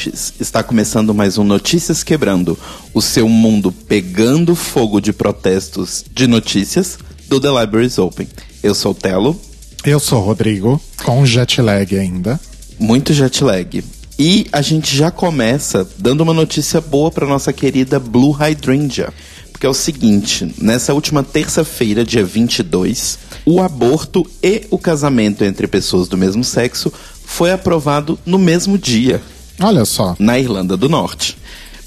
Ouvintes! 0.00 0.32
Está 0.40 0.62
começando 0.62 1.12
mais 1.12 1.36
um 1.36 1.44
Notícias 1.44 2.02
Quebrando, 2.02 2.58
o 2.94 3.02
seu 3.02 3.28
mundo 3.28 3.70
pegando 3.70 4.54
fogo 4.54 4.98
de 4.98 5.12
protestos 5.12 6.04
de 6.10 6.26
notícias 6.26 6.98
do 7.28 7.38
The 7.38 7.48
Libraries 7.60 7.98
Open. 7.98 8.26
Eu 8.62 8.74
sou 8.74 8.92
o 8.92 8.94
Telo. 8.94 9.38
Eu 9.84 10.00
sou 10.00 10.20
o 10.20 10.24
Rodrigo, 10.24 10.80
com 11.04 11.26
jet 11.26 11.60
lag 11.60 11.98
ainda. 11.98 12.40
Muito 12.78 13.12
jet 13.12 13.44
lag. 13.44 13.84
E 14.18 14.46
a 14.50 14.62
gente 14.62 14.96
já 14.96 15.10
começa 15.10 15.86
dando 15.98 16.22
uma 16.22 16.32
notícia 16.32 16.80
boa 16.80 17.10
para 17.10 17.26
nossa 17.26 17.52
querida 17.52 17.98
Blue 17.98 18.30
Hydrangea. 18.30 19.12
Porque 19.52 19.66
é 19.66 19.70
o 19.70 19.74
seguinte, 19.74 20.54
nessa 20.58 20.94
última 20.94 21.22
terça-feira, 21.22 22.06
dia 22.06 22.24
22, 22.24 23.18
o 23.44 23.60
aborto 23.60 24.26
e 24.42 24.62
o 24.70 24.78
casamento 24.78 25.44
entre 25.44 25.66
pessoas 25.66 26.08
do 26.08 26.16
mesmo 26.16 26.42
sexo 26.42 26.90
foi 27.22 27.50
aprovado 27.50 28.18
no 28.24 28.38
mesmo 28.38 28.78
dia. 28.78 29.20
Olha 29.62 29.84
só. 29.84 30.16
Na 30.18 30.38
Irlanda 30.38 30.76
do 30.76 30.88
Norte. 30.88 31.36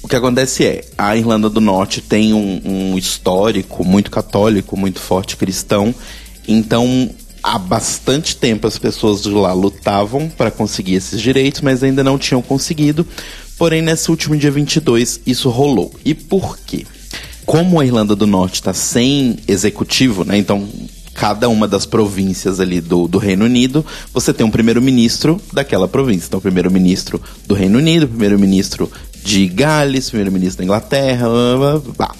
O 0.02 0.08
que 0.08 0.16
acontece 0.16 0.64
é, 0.64 0.84
a 0.98 1.16
Irlanda 1.16 1.48
do 1.48 1.60
Norte 1.60 2.00
tem 2.00 2.34
um, 2.34 2.60
um 2.64 2.98
histórico 2.98 3.84
muito 3.84 4.10
católico, 4.10 4.76
muito 4.76 5.00
forte 5.00 5.34
cristão, 5.34 5.94
então 6.46 7.10
há 7.42 7.58
bastante 7.58 8.36
tempo 8.36 8.66
as 8.66 8.78
pessoas 8.78 9.22
de 9.22 9.30
lá 9.30 9.54
lutavam 9.54 10.28
para 10.28 10.50
conseguir 10.50 10.94
esses 10.94 11.20
direitos, 11.20 11.62
mas 11.62 11.82
ainda 11.82 12.04
não 12.04 12.18
tinham 12.18 12.42
conseguido. 12.42 13.06
Porém, 13.56 13.80
nesse 13.80 14.10
último 14.10 14.36
dia 14.36 14.50
22, 14.50 15.20
isso 15.26 15.48
rolou. 15.48 15.92
E 16.04 16.14
por 16.14 16.58
quê? 16.58 16.86
Como 17.46 17.80
a 17.80 17.86
Irlanda 17.86 18.14
do 18.14 18.26
Norte 18.26 18.56
está 18.56 18.74
sem 18.74 19.38
executivo, 19.48 20.24
né? 20.24 20.36
Então 20.36 20.68
cada 21.14 21.48
uma 21.48 21.68
das 21.68 21.86
províncias 21.86 22.58
ali 22.60 22.80
do, 22.80 23.06
do 23.06 23.18
Reino 23.18 23.44
Unido, 23.44 23.86
você 24.12 24.34
tem 24.34 24.44
um 24.44 24.50
primeiro-ministro 24.50 25.40
daquela 25.52 25.86
província. 25.86 26.26
Então, 26.26 26.40
primeiro-ministro 26.40 27.22
do 27.46 27.54
Reino 27.54 27.78
Unido, 27.78 28.08
primeiro-ministro 28.08 28.90
de 29.22 29.46
Gales, 29.46 30.10
primeiro-ministro 30.10 30.58
da 30.58 30.64
Inglaterra, 30.64 31.28
blá, 31.28 31.56
blá, 31.56 31.92
blá. 31.96 32.14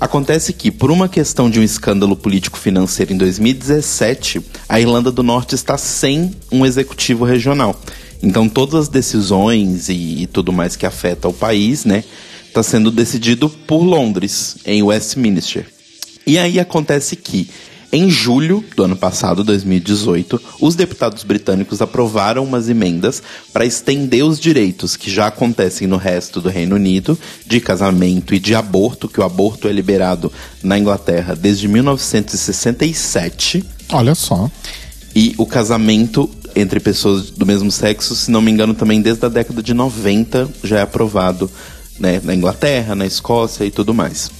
Acontece 0.00 0.54
que, 0.54 0.70
por 0.70 0.90
uma 0.90 1.08
questão 1.08 1.50
de 1.50 1.60
um 1.60 1.62
escândalo 1.62 2.16
político-financeiro 2.16 3.12
em 3.12 3.18
2017, 3.18 4.40
a 4.66 4.80
Irlanda 4.80 5.12
do 5.12 5.22
Norte 5.22 5.54
está 5.54 5.76
sem 5.76 6.30
um 6.50 6.64
executivo 6.64 7.24
regional. 7.24 7.78
Então, 8.22 8.48
todas 8.48 8.82
as 8.82 8.88
decisões 8.88 9.90
e, 9.90 10.22
e 10.22 10.26
tudo 10.26 10.52
mais 10.52 10.76
que 10.76 10.86
afeta 10.86 11.28
o 11.28 11.34
país, 11.34 11.84
né, 11.84 12.02
está 12.46 12.62
sendo 12.62 12.90
decidido 12.90 13.48
por 13.48 13.82
Londres, 13.82 14.56
em 14.64 14.82
Westminster. 14.82 15.66
E 16.26 16.38
aí 16.38 16.58
acontece 16.58 17.16
que 17.16 17.50
em 17.92 18.08
julho 18.08 18.64
do 18.76 18.84
ano 18.84 18.94
passado, 18.94 19.42
2018, 19.42 20.40
os 20.60 20.76
deputados 20.76 21.24
britânicos 21.24 21.82
aprovaram 21.82 22.44
umas 22.44 22.68
emendas 22.68 23.20
para 23.52 23.64
estender 23.64 24.24
os 24.24 24.38
direitos 24.38 24.94
que 24.96 25.10
já 25.10 25.26
acontecem 25.26 25.88
no 25.88 25.96
resto 25.96 26.40
do 26.40 26.48
Reino 26.48 26.76
Unido 26.76 27.18
de 27.44 27.60
casamento 27.60 28.32
e 28.32 28.38
de 28.38 28.54
aborto, 28.54 29.08
que 29.08 29.18
o 29.18 29.24
aborto 29.24 29.66
é 29.66 29.72
liberado 29.72 30.32
na 30.62 30.78
Inglaterra 30.78 31.34
desde 31.34 31.66
1967. 31.66 33.64
Olha 33.92 34.14
só. 34.14 34.48
E 35.14 35.34
o 35.36 35.44
casamento 35.44 36.30
entre 36.54 36.78
pessoas 36.78 37.30
do 37.30 37.44
mesmo 37.44 37.70
sexo, 37.72 38.14
se 38.14 38.30
não 38.30 38.40
me 38.40 38.50
engano, 38.50 38.74
também 38.74 39.02
desde 39.02 39.26
a 39.26 39.28
década 39.28 39.62
de 39.62 39.74
90 39.74 40.48
já 40.62 40.78
é 40.78 40.82
aprovado 40.82 41.50
né, 41.98 42.20
na 42.22 42.34
Inglaterra, 42.34 42.94
na 42.94 43.06
Escócia 43.06 43.64
e 43.64 43.70
tudo 43.70 43.92
mais. 43.92 44.30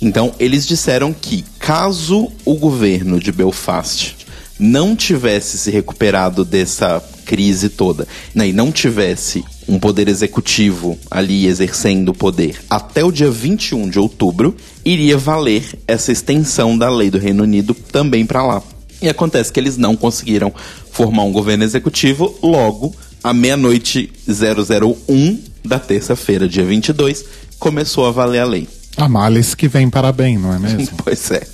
Então, 0.00 0.32
eles 0.38 0.66
disseram 0.66 1.12
que 1.12 1.44
caso 1.58 2.30
o 2.44 2.54
governo 2.54 3.20
de 3.20 3.30
Belfast 3.30 4.16
não 4.58 4.94
tivesse 4.94 5.58
se 5.58 5.70
recuperado 5.70 6.44
dessa 6.44 7.02
crise 7.24 7.68
toda 7.68 8.06
né, 8.34 8.48
e 8.48 8.52
não 8.52 8.70
tivesse 8.70 9.42
um 9.66 9.78
poder 9.78 10.08
executivo 10.08 10.98
ali 11.10 11.46
exercendo 11.46 12.10
o 12.10 12.14
poder 12.14 12.60
até 12.68 13.04
o 13.04 13.12
dia 13.12 13.30
21 13.30 13.88
de 13.88 13.98
outubro, 13.98 14.54
iria 14.84 15.16
valer 15.16 15.64
essa 15.86 16.12
extensão 16.12 16.76
da 16.76 16.90
lei 16.90 17.10
do 17.10 17.18
Reino 17.18 17.44
Unido 17.44 17.72
também 17.72 18.26
para 18.26 18.44
lá. 18.44 18.62
E 19.00 19.08
acontece 19.08 19.52
que 19.52 19.58
eles 19.58 19.76
não 19.76 19.96
conseguiram 19.96 20.52
formar 20.90 21.22
um 21.24 21.32
governo 21.32 21.64
executivo, 21.64 22.36
logo, 22.42 22.94
à 23.24 23.32
meia-noite 23.32 24.12
001 24.28 25.38
da 25.64 25.78
terça-feira, 25.78 26.48
dia 26.48 26.64
22, 26.64 27.24
começou 27.58 28.06
a 28.06 28.10
valer 28.10 28.40
a 28.40 28.44
lei. 28.44 28.79
A 29.00 29.08
males 29.08 29.54
que 29.54 29.66
vem 29.66 29.88
para 29.88 30.12
bem, 30.12 30.38
não 30.38 30.52
é 30.54 30.58
mesmo? 30.60 30.96
pois 31.02 31.30
é. 31.30 31.46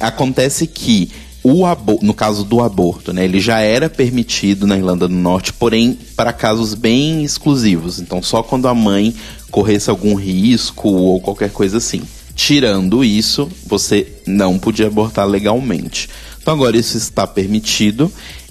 Acontece 0.00 0.66
que 0.66 1.10
o 1.42 1.64
no 2.02 2.12
caso 2.12 2.44
do 2.44 2.60
aborto, 2.60 3.12
né, 3.12 3.24
ele 3.24 3.40
já 3.40 3.60
era 3.60 3.88
permitido 3.88 4.66
na 4.66 4.76
Irlanda 4.76 5.08
do 5.08 5.14
Norte, 5.14 5.52
porém 5.52 5.98
para 6.14 6.32
casos 6.32 6.74
bem 6.74 7.24
exclusivos. 7.24 7.98
Então 7.98 8.22
só 8.22 8.42
quando 8.42 8.68
a 8.68 8.74
mãe 8.74 9.14
corresse 9.50 9.88
algum 9.90 10.14
risco 10.14 10.88
ou 10.88 11.20
qualquer 11.20 11.50
coisa 11.50 11.78
assim. 11.78 12.02
Tirando 12.34 13.04
isso, 13.04 13.50
você 13.66 14.06
não 14.26 14.58
podia 14.58 14.86
abortar 14.86 15.26
legalmente. 15.26 16.08
Então 16.40 16.54
agora 16.54 16.76
isso 16.76 16.96
está 16.96 17.26
permitido. 17.26 18.10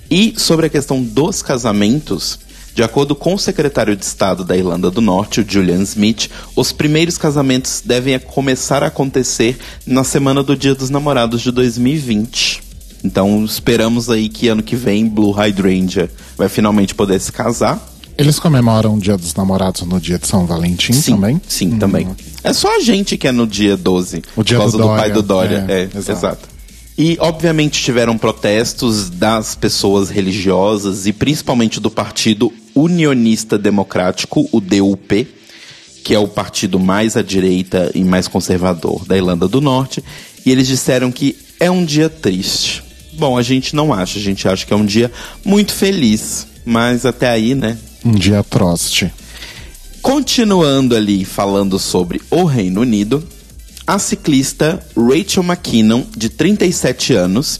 E 0.09 0.33
sobre 0.37 0.65
a 0.65 0.69
questão 0.69 1.01
dos 1.01 1.41
casamentos, 1.41 2.39
de 2.79 2.83
acordo 2.83 3.13
com 3.13 3.33
o 3.33 3.37
secretário 3.37 3.93
de 3.93 4.05
Estado 4.05 4.45
da 4.45 4.55
Irlanda 4.55 4.89
do 4.89 5.01
Norte, 5.01 5.41
o 5.41 5.45
Julian 5.45 5.81
Smith, 5.81 6.29
os 6.55 6.71
primeiros 6.71 7.17
casamentos 7.17 7.83
devem 7.83 8.17
começar 8.17 8.83
a 8.83 8.87
acontecer 8.87 9.59
na 9.85 10.05
semana 10.05 10.41
do 10.41 10.55
Dia 10.55 10.73
dos 10.73 10.89
Namorados 10.89 11.41
de 11.41 11.51
2020. 11.51 12.63
Então 13.03 13.43
esperamos 13.43 14.09
aí 14.09 14.29
que 14.29 14.47
ano 14.47 14.63
que 14.63 14.77
vem 14.77 15.09
Blue 15.09 15.31
Hydrangea 15.31 16.09
vai 16.37 16.47
finalmente 16.47 16.95
poder 16.95 17.19
se 17.19 17.33
casar. 17.33 17.85
Eles 18.17 18.39
comemoram 18.39 18.95
o 18.95 18.99
Dia 19.01 19.17
dos 19.17 19.35
Namorados 19.35 19.81
no 19.81 19.99
dia 19.99 20.17
de 20.17 20.25
São 20.25 20.45
Valentim 20.45 20.93
sim, 20.93 21.15
também? 21.15 21.41
Sim, 21.49 21.73
hum. 21.73 21.79
também. 21.79 22.07
É 22.41 22.53
só 22.53 22.77
a 22.77 22.79
gente 22.79 23.17
que 23.17 23.27
é 23.27 23.33
no 23.33 23.45
dia 23.45 23.75
12. 23.75 24.23
O 24.37 24.41
dia 24.41 24.55
por 24.55 24.61
causa 24.61 24.77
do, 24.77 24.83
do 24.83 24.89
pai 24.95 25.11
do 25.11 25.21
Dória. 25.21 25.59
Dória. 25.59 25.73
É, 25.73 25.81
é 25.81 25.97
exato. 25.97 26.11
exato. 26.11 26.59
E, 27.01 27.15
obviamente, 27.21 27.81
tiveram 27.81 28.17
protestos 28.17 29.09
das 29.09 29.55
pessoas 29.55 30.09
religiosas 30.09 31.07
e 31.07 31.13
principalmente 31.13 31.79
do 31.79 31.89
Partido 31.89 32.51
Unionista 32.75 33.57
Democrático, 33.57 34.47
o 34.51 34.59
DUP, 34.59 35.27
que 36.03 36.13
é 36.13 36.19
o 36.19 36.27
partido 36.27 36.79
mais 36.79 37.17
à 37.17 37.21
direita 37.21 37.91
e 37.93 38.03
mais 38.03 38.27
conservador 38.27 39.05
da 39.05 39.17
Irlanda 39.17 39.47
do 39.47 39.61
Norte. 39.61 40.03
E 40.45 40.51
eles 40.51 40.67
disseram 40.67 41.11
que 41.11 41.37
é 41.59 41.69
um 41.69 41.83
dia 41.83 42.09
triste. 42.09 42.83
Bom, 43.13 43.37
a 43.37 43.41
gente 43.41 43.75
não 43.75 43.93
acha, 43.93 44.17
a 44.17 44.21
gente 44.21 44.47
acha 44.47 44.65
que 44.65 44.73
é 44.73 44.75
um 44.75 44.85
dia 44.85 45.11
muito 45.43 45.73
feliz, 45.73 46.47
mas 46.65 47.05
até 47.05 47.29
aí, 47.29 47.53
né? 47.53 47.77
Um 48.03 48.11
dia 48.11 48.43
troste. 48.43 49.11
Continuando 50.01 50.95
ali 50.95 51.25
falando 51.25 51.77
sobre 51.77 52.21
o 52.29 52.45
Reino 52.45 52.81
Unido, 52.81 53.21
a 53.85 53.99
ciclista 53.99 54.79
Rachel 54.95 55.43
McKinnon, 55.43 56.03
de 56.15 56.29
37 56.29 57.13
anos, 57.13 57.59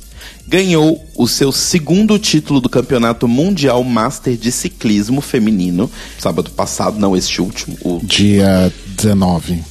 ganhou 0.50 1.06
o 1.16 1.28
seu 1.28 1.52
segundo 1.52 2.18
título 2.18 2.60
do 2.60 2.68
Campeonato 2.68 3.28
Mundial 3.28 3.84
Master 3.84 4.36
de 4.36 4.52
Ciclismo 4.52 5.22
Feminino, 5.22 5.90
sábado 6.18 6.50
passado, 6.50 6.98
não 6.98 7.16
este 7.16 7.40
último. 7.40 7.78
O... 7.84 8.00
Dia 8.02 8.74
19. 8.98 9.64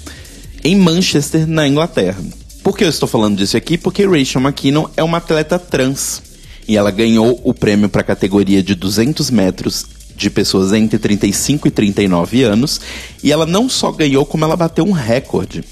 Em 0.62 0.76
Manchester, 0.76 1.48
na 1.48 1.66
Inglaterra. 1.66 2.22
Por 2.62 2.78
que 2.78 2.84
eu 2.84 2.88
estou 2.88 3.08
falando 3.08 3.36
disso 3.36 3.56
aqui? 3.56 3.76
Porque 3.76 4.06
Rachel 4.06 4.40
McKinnon 4.40 4.86
é 4.96 5.02
uma 5.02 5.18
atleta 5.18 5.58
trans. 5.58 6.22
E 6.68 6.76
ela 6.76 6.92
ganhou 6.92 7.40
o 7.42 7.52
prêmio 7.52 7.88
para 7.88 8.02
a 8.02 8.04
categoria 8.04 8.62
de 8.62 8.76
200 8.76 9.32
metros 9.32 9.84
de 10.14 10.30
pessoas 10.30 10.72
entre 10.72 10.98
35 10.98 11.66
e 11.66 11.70
39 11.72 12.44
anos. 12.44 12.80
E 13.20 13.32
ela 13.32 13.46
não 13.46 13.68
só 13.68 13.90
ganhou, 13.90 14.24
como 14.24 14.44
ela 14.44 14.56
bateu 14.56 14.84
um 14.84 14.92
recorde 14.92 15.64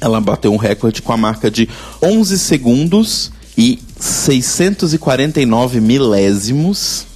ela 0.00 0.20
bateu 0.20 0.52
um 0.52 0.56
recorde 0.56 1.00
com 1.00 1.12
a 1.12 1.16
marca 1.16 1.50
de 1.50 1.68
11 2.02 2.38
segundos 2.38 3.32
e 3.56 3.78
649 3.98 5.80
milésimos 5.80 7.06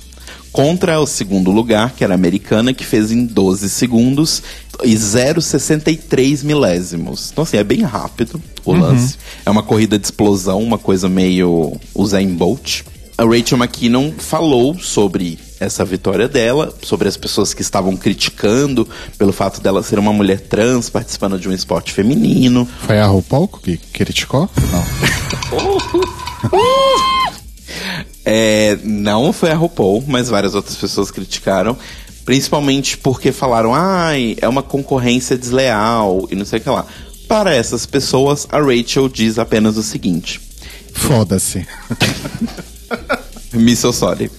contra 0.53 0.99
o 0.99 1.07
segundo 1.07 1.51
lugar, 1.51 1.93
que 1.93 2.03
era 2.03 2.15
a 2.15 2.17
americana, 2.17 2.73
que 2.73 2.85
fez 2.85 3.13
em 3.13 3.27
12 3.27 3.69
segundos 3.69 4.43
e 4.83 4.95
0,63 4.95 6.45
milésimos. 6.45 7.31
Então, 7.33 7.45
assim, 7.45 7.57
é 7.57 7.65
bem 7.65 7.83
rápido 7.83 8.43
o 8.65 8.73
uhum. 8.73 8.81
lance. 8.81 9.17
É 9.45 9.51
uma 9.51 9.63
corrida 9.63 9.99
de 9.99 10.07
explosão, 10.07 10.63
uma 10.63 10.79
coisa 10.79 11.09
meio 11.09 11.77
Usain 11.95 12.35
Bolt. 12.35 12.83
A 13.17 13.25
Rachel 13.25 13.59
McKinnon 13.59 14.13
falou 14.17 14.79
sobre 14.79 15.39
essa 15.61 15.85
vitória 15.85 16.29
dela, 16.29 16.73
sobre 16.83 17.09
as 17.09 17.17
pessoas 17.17 17.53
que 17.53 17.63
estavam 17.63 17.97
criticando 17.97 18.89
pelo 19.17 19.33
fato 19.33 19.61
dela 19.61 19.83
ser 19.83 19.99
uma 19.99 20.13
mulher 20.13 20.41
trans 20.41 20.89
participando 20.89 21.39
de 21.39 21.49
um 21.49 21.53
esporte 21.53 21.93
feminino. 21.93 22.69
Foi 22.87 22.99
a 22.99 23.07
RuPaul 23.07 23.49
que 23.49 23.77
criticou? 23.77 24.49
Não. 24.71 24.85
é, 28.25 28.79
não 28.85 29.33
foi 29.33 29.51
a 29.51 29.57
RuPaul, 29.57 30.05
mas 30.07 30.29
várias 30.29 30.55
outras 30.55 30.77
pessoas 30.77 31.11
criticaram. 31.11 31.77
Principalmente 32.25 32.99
porque 32.99 33.33
falaram, 33.33 33.75
ai, 33.75 34.37
é 34.41 34.47
uma 34.47 34.63
concorrência 34.63 35.37
desleal 35.37 36.29
e 36.31 36.37
não 36.37 36.45
sei 36.45 36.59
o 36.59 36.63
que 36.63 36.69
lá. 36.69 36.87
Para 37.27 37.55
essas 37.55 37.87
pessoas, 37.87 38.47
a 38.51 38.59
Rachel 38.59 39.09
diz 39.09 39.39
apenas 39.39 39.77
o 39.77 39.83
seguinte: 39.83 40.41
Foda-se. 40.93 41.67
Me 43.53 43.75
so 43.75 43.93
sorry. 43.93 44.31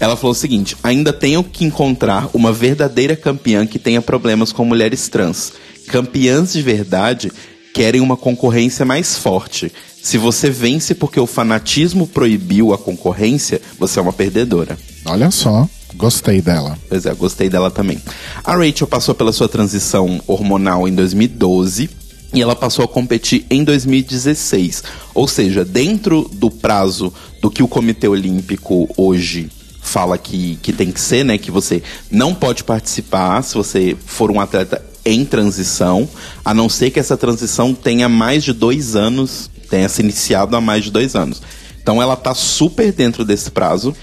Ela 0.00 0.16
falou 0.16 0.32
o 0.32 0.34
seguinte: 0.34 0.74
ainda 0.82 1.12
tenho 1.12 1.44
que 1.44 1.64
encontrar 1.64 2.30
uma 2.32 2.52
verdadeira 2.52 3.14
campeã 3.14 3.66
que 3.66 3.78
tenha 3.78 4.00
problemas 4.00 4.50
com 4.50 4.64
mulheres 4.64 5.08
trans. 5.08 5.52
Campeãs 5.86 6.54
de 6.54 6.62
verdade 6.62 7.30
querem 7.74 8.00
uma 8.00 8.16
concorrência 8.16 8.84
mais 8.86 9.16
forte. 9.18 9.70
Se 10.02 10.16
você 10.16 10.48
vence 10.48 10.94
porque 10.94 11.20
o 11.20 11.26
fanatismo 11.26 12.06
proibiu 12.06 12.72
a 12.72 12.78
concorrência, 12.78 13.60
você 13.78 13.98
é 13.98 14.02
uma 14.02 14.12
perdedora. 14.12 14.78
Olha 15.04 15.30
só, 15.30 15.68
gostei 15.94 16.40
dela. 16.40 16.78
Pois 16.88 17.04
é, 17.04 17.12
gostei 17.12 17.50
dela 17.50 17.70
também. 17.70 18.00
A 18.42 18.56
Rachel 18.56 18.86
passou 18.86 19.14
pela 19.14 19.32
sua 19.32 19.48
transição 19.48 20.20
hormonal 20.26 20.88
em 20.88 20.94
2012 20.94 21.90
e 22.32 22.40
ela 22.40 22.56
passou 22.56 22.84
a 22.84 22.88
competir 22.88 23.44
em 23.50 23.62
2016. 23.62 24.82
Ou 25.12 25.28
seja, 25.28 25.64
dentro 25.64 26.30
do 26.32 26.50
prazo 26.50 27.12
do 27.42 27.50
que 27.50 27.62
o 27.62 27.68
Comitê 27.68 28.08
Olímpico 28.08 28.88
hoje 28.96 29.50
fala 29.90 30.16
que, 30.16 30.56
que 30.62 30.72
tem 30.72 30.92
que 30.92 31.00
ser, 31.00 31.24
né? 31.24 31.36
Que 31.36 31.50
você 31.50 31.82
não 32.10 32.32
pode 32.32 32.62
participar 32.62 33.42
se 33.42 33.54
você 33.54 33.96
for 34.06 34.30
um 34.30 34.40
atleta 34.40 34.80
em 35.04 35.24
transição, 35.24 36.08
a 36.44 36.54
não 36.54 36.68
ser 36.68 36.90
que 36.90 37.00
essa 37.00 37.16
transição 37.16 37.74
tenha 37.74 38.08
mais 38.08 38.44
de 38.44 38.52
dois 38.52 38.94
anos, 38.94 39.50
tenha 39.68 39.88
se 39.88 40.00
iniciado 40.00 40.54
há 40.54 40.60
mais 40.60 40.84
de 40.84 40.90
dois 40.90 41.16
anos. 41.16 41.42
Então 41.82 42.00
ela 42.00 42.14
tá 42.14 42.34
super 42.34 42.92
dentro 42.92 43.24
desse 43.24 43.50
prazo. 43.50 43.94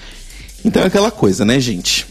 Então 0.64 0.82
é 0.82 0.86
aquela 0.86 1.10
coisa, 1.10 1.44
né, 1.44 1.58
gente? 1.58 2.06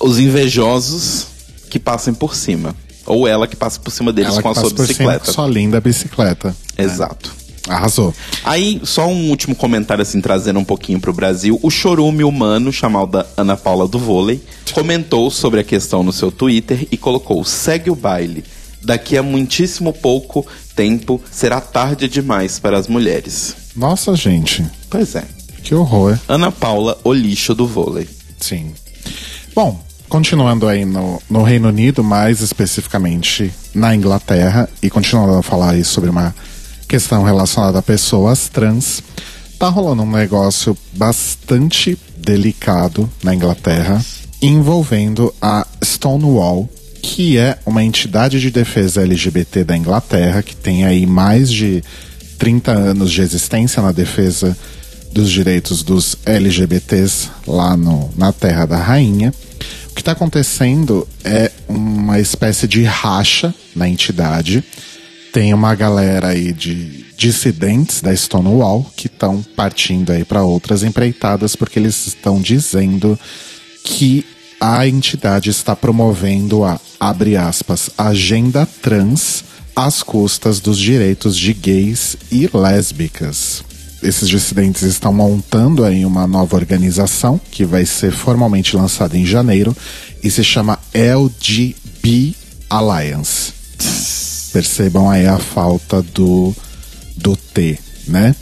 Os 0.00 0.18
invejosos 0.18 1.26
que 1.70 1.78
passem 1.78 2.12
por 2.12 2.34
cima. 2.34 2.74
Ou 3.06 3.28
ela 3.28 3.46
que 3.46 3.54
passa 3.56 3.78
por 3.78 3.90
cima 3.90 4.12
deles 4.12 4.32
Ela 4.32 4.42
com 4.42 4.48
a 4.48 4.54
sua 4.54 4.62
passa 4.64 4.74
por 4.74 4.86
bicicleta. 4.86 5.24
cima 5.24 5.34
sua 5.34 5.46
linda 5.46 5.80
bicicleta. 5.80 6.56
Exato. 6.76 7.32
Arrasou. 7.68 8.12
Aí, 8.44 8.80
só 8.84 9.06
um 9.06 9.30
último 9.30 9.54
comentário, 9.54 10.02
assim, 10.02 10.20
trazendo 10.20 10.58
um 10.58 10.64
pouquinho 10.64 11.00
pro 11.00 11.12
Brasil. 11.12 11.58
O 11.62 11.70
chorume 11.70 12.24
humano, 12.24 12.72
chamado 12.72 13.24
Ana 13.36 13.56
Paula 13.56 13.86
do 13.86 13.98
Vôlei, 13.98 14.42
comentou 14.72 15.30
sobre 15.30 15.60
a 15.60 15.64
questão 15.64 16.02
no 16.02 16.12
seu 16.12 16.32
Twitter 16.32 16.88
e 16.90 16.96
colocou: 16.96 17.44
segue 17.44 17.90
o 17.90 17.94
baile. 17.94 18.44
Daqui 18.84 19.16
a 19.16 19.22
muitíssimo 19.22 19.92
pouco 19.92 20.44
tempo 20.74 21.20
será 21.30 21.60
tarde 21.60 22.08
demais 22.08 22.58
para 22.58 22.76
as 22.76 22.88
mulheres. 22.88 23.54
Nossa, 23.76 24.14
gente, 24.16 24.64
Pois 24.90 25.14
é. 25.14 25.24
que 25.62 25.74
horror. 25.74 26.18
Ana 26.28 26.50
Paula, 26.50 26.98
o 27.04 27.12
lixo 27.12 27.54
do 27.54 27.66
vôlei. 27.66 28.08
Sim. 28.40 28.72
Bom, 29.54 29.80
continuando 30.08 30.66
aí 30.66 30.84
no, 30.84 31.22
no 31.30 31.42
Reino 31.44 31.68
Unido, 31.68 32.02
mais 32.02 32.40
especificamente 32.40 33.52
na 33.72 33.94
Inglaterra, 33.94 34.68
e 34.82 34.90
continuando 34.90 35.34
a 35.34 35.42
falar 35.42 35.70
aí 35.70 35.84
sobre 35.84 36.10
uma 36.10 36.34
questão 36.92 37.22
relacionada 37.22 37.78
a 37.78 37.82
pessoas 37.82 38.50
trans, 38.50 39.02
tá 39.58 39.66
rolando 39.66 40.02
um 40.02 40.10
negócio 40.10 40.76
bastante 40.92 41.98
delicado 42.18 43.08
na 43.22 43.34
Inglaterra 43.34 44.04
envolvendo 44.42 45.34
a 45.40 45.66
Stonewall, 45.82 46.68
que 47.00 47.38
é 47.38 47.58
uma 47.64 47.82
entidade 47.82 48.38
de 48.38 48.50
defesa 48.50 49.00
LGBT 49.00 49.64
da 49.64 49.74
Inglaterra, 49.74 50.42
que 50.42 50.54
tem 50.54 50.84
aí 50.84 51.06
mais 51.06 51.50
de 51.50 51.82
30 52.38 52.72
anos 52.72 53.10
de 53.10 53.22
existência 53.22 53.82
na 53.82 53.90
defesa 53.90 54.54
dos 55.14 55.30
direitos 55.30 55.82
dos 55.82 56.14
LGBTs 56.26 57.30
lá 57.46 57.74
no, 57.74 58.10
na 58.18 58.34
Terra 58.34 58.66
da 58.66 58.76
Rainha. 58.76 59.32
O 59.90 59.94
que 59.94 60.02
está 60.02 60.12
acontecendo 60.12 61.08
é 61.24 61.50
uma 61.66 62.20
espécie 62.20 62.68
de 62.68 62.84
racha 62.84 63.54
na 63.74 63.88
entidade. 63.88 64.62
Tem 65.32 65.54
uma 65.54 65.74
galera 65.74 66.28
aí 66.28 66.52
de 66.52 67.06
dissidentes 67.16 68.02
da 68.02 68.14
Stonewall 68.14 68.84
que 68.94 69.06
estão 69.06 69.42
partindo 69.56 70.10
aí 70.10 70.24
para 70.24 70.42
outras 70.42 70.82
empreitadas 70.82 71.56
porque 71.56 71.78
eles 71.78 72.06
estão 72.06 72.38
dizendo 72.38 73.18
que 73.82 74.26
a 74.60 74.86
entidade 74.86 75.48
está 75.48 75.74
promovendo 75.74 76.64
a, 76.64 76.78
abre 77.00 77.36
aspas, 77.36 77.90
agenda 77.96 78.68
trans 78.82 79.42
às 79.74 80.02
custas 80.02 80.60
dos 80.60 80.78
direitos 80.78 81.36
de 81.36 81.54
gays 81.54 82.16
e 82.30 82.48
lésbicas. 82.52 83.64
Esses 84.02 84.28
dissidentes 84.28 84.82
estão 84.82 85.12
montando 85.12 85.84
aí 85.84 86.04
uma 86.04 86.26
nova 86.26 86.56
organização 86.56 87.40
que 87.50 87.64
vai 87.64 87.86
ser 87.86 88.12
formalmente 88.12 88.76
lançada 88.76 89.16
em 89.16 89.24
janeiro 89.24 89.74
e 90.22 90.30
se 90.30 90.44
chama 90.44 90.78
LGB 90.92 92.34
Alliance. 92.68 93.52
Percebam 94.52 95.08
aí 95.08 95.26
a 95.26 95.38
falta 95.38 96.02
do, 96.02 96.54
do 97.16 97.36
T, 97.36 97.78
né? 98.06 98.34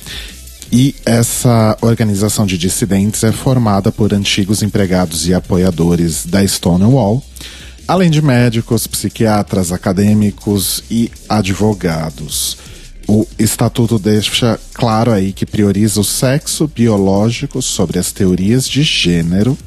E 0.73 0.95
essa 1.05 1.77
organização 1.81 2.47
de 2.47 2.57
dissidentes 2.57 3.25
é 3.25 3.33
formada 3.33 3.91
por 3.91 4.15
antigos 4.15 4.63
empregados 4.63 5.27
e 5.27 5.35
apoiadores 5.35 6.25
da 6.25 6.47
Stonewall, 6.47 7.21
além 7.89 8.09
de 8.09 8.23
médicos, 8.23 8.87
psiquiatras, 8.87 9.73
acadêmicos 9.73 10.85
e 10.89 11.11
advogados. 11.29 12.57
O 13.09 13.27
estatuto 13.37 13.99
deixa 13.99 14.61
claro 14.73 15.11
aí 15.11 15.33
que 15.33 15.45
prioriza 15.45 16.01
o 16.01 16.05
sexo 16.05 16.69
biológico 16.69 17.61
sobre 17.61 17.99
as 17.99 18.13
teorias 18.13 18.69
de 18.69 18.85
gênero, 18.85 19.59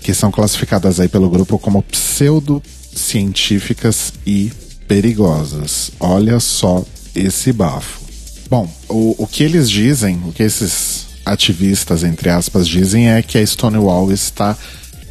que 0.00 0.14
são 0.14 0.30
classificadas 0.30 0.98
aí 0.98 1.08
pelo 1.08 1.28
grupo 1.28 1.58
como 1.58 1.82
pseudocientíficas 1.82 4.14
e 4.26 4.50
perigosas. 4.86 5.90
Olha 5.98 6.40
só 6.40 6.84
esse 7.14 7.52
bafo. 7.52 8.00
Bom, 8.48 8.70
o, 8.88 9.14
o 9.18 9.26
que 9.26 9.42
eles 9.42 9.68
dizem, 9.68 10.20
o 10.24 10.32
que 10.32 10.42
esses 10.42 11.06
ativistas, 11.24 12.04
entre 12.04 12.30
aspas, 12.30 12.68
dizem 12.68 13.10
é 13.10 13.20
que 13.20 13.38
a 13.38 13.44
Stonewall 13.44 14.12
está 14.12 14.56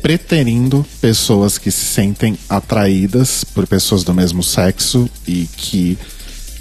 preterindo 0.02 0.86
pessoas 1.02 1.58
que 1.58 1.72
se 1.72 1.84
sentem 1.84 2.38
atraídas 2.48 3.44
por 3.44 3.68
pessoas 3.68 4.04
do 4.04 4.14
mesmo 4.14 4.44
sexo 4.44 5.10
e 5.28 5.50
que 5.58 5.98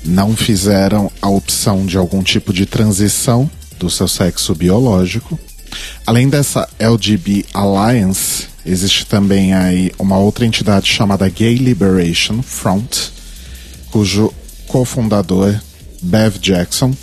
não 0.04 0.36
fizeram 0.36 1.10
a 1.20 1.28
opção 1.28 1.86
de 1.86 1.96
algum 1.96 2.22
tipo 2.22 2.52
de 2.52 2.66
transição 2.66 3.50
do 3.78 3.90
seu 3.90 4.08
sexo 4.08 4.54
biológico. 4.54 5.38
Além 6.06 6.28
dessa 6.28 6.68
LGB 6.78 7.46
Alliance, 7.52 8.46
existe 8.64 9.06
também 9.06 9.54
aí 9.54 9.92
uma 9.98 10.18
outra 10.18 10.46
entidade 10.46 10.86
chamada 10.86 11.28
Gay 11.28 11.56
Liberation 11.56 12.42
Front, 12.42 13.10
cujo 13.90 14.32
cofundador 14.66 15.54
Bev 16.02 16.38
Jackson 16.38 16.94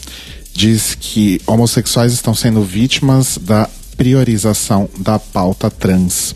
diz 0.54 0.96
que 1.00 1.42
homossexuais 1.48 2.13
estão 2.13 2.34
sendo 2.34 2.62
vítimas 2.62 3.38
da 3.42 3.70
priorização 3.96 4.90
da 4.98 5.18
pauta 5.18 5.70
trans. 5.70 6.36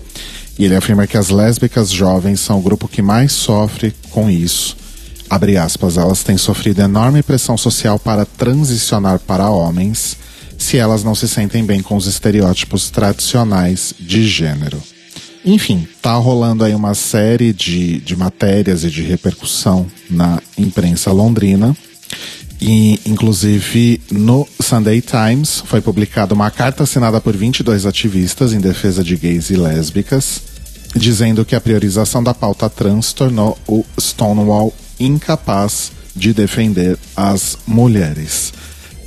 E 0.58 0.66
ele 0.66 0.76
afirma 0.76 1.06
que 1.06 1.18
as 1.18 1.30
lésbicas 1.30 1.92
jovens 1.92 2.40
são 2.40 2.60
o 2.60 2.62
grupo 2.62 2.88
que 2.88 3.02
mais 3.02 3.34
sofre 3.34 3.94
com 4.12 4.30
isso. 4.30 4.78
Abre 5.30 5.58
aspas, 5.58 5.98
elas 5.98 6.24
têm 6.24 6.38
sofrido 6.38 6.82
enorme 6.82 7.22
pressão 7.22 7.58
social 7.58 8.00
para 8.00 8.26
transicionar 8.26 9.20
para 9.20 9.50
homens 9.50 10.18
se 10.58 10.78
elas 10.78 11.04
não 11.04 11.16
se 11.16 11.28
sentem 11.28 11.64
bem 11.64 11.82
com 11.82 11.96
os 11.96 12.08
estereótipos 12.08 12.90
tradicionais 12.90 13.94
de 14.00 14.28
gênero. 14.28 14.82
Enfim, 15.46 15.88
tá 16.02 16.14
rolando 16.16 16.64
aí 16.64 16.74
uma 16.74 16.96
série 16.96 17.54
de, 17.54 18.00
de 18.00 18.16
matérias 18.16 18.84
e 18.84 18.90
de 18.90 19.04
repercussão 19.04 19.86
na 20.10 20.42
imprensa 20.58 21.12
londrina. 21.12 21.76
E, 22.60 23.00
inclusive, 23.06 24.02
no 24.10 24.48
Sunday 24.60 25.02
Times 25.02 25.62
foi 25.66 25.82
publicada 25.82 26.34
uma 26.34 26.50
carta 26.50 26.84
assinada 26.84 27.22
por 27.22 27.36
22 27.38 27.86
ativistas 27.86 28.54
em 28.54 28.60
defesa 28.60 29.04
de 29.04 29.16
gays 29.16 29.52
e 29.52 29.56
lésbicas, 29.56 30.42
dizendo 30.96 31.46
que 31.46 31.56
a 31.56 31.62
priorização 31.62 32.24
da 32.24 32.34
pauta 32.34 32.68
trans 32.68 33.14
tornou 33.14 33.56
o 33.68 33.86
Stonewall 34.00 34.74
incapaz 35.00 35.92
de 36.16 36.34
defender 36.34 36.98
as 37.16 37.58
mulheres. 37.68 38.54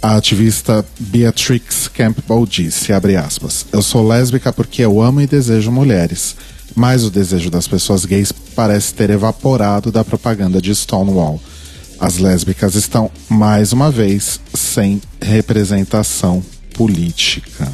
A 0.00 0.16
ativista 0.16 0.84
Beatrix 0.98 1.88
Campbell 1.88 2.46
disse, 2.46 2.92
aspas, 2.92 3.66
eu 3.72 3.82
sou 3.82 4.06
lésbica 4.06 4.52
porque 4.52 4.82
eu 4.82 5.00
amo 5.02 5.20
e 5.20 5.26
desejo 5.26 5.72
mulheres, 5.72 6.36
mas 6.74 7.02
o 7.04 7.10
desejo 7.10 7.50
das 7.50 7.66
pessoas 7.66 8.04
gays 8.04 8.30
parece 8.54 8.94
ter 8.94 9.10
evaporado 9.10 9.90
da 9.90 10.04
propaganda 10.04 10.62
de 10.62 10.72
Stonewall. 10.74 11.40
As 11.98 12.18
lésbicas 12.18 12.76
estão, 12.76 13.10
mais 13.28 13.72
uma 13.72 13.90
vez, 13.90 14.40
sem 14.54 15.02
representação 15.20 16.44
política. 16.74 17.70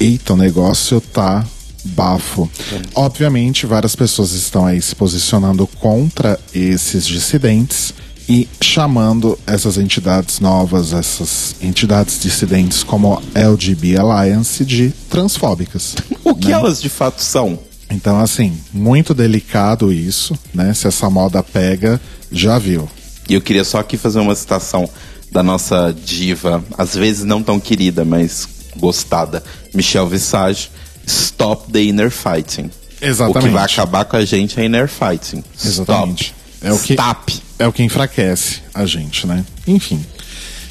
Eita, 0.00 0.32
o 0.32 0.36
negócio 0.36 1.02
tá 1.02 1.44
bafo. 1.84 2.48
Obviamente, 2.94 3.66
várias 3.66 3.94
pessoas 3.94 4.32
estão 4.32 4.64
aí 4.64 4.80
se 4.80 4.94
posicionando 4.94 5.66
contra 5.66 6.40
esses 6.54 7.06
dissidentes 7.06 7.92
e 8.28 8.46
chamando 8.60 9.38
essas 9.46 9.78
entidades 9.78 10.38
novas, 10.38 10.92
essas 10.92 11.56
entidades 11.62 12.20
dissidentes 12.20 12.82
como 12.82 13.14
a 13.34 13.38
LGB 13.38 13.96
Alliance 13.96 14.64
de 14.64 14.90
transfóbicas. 15.08 15.96
O 16.22 16.34
que 16.34 16.52
elas 16.52 16.80
de 16.80 16.90
fato 16.90 17.22
são? 17.22 17.58
Então, 17.90 18.20
assim, 18.20 18.52
muito 18.72 19.14
delicado 19.14 19.90
isso, 19.90 20.38
né? 20.52 20.74
Se 20.74 20.86
essa 20.86 21.08
moda 21.08 21.42
pega, 21.42 21.98
já 22.30 22.58
viu. 22.58 22.86
E 23.26 23.32
eu 23.32 23.40
queria 23.40 23.64
só 23.64 23.78
aqui 23.78 23.96
fazer 23.96 24.18
uma 24.18 24.34
citação 24.34 24.88
da 25.32 25.42
nossa 25.42 25.94
diva, 26.04 26.62
às 26.76 26.94
vezes 26.94 27.24
não 27.24 27.42
tão 27.42 27.58
querida, 27.58 28.04
mas 28.04 28.46
gostada, 28.76 29.42
Michelle 29.74 30.08
Visage, 30.08 30.70
Stop 31.06 31.72
the 31.72 31.82
inner 31.82 32.10
fighting. 32.10 32.70
Exatamente. 33.00 33.38
O 33.38 33.48
que 33.48 33.54
vai 33.54 33.64
acabar 33.64 34.04
com 34.04 34.16
a 34.16 34.24
gente 34.24 34.60
é 34.60 34.66
inner 34.66 34.88
fighting. 34.88 35.42
Exatamente. 35.64 36.34
Stop. 36.34 36.38
É 36.60 36.72
o 36.72 36.78
que 36.78 36.92
Stop. 36.92 37.47
É 37.58 37.66
o 37.66 37.72
que 37.72 37.82
enfraquece 37.82 38.60
a 38.72 38.86
gente, 38.86 39.26
né? 39.26 39.44
Enfim. 39.66 40.04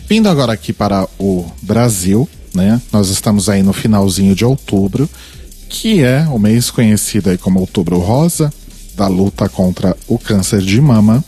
Vindo 0.07 0.29
agora 0.29 0.53
aqui 0.53 0.71
para 0.71 1.07
o 1.19 1.45
Brasil, 1.61 2.27
né? 2.53 2.81
Nós 2.91 3.09
estamos 3.09 3.49
aí 3.49 3.61
no 3.61 3.73
finalzinho 3.73 4.33
de 4.33 4.45
outubro, 4.45 5.09
que 5.67 6.01
é 6.01 6.27
o 6.31 6.39
mês 6.39 6.71
conhecido 6.71 7.29
aí 7.29 7.37
como 7.37 7.59
Outubro 7.59 7.99
Rosa, 7.99 8.51
da 8.95 9.07
luta 9.07 9.49
contra 9.49 9.95
o 10.07 10.17
câncer 10.17 10.61
de 10.61 10.79
mama. 10.79 11.23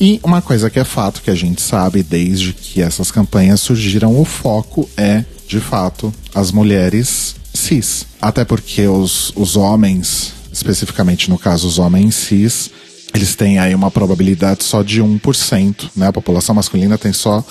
E 0.00 0.20
uma 0.24 0.42
coisa 0.42 0.68
que 0.68 0.78
é 0.78 0.84
fato 0.84 1.22
que 1.22 1.30
a 1.30 1.34
gente 1.34 1.62
sabe 1.62 2.02
desde 2.02 2.52
que 2.52 2.82
essas 2.82 3.10
campanhas 3.10 3.60
surgiram, 3.60 4.20
o 4.20 4.24
foco 4.24 4.88
é, 4.96 5.24
de 5.46 5.60
fato, 5.60 6.12
as 6.34 6.50
mulheres 6.50 7.36
cis. 7.54 8.06
Até 8.20 8.44
porque 8.44 8.86
os, 8.88 9.32
os 9.36 9.56
homens, 9.56 10.32
especificamente 10.52 11.30
no 11.30 11.38
caso 11.38 11.68
os 11.68 11.78
homens 11.78 12.16
cis, 12.16 12.70
eles 13.14 13.36
têm 13.36 13.58
aí 13.58 13.74
uma 13.74 13.90
probabilidade 13.90 14.64
só 14.64 14.82
de 14.82 15.00
1%, 15.00 15.90
né? 15.94 16.08
A 16.08 16.12
população 16.12 16.54
masculina 16.54 16.98
tem 16.98 17.12
só 17.12 17.44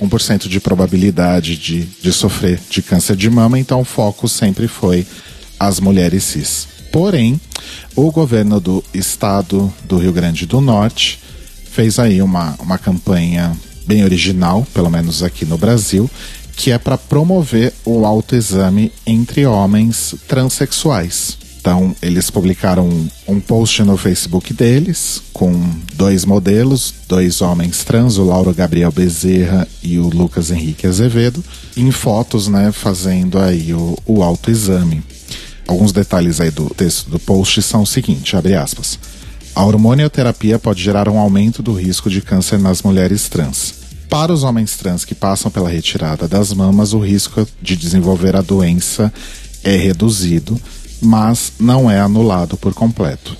1% 0.00 0.48
de 0.48 0.60
probabilidade 0.60 1.56
de, 1.56 1.84
de 1.84 2.12
sofrer 2.12 2.60
de 2.68 2.82
câncer 2.82 3.14
de 3.14 3.30
mama, 3.30 3.58
então 3.58 3.80
o 3.80 3.84
foco 3.84 4.28
sempre 4.28 4.66
foi 4.66 5.06
as 5.58 5.78
mulheres 5.78 6.24
cis. 6.24 6.66
Porém, 6.90 7.40
o 7.94 8.10
governo 8.10 8.60
do 8.60 8.82
estado 8.92 9.72
do 9.84 9.98
Rio 9.98 10.12
Grande 10.12 10.46
do 10.46 10.60
Norte 10.60 11.20
fez 11.70 11.98
aí 11.98 12.20
uma, 12.20 12.56
uma 12.58 12.78
campanha 12.78 13.56
bem 13.86 14.04
original, 14.04 14.66
pelo 14.74 14.90
menos 14.90 15.22
aqui 15.22 15.44
no 15.44 15.58
Brasil, 15.58 16.10
que 16.56 16.70
é 16.70 16.78
para 16.78 16.98
promover 16.98 17.72
o 17.84 18.04
autoexame 18.04 18.92
entre 19.06 19.46
homens 19.46 20.14
transexuais. 20.26 21.43
Então, 21.64 21.96
eles 22.02 22.28
publicaram 22.28 23.08
um, 23.26 23.40
post 23.40 23.82
no 23.84 23.96
Facebook 23.96 24.52
deles 24.52 25.22
com 25.32 25.50
dois 25.94 26.26
modelos, 26.26 26.92
dois 27.08 27.40
homens 27.40 27.82
trans, 27.82 28.18
o 28.18 28.24
Lauro 28.24 28.52
Gabriel 28.52 28.92
Bezerra 28.92 29.66
e 29.82 29.98
o 29.98 30.06
Lucas 30.10 30.50
Henrique 30.50 30.86
Azevedo, 30.86 31.42
em 31.74 31.90
fotos, 31.90 32.48
né, 32.48 32.70
fazendo 32.70 33.38
aí 33.38 33.72
o, 33.72 33.96
o 34.04 34.22
autoexame. 34.22 35.02
Alguns 35.66 35.90
detalhes 35.90 36.38
aí 36.38 36.50
do 36.50 36.68
texto 36.68 37.08
do 37.08 37.18
post 37.18 37.62
são 37.62 37.80
o 37.80 37.86
seguinte, 37.86 38.36
abre 38.36 38.54
aspas. 38.54 38.98
A 39.54 39.64
hormonioterapia 39.64 40.58
pode 40.58 40.82
gerar 40.82 41.08
um 41.08 41.16
aumento 41.16 41.62
do 41.62 41.72
risco 41.72 42.10
de 42.10 42.20
câncer 42.20 42.58
nas 42.58 42.82
mulheres 42.82 43.26
trans. 43.30 43.72
Para 44.10 44.34
os 44.34 44.42
homens 44.42 44.76
trans 44.76 45.06
que 45.06 45.14
passam 45.14 45.50
pela 45.50 45.70
retirada 45.70 46.28
das 46.28 46.52
mamas, 46.52 46.92
o 46.92 46.98
risco 46.98 47.48
de 47.62 47.74
desenvolver 47.74 48.36
a 48.36 48.42
doença 48.42 49.10
é 49.62 49.74
reduzido, 49.76 50.60
mas 51.04 51.52
não 51.60 51.90
é 51.90 52.00
anulado 52.00 52.56
por 52.56 52.74
completo. 52.74 53.36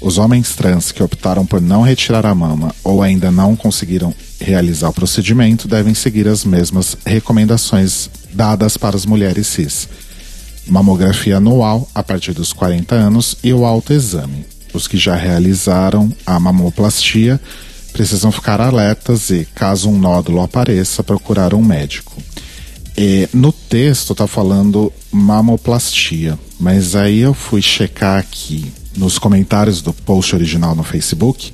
Os 0.00 0.16
homens 0.16 0.54
trans 0.54 0.92
que 0.92 1.02
optaram 1.02 1.44
por 1.44 1.60
não 1.60 1.82
retirar 1.82 2.24
a 2.24 2.34
mama 2.34 2.72
ou 2.84 3.02
ainda 3.02 3.30
não 3.32 3.56
conseguiram 3.56 4.14
realizar 4.40 4.90
o 4.90 4.92
procedimento 4.92 5.66
devem 5.66 5.94
seguir 5.94 6.28
as 6.28 6.44
mesmas 6.44 6.96
recomendações 7.04 8.08
dadas 8.32 8.76
para 8.76 8.94
as 8.94 9.04
mulheres 9.04 9.48
cis. 9.48 9.88
Mamografia 10.66 11.38
anual 11.38 11.88
a 11.94 12.02
partir 12.02 12.32
dos 12.32 12.52
40 12.52 12.94
anos 12.94 13.36
e 13.42 13.52
o 13.52 13.64
autoexame. 13.64 14.46
Os 14.72 14.86
que 14.86 14.96
já 14.96 15.16
realizaram 15.16 16.12
a 16.24 16.38
mamoplastia 16.38 17.40
precisam 17.92 18.30
ficar 18.30 18.60
alertas 18.60 19.30
e, 19.30 19.48
caso 19.54 19.90
um 19.90 19.98
nódulo 19.98 20.40
apareça, 20.40 21.02
procurar 21.02 21.54
um 21.54 21.64
médico. 21.64 22.12
E, 23.00 23.28
no 23.32 23.52
texto 23.52 24.12
está 24.12 24.26
falando 24.26 24.92
mamoplastia, 25.12 26.36
mas 26.58 26.96
aí 26.96 27.20
eu 27.20 27.32
fui 27.32 27.62
checar 27.62 28.18
aqui 28.18 28.72
nos 28.96 29.20
comentários 29.20 29.80
do 29.80 29.92
post 29.92 30.34
original 30.34 30.74
no 30.74 30.82
Facebook. 30.82 31.52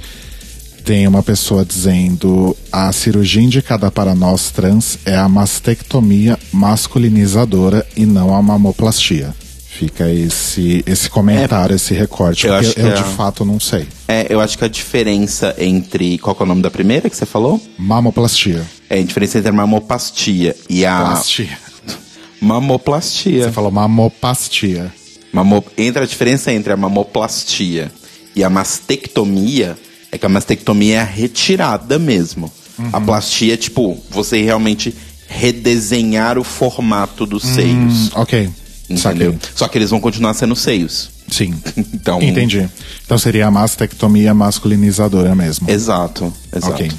Tem 0.87 1.07
uma 1.07 1.23
pessoa 1.23 1.63
dizendo 1.63 2.57
a 2.73 2.91
cirurgia 2.93 3.43
indicada 3.43 3.91
para 3.91 4.15
nós 4.15 4.51
trans 4.51 4.99
é 5.05 5.15
a 5.15 5.29
mastectomia 5.29 6.39
masculinizadora 6.51 7.87
e 7.95 8.07
não 8.07 8.35
a 8.35 8.41
mamoplastia. 8.41 9.35
Fica 9.69 10.11
esse, 10.11 10.83
esse 10.87 11.11
comentário, 11.11 11.75
é, 11.75 11.77
esse 11.77 11.93
recorte, 11.93 12.47
eu 12.47 12.55
porque 12.55 12.81
eu, 12.81 12.87
é... 12.87 12.95
de 12.95 13.03
fato 13.03 13.45
não 13.45 13.61
sei. 13.61 13.87
É, 14.09 14.27
eu 14.31 14.41
acho 14.41 14.57
que 14.57 14.65
a 14.65 14.69
diferença 14.69 15.55
entre. 15.59 16.17
Qual 16.19 16.35
é 16.39 16.43
o 16.43 16.47
nome 16.47 16.63
da 16.63 16.71
primeira 16.71 17.11
que 17.11 17.17
você 17.17 17.27
falou? 17.27 17.61
Mamoplastia. 17.77 18.65
É, 18.89 18.99
a 18.99 19.03
diferença 19.03 19.39
entre 19.39 19.51
a 19.51 19.53
mamoplastia 19.53 20.57
e 20.69 20.85
a. 20.85 21.01
Plastia. 21.01 21.59
Mamoplastia. 22.41 23.45
Você 23.45 23.53
falou 23.53 23.71
mamoplastia. 23.71 24.93
Mamo... 25.33 25.65
Entre 25.77 26.03
a 26.03 26.07
diferença 26.07 26.53
entre 26.53 26.73
a 26.73 26.77
mamoplastia 26.77 27.91
e 28.37 28.45
a 28.45 28.51
mastectomia 28.51 29.77
é 30.13 30.19
que 30.19 30.27
a 30.27 30.29
mastectomia 30.29 30.97
é 30.97 31.01
a 31.01 31.05
retirada 31.05 31.99
mesmo. 31.99 32.53
Uhum. 32.79 32.91
A 32.93 33.01
plastia 33.01 33.55
é 33.55 33.57
tipo, 33.57 33.99
você 34.11 34.43
realmente 34.43 34.95
redesenhar 35.27 36.39
o 36.39 36.45
formato 36.45 37.27
dos 37.27 37.45
hum, 37.45 37.55
seios. 37.55 38.11
Ok. 38.15 38.51
Entendeu? 38.89 39.33
Saquei. 39.33 39.51
Só 39.55 39.69
que 39.69 39.79
eles 39.79 39.91
vão 39.91 40.01
continuar 40.01 40.35
sendo 40.35 40.55
seios. 40.55 41.11
Sim. 41.29 41.55
Então. 41.95 42.21
Entendi. 42.21 42.69
Então 43.05 43.17
seria 43.17 43.47
a 43.47 43.51
mastectomia 43.51 44.35
masculinizadora 44.35 45.35
mesmo. 45.35 45.71
Exato, 45.71 46.31
exato. 46.55 46.75
Ok. 46.75 46.91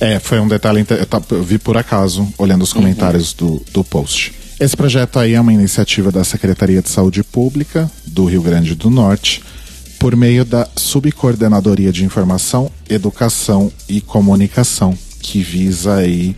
É, 0.00 0.18
foi 0.18 0.40
um 0.40 0.48
detalhe. 0.48 0.84
Eu, 1.30 1.44
vi 1.44 1.58
por 1.58 1.76
acaso, 1.76 2.26
olhando 2.38 2.62
os 2.62 2.72
comentários 2.72 3.34
do, 3.34 3.62
do 3.72 3.84
post. 3.84 4.32
Esse 4.58 4.76
projeto 4.76 5.18
aí 5.18 5.34
é 5.34 5.40
uma 5.40 5.52
iniciativa 5.52 6.10
da 6.10 6.24
Secretaria 6.24 6.82
de 6.82 6.88
Saúde 6.88 7.22
Pública 7.22 7.90
do 8.06 8.24
Rio 8.24 8.42
Grande 8.42 8.74
do 8.74 8.90
Norte, 8.90 9.42
por 9.98 10.16
meio 10.16 10.44
da 10.44 10.66
Subcoordenadoria 10.74 11.92
de 11.92 12.04
Informação, 12.04 12.70
Educação 12.88 13.70
e 13.88 14.00
Comunicação, 14.00 14.96
que 15.20 15.42
visa 15.42 15.96
aí 15.96 16.34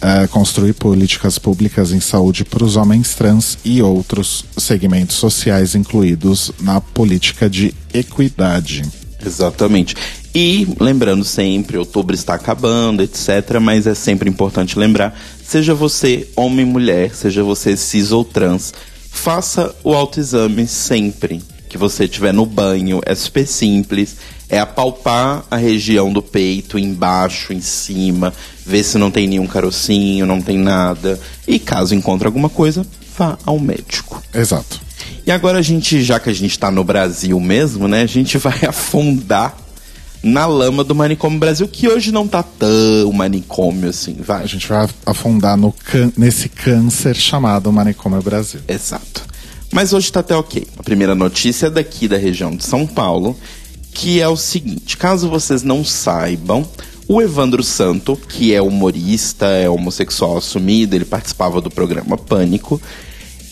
eh, 0.00 0.26
construir 0.26 0.74
políticas 0.74 1.38
públicas 1.38 1.92
em 1.92 2.00
saúde 2.00 2.44
para 2.44 2.64
os 2.64 2.76
homens 2.76 3.14
trans 3.14 3.56
e 3.64 3.80
outros 3.80 4.44
segmentos 4.58 5.16
sociais 5.16 5.74
incluídos 5.74 6.52
na 6.60 6.80
política 6.80 7.48
de 7.48 7.74
equidade. 7.92 8.82
Exatamente. 9.24 9.96
E 10.34 10.66
lembrando 10.80 11.24
sempre, 11.24 11.78
outubro 11.78 12.14
está 12.14 12.34
acabando, 12.34 13.02
etc. 13.02 13.58
Mas 13.60 13.86
é 13.86 13.94
sempre 13.94 14.28
importante 14.28 14.78
lembrar: 14.78 15.18
seja 15.44 15.74
você 15.74 16.28
homem, 16.36 16.64
mulher, 16.64 17.14
seja 17.14 17.42
você 17.42 17.76
cis 17.76 18.12
ou 18.12 18.24
trans, 18.24 18.74
faça 19.10 19.74
o 19.84 19.94
autoexame 19.94 20.66
sempre 20.66 21.40
que 21.68 21.78
você 21.78 22.04
estiver 22.04 22.32
no 22.32 22.46
banho. 22.46 23.00
É 23.04 23.14
super 23.14 23.46
simples. 23.46 24.16
É 24.48 24.60
apalpar 24.60 25.44
a 25.50 25.56
região 25.56 26.12
do 26.12 26.22
peito, 26.22 26.78
embaixo, 26.78 27.52
em 27.52 27.60
cima, 27.60 28.32
ver 28.64 28.84
se 28.84 28.98
não 28.98 29.10
tem 29.10 29.26
nenhum 29.26 29.46
carocinho, 29.46 30.26
não 30.26 30.40
tem 30.40 30.58
nada. 30.58 31.18
E 31.48 31.58
caso 31.58 31.94
encontre 31.94 32.26
alguma 32.26 32.48
coisa, 32.48 32.86
vá 33.18 33.38
ao 33.44 33.58
médico. 33.58 34.22
Exato. 34.32 34.83
E 35.26 35.30
agora 35.30 35.58
a 35.58 35.62
gente, 35.62 36.02
já 36.02 36.20
que 36.20 36.30
a 36.30 36.32
gente 36.32 36.58
tá 36.58 36.70
no 36.70 36.84
Brasil 36.84 37.38
mesmo, 37.40 37.88
né? 37.88 38.02
A 38.02 38.06
gente 38.06 38.38
vai 38.38 38.58
afundar 38.66 39.56
na 40.22 40.46
lama 40.46 40.82
do 40.82 40.94
manicômio 40.94 41.38
Brasil, 41.38 41.68
que 41.68 41.86
hoje 41.86 42.10
não 42.10 42.26
tá 42.26 42.42
tão 42.42 43.12
manicômio 43.12 43.90
assim, 43.90 44.16
A 44.20 44.22
vai. 44.22 44.46
gente 44.48 44.66
vai 44.66 44.88
afundar 45.04 45.56
no 45.56 45.74
nesse 46.16 46.48
câncer 46.48 47.14
chamado 47.14 47.70
Manicômio 47.70 48.22
Brasil. 48.22 48.60
Exato. 48.66 49.22
Mas 49.70 49.92
hoje 49.92 50.10
tá 50.10 50.20
até 50.20 50.34
ok. 50.34 50.66
A 50.78 50.82
primeira 50.82 51.14
notícia 51.14 51.66
é 51.66 51.70
daqui 51.70 52.08
da 52.08 52.16
região 52.16 52.56
de 52.56 52.64
São 52.64 52.86
Paulo, 52.86 53.36
que 53.92 54.20
é 54.20 54.28
o 54.28 54.36
seguinte: 54.36 54.96
caso 54.96 55.28
vocês 55.28 55.62
não 55.62 55.84
saibam, 55.84 56.66
o 57.06 57.20
Evandro 57.20 57.62
Santo, 57.62 58.16
que 58.16 58.54
é 58.54 58.62
humorista, 58.62 59.46
é 59.46 59.68
homossexual 59.68 60.38
assumido, 60.38 60.96
ele 60.96 61.04
participava 61.04 61.60
do 61.60 61.70
programa 61.70 62.16
Pânico. 62.16 62.80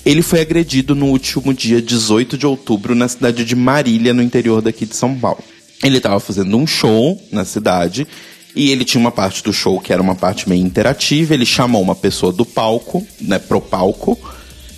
Ele 0.04 0.20
foi 0.20 0.40
agredido 0.40 0.94
no 0.96 1.06
último 1.06 1.54
dia 1.54 1.80
18 1.80 2.36
de 2.36 2.44
outubro 2.44 2.94
na 2.94 3.06
cidade 3.06 3.44
de 3.44 3.54
Marília, 3.54 4.12
no 4.12 4.22
interior 4.22 4.60
daqui 4.60 4.84
de 4.84 4.96
São 4.96 5.14
Paulo. 5.14 5.42
Ele 5.82 5.98
estava 5.98 6.18
fazendo 6.18 6.56
um 6.56 6.66
show 6.66 7.20
na 7.30 7.44
cidade 7.44 8.06
e 8.54 8.70
ele 8.70 8.84
tinha 8.84 9.00
uma 9.00 9.12
parte 9.12 9.44
do 9.44 9.52
show 9.52 9.80
que 9.80 9.92
era 9.92 10.02
uma 10.02 10.16
parte 10.16 10.48
meio 10.48 10.64
interativa. 10.64 11.34
Ele 11.34 11.46
chamou 11.46 11.80
uma 11.80 11.94
pessoa 11.94 12.32
do 12.32 12.44
palco, 12.44 13.06
né, 13.20 13.38
pro 13.38 13.60
palco, 13.60 14.18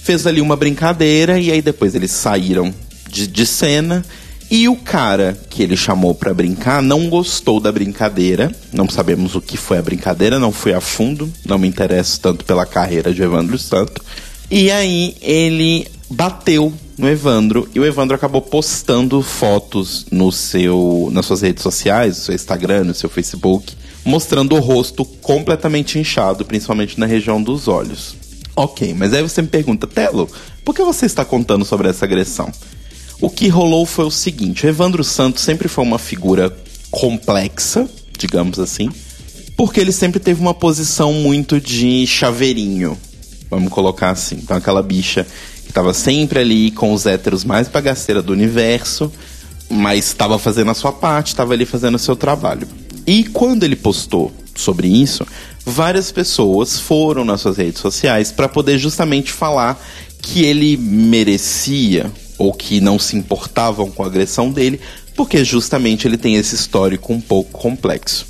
fez 0.03 0.27
ali 0.27 0.43
uma 0.43 0.57
brincadeira 0.57 1.39
e 1.39 1.51
aí 1.51 1.63
depois 1.63 1.95
eles 1.95 2.11
saíram 2.11 2.73
de, 3.09 3.27
de 3.27 3.47
cena. 3.47 4.05
E 4.51 4.69
o 4.69 4.77
cara 4.77 5.39
que 5.49 5.63
ele 5.63 5.77
chamou 5.77 6.15
pra 6.15 6.35
brincar 6.35 6.83
não 6.83 7.09
gostou 7.09 7.59
da 7.59 7.73
brincadeira. 7.73 8.53
Não 8.71 8.91
sabemos 8.91 9.35
o 9.35 9.41
que 9.41 9.57
foi 9.57 9.79
a 9.79 9.83
brincadeira, 9.83 10.39
não 10.39 10.53
fui 10.53 10.75
a 10.75 10.83
fundo, 10.83 11.33
não 11.47 11.59
me 11.59 11.67
interesso 11.67 12.21
tanto 12.21 12.45
pela 12.45 12.67
carreira 12.67 13.13
de 13.13 13.23
Evandro 13.23 13.59
Santo. 13.59 14.05
E 14.51 14.71
aí 14.71 15.17
ele 15.21 15.87
bateu 16.11 16.73
no 16.97 17.09
Evandro 17.09 17.69
e 17.75 17.81
o 17.81 17.85
Evandro 17.85 18.15
acabou 18.15 18.41
postando 18.41 19.21
fotos 19.23 20.07
no 20.11 20.31
seu 20.31 21.09
nas 21.13 21.27
suas 21.27 21.41
redes 21.41 21.63
sociais, 21.63 22.19
no 22.19 22.25
seu 22.25 22.35
Instagram, 22.35 22.85
no 22.85 22.95
seu 22.95 23.09
Facebook, 23.09 23.75
mostrando 24.05 24.55
o 24.55 24.61
rosto 24.61 25.05
completamente 25.05 25.99
inchado, 25.99 26.45
principalmente 26.45 27.01
na 27.01 27.07
região 27.07 27.43
dos 27.43 27.69
olhos. 27.69 28.17
Ok, 28.57 28.95
mas 28.95 29.13
aí 29.13 29.23
você 29.23 29.43
me 29.43 29.49
pergunta, 29.49 29.87
Telo, 29.87 30.31
por 30.65 30.75
que 30.75 30.83
você 30.83 31.07
está 31.07 31.25
contando 31.25 31.65
sobre 31.65 31.89
essa 31.89 32.05
agressão? 32.05 32.53
O 33.21 33.29
que 33.29 33.49
rolou 33.49 33.85
foi 33.85 34.05
o 34.05 34.11
seguinte: 34.11 34.67
o 34.67 34.69
Evandro 34.69 35.03
Santos 35.03 35.43
sempre 35.43 35.67
foi 35.67 35.83
uma 35.83 35.99
figura 35.99 36.57
complexa, 36.91 37.89
digamos 38.17 38.61
assim, 38.61 38.91
porque 39.57 39.81
ele 39.81 39.91
sempre 39.91 40.21
teve 40.21 40.41
uma 40.41 40.55
posição 40.55 41.13
muito 41.13 41.61
de 41.61 42.07
chaveirinho, 42.07 42.97
vamos 43.55 43.73
colocar 43.73 44.11
assim. 44.11 44.37
Então, 44.37 44.57
aquela 44.57 44.83
bicha 44.83 45.27
que 45.63 45.71
estava 45.71 45.95
sempre 45.95 46.39
ali 46.39 46.71
com 46.71 46.93
os 46.93 47.07
héteros 47.07 47.45
mais 47.45 47.69
bagaceira 47.69 48.23
do 48.23 48.33
universo, 48.33 49.11
mas 49.71 50.07
estava 50.07 50.39
fazendo 50.39 50.71
a 50.71 50.75
sua 50.75 50.93
parte, 50.93 51.29
estava 51.29 51.53
ali 51.53 51.65
fazendo 51.65 51.95
o 51.95 51.99
seu 51.99 52.15
trabalho. 52.15 52.69
E 53.07 53.25
quando 53.25 53.65
ele 53.65 53.77
postou 53.77 54.33
sobre 54.55 54.89
isso, 54.89 55.27
várias 55.65 56.13
pessoas 56.13 56.79
foram 56.79 57.25
nas 57.25 57.41
suas 57.41 57.57
redes 57.57 57.81
sociais 57.81 58.31
para 58.31 58.49
poder 58.49 58.79
justamente 58.79 59.33
falar 59.33 59.83
que 60.21 60.43
ele 60.43 60.77
merecia 60.77 62.11
ou 62.39 62.53
que 62.53 62.81
não 62.81 62.99
se 62.99 63.17
importavam 63.17 63.91
com 63.91 64.03
a 64.03 64.07
agressão 64.07 64.51
dele, 64.51 64.81
porque 65.15 65.45
justamente 65.45 66.07
ele 66.07 66.17
tem 66.17 66.35
esse 66.37 66.55
histórico 66.55 67.13
um 67.13 67.21
pouco 67.21 67.59
complexo. 67.59 68.27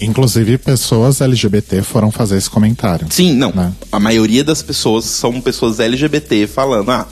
Inclusive, 0.00 0.56
pessoas 0.58 1.20
LGBT 1.20 1.82
foram 1.82 2.10
fazer 2.10 2.38
esse 2.38 2.48
comentário. 2.48 3.06
Sim, 3.10 3.34
não. 3.34 3.52
Né? 3.52 3.72
A 3.92 4.00
maioria 4.00 4.42
das 4.42 4.62
pessoas 4.62 5.04
são 5.04 5.40
pessoas 5.40 5.78
LGBT 5.78 6.46
falando, 6.46 6.90
ah, 6.90 7.06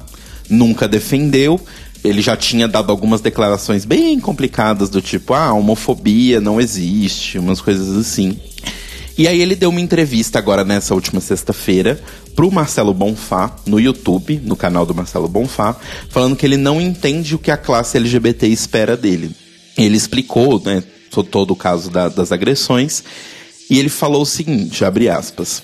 nunca 0.49 0.89
defendeu. 0.89 1.61
Ele 2.03 2.23
já 2.23 2.37
tinha 2.37 2.67
dado 2.67 2.91
algumas 2.91 3.21
declarações 3.21 3.85
bem 3.85 4.19
complicadas, 4.19 4.89
do 4.89 5.03
tipo, 5.03 5.35
ah, 5.35 5.53
homofobia 5.53 6.41
não 6.41 6.61
existe, 6.61 7.39
umas 7.39 7.61
coisas 7.61 7.97
assim. 7.97 8.39
E 9.19 9.27
aí 9.27 9.43
ele 9.43 9.57
deu 9.57 9.71
uma 9.71 9.81
entrevista 9.81 10.39
agora 10.39 10.65
nessa 10.65 10.95
última 10.95 11.21
sexta-feira 11.21 12.01
pro 12.37 12.53
Marcelo 12.53 12.95
Bonfá 12.95 13.57
no 13.67 13.81
YouTube, 13.81 14.41
no 14.45 14.55
canal 14.55 14.87
do 14.87 14.95
Marcelo 14.95 15.27
Bonfá, 15.27 15.75
falando 16.09 16.37
que 16.37 16.47
ele 16.47 16.57
não 16.57 16.81
entende 16.81 17.35
o 17.35 17.39
que 17.39 17.51
a 17.51 17.57
classe 17.57 17.97
LGBT 17.97 18.47
espera 18.47 18.97
dele. 18.97 19.33
Ele 19.77 19.97
explicou, 19.97 20.63
né, 20.65 20.85
todo 21.25 21.53
o 21.53 21.57
caso 21.57 21.91
da, 21.91 22.09
das 22.09 22.33
agressões, 22.33 23.03
e 23.71 23.79
ele 23.79 23.89
falou 23.89 24.23
o 24.23 24.27
seguinte, 24.27 24.85
abre 24.85 25.09
aspas: 25.09 25.63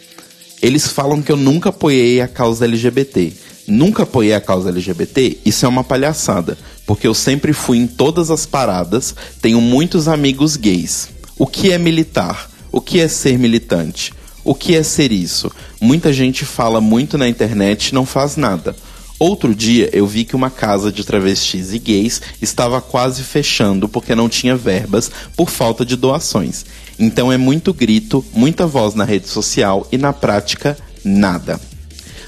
Eles 0.60 0.86
falam 0.86 1.22
que 1.22 1.32
eu 1.32 1.36
nunca 1.36 1.70
apoiei 1.70 2.20
a 2.20 2.28
causa 2.28 2.64
LGBT. 2.64 3.32
Nunca 3.66 4.02
apoiei 4.02 4.34
a 4.34 4.40
causa 4.40 4.68
LGBT? 4.68 5.38
Isso 5.44 5.64
é 5.64 5.68
uma 5.68 5.82
palhaçada, 5.82 6.58
porque 6.86 7.06
eu 7.06 7.14
sempre 7.14 7.54
fui 7.54 7.78
em 7.78 7.86
todas 7.86 8.30
as 8.30 8.44
paradas, 8.44 9.14
tenho 9.40 9.60
muitos 9.60 10.06
amigos 10.06 10.56
gays. 10.56 11.08
O 11.38 11.46
que 11.46 11.72
é 11.72 11.78
militar? 11.78 12.50
O 12.70 12.80
que 12.80 13.00
é 13.00 13.08
ser 13.08 13.38
militante? 13.38 14.12
O 14.44 14.54
que 14.54 14.76
é 14.76 14.82
ser 14.82 15.10
isso? 15.10 15.50
Muita 15.80 16.12
gente 16.12 16.44
fala 16.44 16.80
muito 16.80 17.16
na 17.16 17.26
internet 17.26 17.88
e 17.88 17.94
não 17.94 18.04
faz 18.04 18.36
nada. 18.36 18.76
Outro 19.18 19.54
dia 19.54 19.88
eu 19.92 20.06
vi 20.06 20.25
que 20.25 20.35
uma 20.35 20.50
casa 20.50 20.90
de 20.90 21.04
travestis 21.04 21.73
e 21.73 21.78
gays 21.78 22.21
estava 22.42 22.80
quase 22.80 23.23
fechando 23.23 23.88
porque 23.88 24.14
não 24.14 24.28
tinha 24.28 24.56
verbas 24.56 25.11
por 25.37 25.49
falta 25.49 25.85
de 25.85 25.94
doações. 25.97 26.64
Então 26.99 27.33
é 27.33 27.37
muito 27.37 27.73
grito, 27.73 28.25
muita 28.32 28.67
voz 28.67 28.95
na 28.95 29.04
rede 29.04 29.28
social 29.28 29.86
e 29.93 29.97
na 29.97 30.12
prática, 30.12 30.76
nada. 31.04 31.60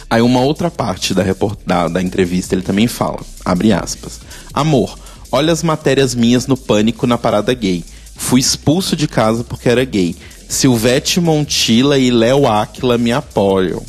Aí 0.09 0.23
uma 0.23 0.41
outra 0.41 0.71
parte 0.71 1.13
da, 1.13 1.25
da, 1.67 1.89
da 1.89 2.03
entrevista 2.03 2.55
ele 2.55 2.63
também 2.63 2.87
fala, 2.87 3.19
abre 3.45 3.73
aspas. 3.73 4.21
Amor, 4.55 4.97
olha 5.33 5.53
as 5.53 5.65
matérias 5.65 6.15
minhas 6.15 6.47
no 6.47 6.57
pânico 6.57 7.07
na 7.07 7.19
parada 7.19 7.53
gay. 7.53 7.85
Fui 8.15 8.41
expulso 8.41 8.95
de 8.95 9.09
casa 9.09 9.43
porque 9.43 9.69
era 9.69 9.85
gay. 9.85 10.15
Silvete 10.49 11.21
Montilla 11.21 11.99
e 11.99 12.13
Léo 12.13 12.47
Aquila 12.47 12.97
me 12.97 13.11
apoiam. 13.11 13.83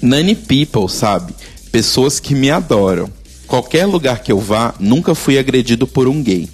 Nani 0.00 0.34
People, 0.34 0.88
sabe? 0.88 1.34
Pessoas 1.72 2.20
que 2.20 2.34
me 2.34 2.50
adoram. 2.50 3.10
Qualquer 3.46 3.86
lugar 3.86 4.22
que 4.22 4.30
eu 4.30 4.38
vá, 4.38 4.74
nunca 4.78 5.14
fui 5.14 5.38
agredido 5.38 5.86
por 5.86 6.06
um 6.06 6.22
gay. 6.22 6.48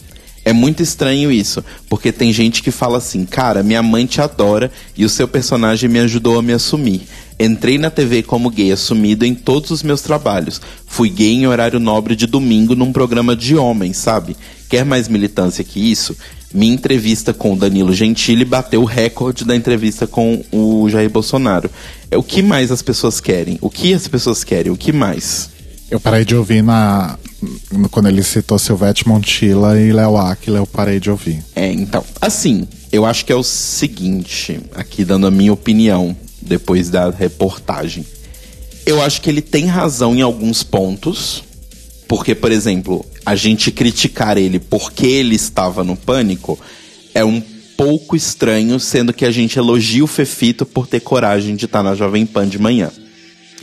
É 0.45 0.53
muito 0.53 0.83
estranho 0.83 1.33
isso, 1.33 1.65
porque 1.89 2.13
tem 2.13 2.33
gente 2.33 2.63
que 2.63 2.71
fala 2.71 2.99
assim: 2.99 3.25
cara, 3.25 3.63
minha 3.63 3.83
mãe 3.83 4.05
te 4.05 4.21
adora 4.21 4.71
e 4.97 5.05
o 5.05 5.09
seu 5.09 5.27
personagem 5.27 5.89
me 5.89 5.99
ajudou 6.01 6.39
a 6.39 6.43
me 6.43 6.53
assumir. 6.53 7.03
Entrei 7.41 7.79
na 7.79 7.91
TV 7.91 8.23
como 8.23 8.51
gay 8.51 8.71
assumido 8.71 9.25
em 9.25 9.35
todos 9.35 9.71
os 9.71 9.83
meus 9.83 10.03
trabalhos. 10.03 10.61
Fui 10.87 11.09
gay 11.09 11.33
em 11.33 11.47
horário 11.47 11.81
nobre 11.81 12.15
de 12.15 12.27
domingo 12.27 12.77
num 12.77 12.93
programa 12.93 13.35
de 13.35 13.57
homens, 13.57 13.97
sabe? 13.97 14.37
Quer 14.69 14.85
mais 14.85 15.09
militância 15.09 15.65
que 15.65 15.81
isso? 15.81 16.17
Minha 16.55 16.73
entrevista 16.73 17.35
com 17.35 17.53
o 17.53 17.57
Danilo 17.57 17.93
Gentili 17.93 18.45
bateu 18.45 18.81
o 18.81 18.85
recorde 18.87 19.45
da 19.45 19.57
entrevista 19.57 20.07
com 20.07 20.43
o 20.53 20.89
Jair 20.89 21.11
Bolsonaro. 21.11 21.69
É 22.11 22.17
o 22.17 22.23
que 22.23 22.41
mais 22.41 22.71
as 22.71 22.81
pessoas 22.81 23.21
querem? 23.21 23.59
O 23.61 23.69
que 23.69 23.93
as 23.93 24.07
pessoas 24.07 24.45
querem? 24.45 24.71
O 24.71 24.77
que 24.77 24.93
mais? 24.93 25.51
Eu 25.91 25.99
parei 25.99 26.25
de 26.25 26.35
ouvir 26.35 26.63
na 26.63 27.19
quando 27.91 28.09
ele 28.09 28.23
citou 28.23 28.59
Silvete 28.59 29.07
Montilla 29.07 29.79
e 29.79 29.93
Léo 29.93 30.17
Aquila, 30.17 30.59
eu 30.59 30.67
parei 30.67 30.99
de 30.99 31.11
ouvir. 31.11 31.45
É, 31.55 31.71
então, 31.71 32.03
assim, 32.21 32.67
eu 32.91 33.05
acho 33.05 33.25
que 33.25 33.33
é 33.33 33.37
o 33.37 33.43
seguinte, 33.43 34.61
aqui 34.75 35.05
dando 35.05 35.27
a 35.27 35.31
minha 35.31 35.53
opinião 35.53 36.17
depois 36.41 36.89
da 36.89 37.11
reportagem. 37.11 38.05
Eu 38.87 39.03
acho 39.03 39.21
que 39.21 39.31
ele 39.31 39.43
tem 39.43 39.67
razão 39.67 40.15
em 40.15 40.23
alguns 40.23 40.63
pontos, 40.63 41.43
porque, 42.07 42.35
por 42.35 42.53
exemplo, 42.53 43.05
a 43.25 43.35
gente 43.35 43.71
criticar 43.71 44.37
ele 44.37 44.59
porque 44.59 45.07
ele 45.07 45.35
estava 45.35 45.83
no 45.83 45.97
pânico 45.97 46.59
é 47.15 47.25
um 47.25 47.43
pouco 47.77 48.15
estranho, 48.15 48.79
sendo 48.79 49.13
que 49.13 49.25
a 49.25 49.31
gente 49.31 49.59
elogia 49.59 50.05
o 50.05 50.09
Fefito 50.09 50.65
por 50.65 50.87
ter 50.87 51.01
coragem 51.01 51.57
de 51.57 51.65
estar 51.65 51.83
na 51.83 51.95
Jovem 51.95 52.27
Pan 52.27 52.49
de 52.49 52.59
manhã. 52.59 52.91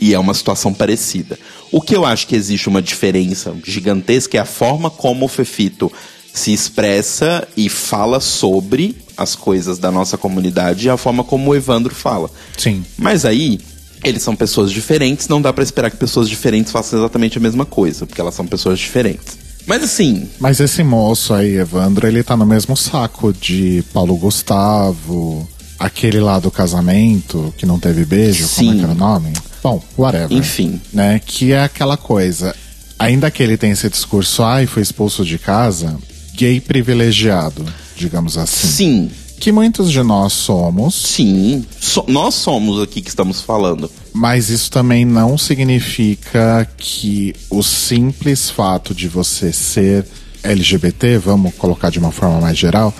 E 0.00 0.12
é 0.12 0.18
uma 0.18 0.34
situação 0.34 0.74
parecida. 0.74 1.38
O 1.70 1.80
que 1.80 1.94
eu 1.94 2.04
acho 2.04 2.26
que 2.26 2.34
existe 2.34 2.68
uma 2.68 2.82
diferença 2.82 3.54
gigantesca 3.64 4.36
é 4.36 4.40
a 4.40 4.44
forma 4.44 4.90
como 4.90 5.26
o 5.26 5.28
Fefito 5.28 5.90
se 6.32 6.52
expressa 6.52 7.46
e 7.56 7.68
fala 7.68 8.18
sobre 8.18 8.96
as 9.16 9.36
coisas 9.36 9.78
da 9.78 9.90
nossa 9.90 10.16
comunidade 10.16 10.86
e 10.86 10.90
a 10.90 10.96
forma 10.96 11.22
como 11.22 11.50
o 11.50 11.54
Evandro 11.54 11.94
fala. 11.94 12.30
Sim. 12.56 12.84
Mas 12.96 13.24
aí 13.24 13.60
eles 14.02 14.22
são 14.22 14.34
pessoas 14.34 14.70
diferentes, 14.70 15.28
não 15.28 15.40
dá 15.40 15.52
para 15.52 15.64
esperar 15.64 15.90
que 15.90 15.96
pessoas 15.96 16.28
diferentes 16.28 16.72
façam 16.72 16.98
exatamente 16.98 17.38
a 17.38 17.40
mesma 17.40 17.64
coisa, 17.64 18.06
porque 18.06 18.20
elas 18.20 18.34
são 18.34 18.46
pessoas 18.46 18.78
diferentes. 18.78 19.38
Mas 19.66 19.82
assim. 19.82 20.28
Mas 20.40 20.58
esse 20.60 20.82
moço 20.82 21.32
aí, 21.32 21.56
Evandro, 21.56 22.06
ele 22.06 22.22
tá 22.22 22.36
no 22.36 22.44
mesmo 22.44 22.76
saco 22.76 23.32
de 23.32 23.84
Paulo 23.92 24.16
Gustavo, 24.16 25.48
aquele 25.78 26.20
lá 26.20 26.38
do 26.38 26.50
casamento 26.50 27.54
que 27.56 27.64
não 27.64 27.78
teve 27.78 28.04
beijo, 28.04 28.46
Sim. 28.46 28.66
como 28.66 28.70
é 28.70 28.74
que 28.76 28.84
era 28.84 28.92
o 28.92 28.96
nome? 28.96 29.32
Bom, 29.62 29.82
whatever. 29.96 30.36
Enfim. 30.36 30.80
Né? 30.92 31.20
Que 31.24 31.52
é 31.52 31.62
aquela 31.62 31.96
coisa. 31.96 32.54
Ainda 32.98 33.30
que 33.30 33.42
ele 33.42 33.56
tenha 33.56 33.72
esse 33.72 33.88
discurso, 33.88 34.42
ai, 34.42 34.66
foi 34.66 34.82
expulso 34.82 35.24
de 35.24 35.38
casa, 35.38 35.96
gay 36.34 36.60
privilegiado, 36.60 37.64
digamos 37.96 38.36
assim. 38.36 38.66
Sim 38.66 39.10
que 39.42 39.50
muitos 39.50 39.90
de 39.90 40.00
nós 40.04 40.32
somos. 40.34 40.94
Sim, 40.94 41.66
so, 41.80 42.04
nós 42.06 42.32
somos 42.36 42.80
aqui 42.80 43.02
que 43.02 43.08
estamos 43.08 43.40
falando. 43.40 43.90
Mas 44.12 44.50
isso 44.50 44.70
também 44.70 45.04
não 45.04 45.36
significa 45.36 46.64
que 46.76 47.34
o 47.50 47.60
simples 47.60 48.50
fato 48.50 48.94
de 48.94 49.08
você 49.08 49.52
ser 49.52 50.06
LGBT, 50.44 51.18
vamos 51.18 51.52
colocar 51.56 51.90
de 51.90 51.98
uma 51.98 52.12
forma 52.12 52.40
mais 52.40 52.56
geral, 52.56 52.94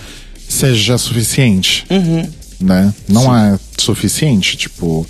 seja 0.49 0.97
suficiente. 0.97 1.85
Uhum. 1.89 2.29
Né? 2.59 2.93
Não 3.07 3.21
Sim. 3.21 3.53
é 3.53 3.59
suficiente. 3.77 4.57
Tipo, 4.57 5.07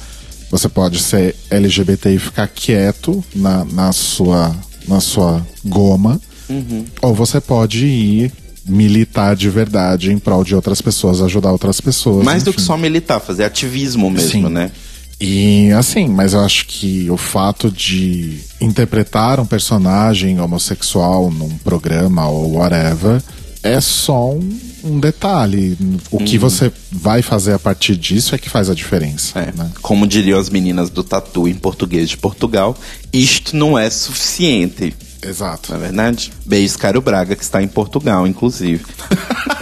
você 0.52 0.70
pode 0.70 1.00
ser 1.00 1.36
LGBT 1.50 2.14
e 2.14 2.20
ficar 2.20 2.48
quieto 2.48 3.26
na, 3.36 3.66
na, 3.66 3.92
sua, 3.92 4.56
na 4.88 5.02
sua 5.02 5.44
goma. 5.66 6.22
Uhum. 6.48 6.86
Ou 7.02 7.16
você 7.16 7.42
pode 7.42 7.88
ir 7.88 8.32
militar 8.66 9.36
de 9.36 9.50
verdade 9.50 10.12
em 10.12 10.18
prol 10.18 10.44
de 10.44 10.56
outras 10.56 10.82
pessoas, 10.82 11.22
ajudar 11.22 11.52
outras 11.52 11.82
pessoas. 11.82 12.24
Mais 12.24 12.42
enfim. 12.42 12.52
do 12.52 12.56
que 12.56 12.62
só 12.62 12.78
militar, 12.78 13.20
fazer 13.20 13.44
ativismo 13.44 14.10
mesmo, 14.10 14.48
Sim. 14.48 14.50
né? 14.50 14.72
E 15.20 15.72
assim, 15.72 16.08
mas 16.08 16.34
eu 16.34 16.42
acho 16.42 16.66
que 16.66 17.10
o 17.10 17.16
fato 17.16 17.72
de 17.72 18.40
interpretar 18.60 19.40
um 19.40 19.46
personagem 19.46 20.40
homossexual 20.40 21.32
num 21.32 21.58
programa 21.60 22.28
ou 22.28 22.56
whatever 22.56 23.22
é 23.64 23.80
só 23.80 24.32
um, 24.32 24.60
um 24.84 25.00
detalhe. 25.00 25.78
O 26.12 26.18
uhum. 26.18 26.26
que 26.26 26.38
você 26.38 26.72
vai 26.92 27.22
fazer 27.22 27.54
a 27.54 27.60
partir 27.60 27.96
disso 27.96 28.36
é 28.36 28.38
que 28.38 28.50
faz 28.50 28.70
a 28.70 28.76
diferença. 28.76 29.40
É. 29.40 29.54
Né? 29.56 29.72
Como 29.82 30.06
diriam 30.06 30.38
as 30.38 30.50
meninas 30.50 30.90
do 30.90 31.04
tatu 31.04 31.48
em 31.48 31.54
português 31.54 32.10
de 32.10 32.18
Portugal, 32.18 32.76
isto 33.14 33.56
não 33.56 33.80
é 33.80 33.90
suficiente. 33.90 34.94
Exato. 35.26 35.72
Não 35.72 35.80
é 35.80 35.82
verdade? 35.82 36.32
Beijo, 36.46 36.78
Caro 36.78 37.02
Braga, 37.02 37.36
que 37.36 37.44
está 37.44 37.62
em 37.62 37.68
Portugal, 37.68 38.28
inclusive. 38.28 38.86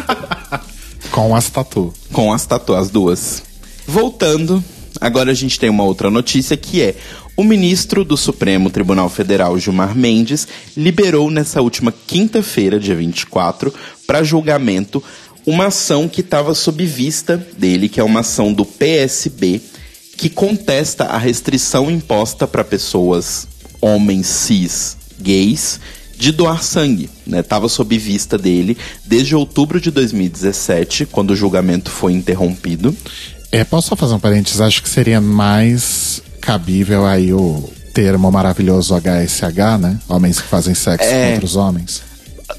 Com 1.12 1.36
as 1.36 1.50
tatu. 1.50 1.94
Com 2.12 2.32
as 2.32 2.46
tatu, 2.46 2.74
as 2.74 2.90
duas. 2.90 3.44
Voltando, 3.86 4.64
agora 5.00 5.32
a 5.32 5.34
gente 5.34 5.60
tem 5.60 5.70
uma 5.70 5.84
outra 5.84 6.10
notícia 6.10 6.56
que 6.56 6.82
é 6.82 6.96
o 7.36 7.44
ministro 7.44 8.04
do 8.04 8.16
Supremo 8.16 8.70
Tribunal 8.70 9.10
Federal, 9.10 9.58
Gilmar 9.58 9.96
Mendes, 9.96 10.48
liberou 10.76 11.30
nessa 11.32 11.62
última 11.62 11.92
quinta-feira, 11.92 12.80
dia 12.80 12.96
24, 12.96 13.74
para 14.06 14.24
julgamento 14.24 15.04
uma 15.46 15.68
ação 15.68 16.08
que 16.08 16.22
estava 16.22 16.54
sob 16.54 16.86
vista 16.86 17.38
dele, 17.58 17.90
que 17.90 18.00
é 18.00 18.04
uma 18.04 18.20
ação 18.20 18.54
do 18.54 18.64
PSB, 18.64 19.60
que 20.18 20.30
contesta 20.30 21.06
a 21.06 21.18
restrição 21.18 21.90
imposta 21.90 22.46
para 22.46 22.64
pessoas 22.64 23.48
homens 23.82 24.28
cis 24.28 25.01
gays 25.22 25.80
de 26.18 26.32
doar 26.32 26.62
sangue, 26.64 27.10
né? 27.26 27.42
Tava 27.42 27.68
sob 27.68 27.98
vista 27.98 28.38
dele 28.38 28.78
desde 29.06 29.36
outubro 29.36 29.80
de 29.82 29.90
2017, 29.92 31.06
quando 31.08 31.32
o 31.32 31.36
julgamento 31.36 31.90
foi 31.90 32.14
interrompido. 32.14 32.96
É, 33.52 33.64
posso 33.64 33.90
só 33.90 33.96
fazer 33.96 34.14
um 34.14 34.20
parênteses? 34.20 34.62
Acho 34.62 34.84
que 34.84 34.90
seria 34.90 35.20
mais 35.20 36.22
cabível 36.40 37.06
aí 37.06 37.34
o 37.34 37.70
termo 37.94 38.32
maravilhoso 38.32 38.94
HSH, 38.96 39.78
né? 39.80 40.00
Homens 40.08 40.40
que 40.40 40.48
fazem 40.48 40.74
sexo 40.74 41.08
É. 41.08 41.28
com 41.28 41.34
outros 41.34 41.56
homens. 41.56 42.02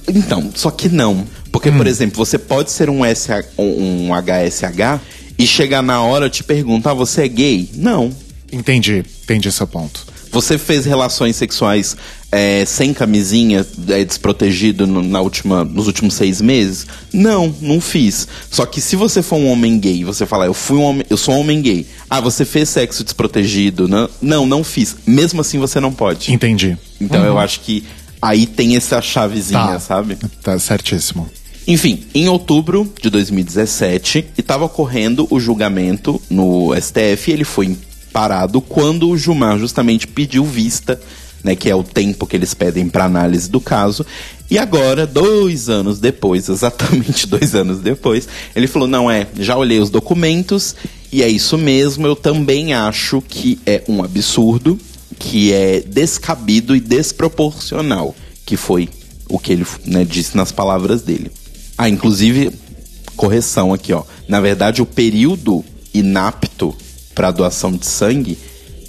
Então, 0.09 0.51
só 0.55 0.71
que 0.71 0.89
não. 0.89 1.25
Porque, 1.51 1.71
por 1.71 1.87
exemplo, 1.87 2.17
você 2.25 2.39
pode 2.39 2.71
ser 2.71 2.89
um, 2.91 3.01
SH, 3.05 3.47
um 3.59 4.09
um 4.09 4.15
HSH 4.15 5.01
e 5.39 5.47
chegar 5.47 5.83
na 5.83 6.03
hora 6.03 6.27
e 6.27 6.31
te 6.31 6.43
perguntar, 6.43 6.91
ah, 6.91 6.95
você 6.95 7.23
é 7.25 7.29
gay? 7.29 7.71
Não. 7.75 8.11
Entendi, 8.51 9.05
entendi 9.23 9.51
seu 9.53 9.67
ponto. 9.67 10.07
Você 10.33 10.57
fez 10.57 10.87
relações 10.87 11.37
sexuais 11.37 11.95
é, 12.31 12.65
sem 12.65 12.95
camisinha, 12.95 13.67
é, 13.89 14.03
desprotegido 14.03 14.87
no- 14.87 15.03
na 15.03 15.21
última, 15.21 15.63
nos 15.63 15.87
últimos 15.87 16.15
seis 16.15 16.41
meses? 16.41 16.87
Não, 17.13 17.55
não 17.61 17.79
fiz. 17.81 18.27
Só 18.51 18.65
que 18.65 18.81
se 18.81 18.97
você 18.97 19.21
for 19.23 19.37
um 19.37 19.49
homem 19.51 19.79
gay 19.79 19.99
e 20.01 20.05
você 20.05 20.25
falar, 20.25 20.47
eu 20.47 20.55
fui 20.55 20.79
um 20.79 20.83
homem, 20.85 21.05
eu 21.11 21.19
sou 21.19 21.35
um 21.35 21.41
homem 21.41 21.61
gay. 21.61 21.87
Ah, 22.09 22.21
você 22.21 22.47
fez 22.47 22.71
sexo 22.71 23.05
desprotegido? 23.05 23.87
Não, 23.87 24.09
não, 24.23 24.47
não 24.47 24.65
fiz. 24.65 24.97
Mesmo 25.07 25.43
assim 25.43 25.59
você 25.59 25.79
não 25.79 25.93
pode. 25.93 26.33
Entendi. 26.33 26.79
Então 26.99 27.23
eu 27.25 27.39
acho 27.39 27.61
que 27.61 27.85
aí 28.21 28.47
tem 28.47 28.75
essa 28.77 29.03
chavezinha, 29.03 29.61
Tá. 29.61 29.79
sabe? 29.81 30.17
Tá 30.43 30.59
certíssimo. 30.59 31.29
Enfim, 31.69 32.05
em 32.15 32.29
outubro 32.29 32.91
de 33.01 33.11
2017, 33.11 34.25
estava 34.39 34.65
ocorrendo 34.65 35.29
o 35.31 35.39
julgamento 35.39 36.21
no 36.31 36.75
STF 36.75 37.31
e 37.31 37.35
ele 37.35 37.45
foi 37.45 37.77
parado 38.13 38.61
quando 38.61 39.09
o 39.09 39.17
Gilmar 39.17 39.59
justamente 39.59 40.07
pediu 40.07 40.45
vista, 40.45 41.01
né, 41.43 41.57
que 41.57 41.69
é 41.69 41.75
o 41.75 41.83
tempo 41.83 42.27
que 42.27 42.37
eles 42.37 42.55
pedem 42.55 42.89
para 42.89 43.05
análise 43.05 43.51
do 43.51 43.61
caso. 43.61 44.07
E 44.51 44.59
agora, 44.59 45.07
dois 45.07 45.69
anos 45.69 45.99
depois, 45.99 46.47
exatamente 46.51 47.27
dois 47.27 47.55
anos 47.55 47.81
depois, 47.81 48.29
ele 48.55 48.67
falou: 48.67 48.87
não 48.87 49.11
é, 49.11 49.27
já 49.39 49.57
olhei 49.57 49.79
os 49.79 49.91
documentos 49.91 50.77
e 51.11 51.23
é 51.23 51.29
isso 51.29 51.57
mesmo. 51.57 52.07
Eu 52.07 52.15
também 52.15 52.75
acho 52.75 53.23
que 53.23 53.59
é 53.67 53.83
um 53.89 54.05
absurdo, 54.05 54.79
que 55.19 55.53
é 55.53 55.81
descabido 55.81 56.77
e 56.77 56.81
desproporcional, 56.81 58.15
que 58.45 58.57
foi 58.57 58.89
o 59.29 59.39
que 59.39 59.53
ele 59.53 59.67
né, 59.87 60.05
disse 60.05 60.37
nas 60.37 60.53
palavras 60.53 61.03
dele. 61.03 61.31
Ah, 61.79 61.89
inclusive, 61.89 62.53
correção 63.17 63.73
aqui, 63.73 63.93
ó. 63.93 64.05
Na 64.29 64.41
verdade, 64.41 64.83
o 64.83 64.87
período 64.87 65.65
inapto 65.95 66.75
para 67.15 67.31
doação 67.31 67.73
de 67.73 67.87
sangue, 67.87 68.39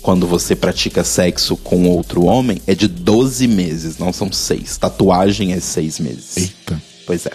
quando 0.01 0.27
você 0.27 0.55
pratica 0.55 1.03
sexo 1.03 1.55
com 1.55 1.87
outro 1.87 2.25
homem, 2.25 2.61
é 2.67 2.75
de 2.75 2.87
12 2.87 3.47
meses, 3.47 3.97
não 3.97 4.11
são 4.11 4.31
seis. 4.31 4.77
Tatuagem 4.77 5.53
é 5.53 5.59
seis 5.59 5.99
meses. 5.99 6.37
Eita. 6.37 6.81
Pois 7.05 7.25
é. 7.25 7.31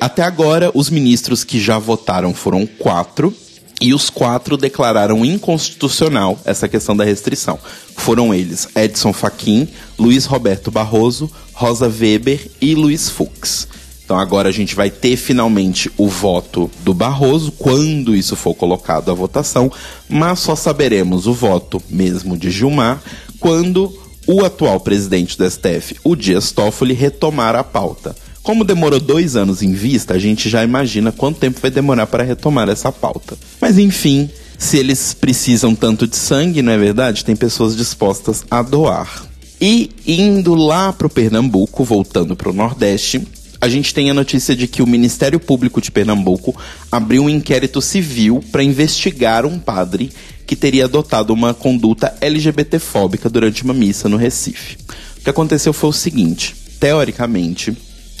Até 0.00 0.22
agora, 0.22 0.70
os 0.74 0.88
ministros 0.88 1.44
que 1.44 1.60
já 1.60 1.78
votaram 1.78 2.32
foram 2.32 2.66
quatro. 2.66 3.34
E 3.80 3.92
os 3.92 4.08
quatro 4.08 4.56
declararam 4.56 5.24
inconstitucional 5.24 6.38
essa 6.44 6.68
questão 6.68 6.96
da 6.96 7.02
restrição. 7.02 7.58
Foram 7.96 8.32
eles 8.32 8.68
Edson 8.76 9.12
Fachin, 9.12 9.66
Luiz 9.98 10.24
Roberto 10.24 10.70
Barroso, 10.70 11.28
Rosa 11.52 11.88
Weber 11.88 12.48
e 12.60 12.76
Luiz 12.76 13.08
Fux. 13.08 13.66
Então 14.12 14.20
agora 14.20 14.50
a 14.50 14.52
gente 14.52 14.74
vai 14.74 14.90
ter 14.90 15.16
finalmente 15.16 15.90
o 15.96 16.06
voto 16.06 16.70
do 16.84 16.92
Barroso, 16.92 17.50
quando 17.50 18.14
isso 18.14 18.36
for 18.36 18.54
colocado 18.54 19.10
à 19.10 19.14
votação, 19.14 19.72
mas 20.06 20.38
só 20.38 20.54
saberemos 20.54 21.26
o 21.26 21.32
voto 21.32 21.82
mesmo 21.88 22.36
de 22.36 22.50
Gilmar 22.50 23.02
quando 23.40 23.90
o 24.26 24.44
atual 24.44 24.78
presidente 24.80 25.38
do 25.38 25.50
STF, 25.50 25.96
o 26.04 26.14
Dias 26.14 26.52
Toffoli, 26.52 26.92
retomar 26.92 27.56
a 27.56 27.64
pauta. 27.64 28.14
Como 28.42 28.64
demorou 28.64 29.00
dois 29.00 29.34
anos 29.34 29.62
em 29.62 29.72
vista, 29.72 30.12
a 30.12 30.18
gente 30.18 30.46
já 30.46 30.62
imagina 30.62 31.10
quanto 31.10 31.40
tempo 31.40 31.58
vai 31.58 31.70
demorar 31.70 32.06
para 32.06 32.22
retomar 32.22 32.68
essa 32.68 32.92
pauta. 32.92 33.38
Mas 33.58 33.78
enfim, 33.78 34.28
se 34.58 34.76
eles 34.76 35.14
precisam 35.14 35.74
tanto 35.74 36.06
de 36.06 36.16
sangue, 36.16 36.60
não 36.60 36.72
é 36.72 36.76
verdade? 36.76 37.24
Tem 37.24 37.34
pessoas 37.34 37.74
dispostas 37.74 38.44
a 38.50 38.60
doar. 38.60 39.24
E 39.58 39.90
indo 40.06 40.54
lá 40.54 40.92
para 40.92 41.06
o 41.06 41.10
Pernambuco, 41.10 41.82
voltando 41.82 42.36
para 42.36 42.50
o 42.50 42.52
Nordeste, 42.52 43.22
a 43.62 43.68
gente 43.68 43.94
tem 43.94 44.10
a 44.10 44.14
notícia 44.14 44.56
de 44.56 44.66
que 44.66 44.82
o 44.82 44.86
Ministério 44.88 45.38
Público 45.38 45.80
de 45.80 45.88
Pernambuco 45.88 46.52
abriu 46.90 47.22
um 47.22 47.30
inquérito 47.30 47.80
civil 47.80 48.42
para 48.50 48.64
investigar 48.64 49.46
um 49.46 49.56
padre 49.56 50.10
que 50.44 50.56
teria 50.56 50.86
adotado 50.86 51.32
uma 51.32 51.54
conduta 51.54 52.12
LGBTfóbica 52.20 53.30
durante 53.30 53.62
uma 53.62 53.72
missa 53.72 54.08
no 54.08 54.16
Recife. 54.16 54.78
O 55.16 55.20
que 55.22 55.30
aconteceu 55.30 55.72
foi 55.72 55.90
o 55.90 55.92
seguinte: 55.92 56.56
teoricamente, 56.80 57.72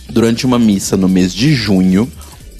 durante 0.08 0.46
uma 0.46 0.60
missa 0.60 0.96
no 0.96 1.08
mês 1.08 1.34
de 1.34 1.52
junho, 1.56 2.08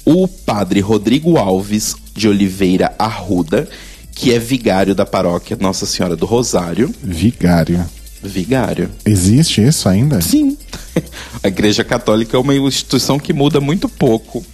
o 0.03 0.27
padre 0.27 0.81
Rodrigo 0.81 1.37
Alves 1.37 1.95
de 2.13 2.27
Oliveira 2.27 2.93
Arruda, 2.99 3.65
que 4.11 4.33
é 4.33 4.39
vigário 4.39 4.93
da 4.93 5.05
paróquia 5.05 5.57
Nossa 5.57 5.85
Senhora 5.85 6.17
do 6.17 6.25
Rosário, 6.25 6.93
Vigário. 7.01 7.85
Vigário, 8.29 8.89
Existe 9.05 9.61
isso 9.61 9.87
ainda? 9.87 10.21
Sim. 10.21 10.57
A 11.43 11.47
Igreja 11.47 11.83
Católica 11.83 12.37
é 12.37 12.39
uma 12.39 12.55
instituição 12.55 13.19
que 13.19 13.33
muda 13.33 13.59
muito 13.59 13.89
pouco. 13.89 14.45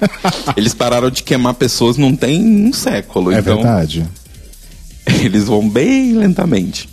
Eles 0.56 0.74
pararam 0.74 1.10
de 1.10 1.22
queimar 1.22 1.54
pessoas 1.54 1.96
não 1.96 2.14
tem 2.14 2.40
um 2.40 2.72
século. 2.72 3.32
É 3.32 3.40
então 3.40 3.56
verdade. 3.56 4.06
eles 5.22 5.44
vão 5.44 5.68
bem 5.68 6.14
lentamente. 6.14 6.88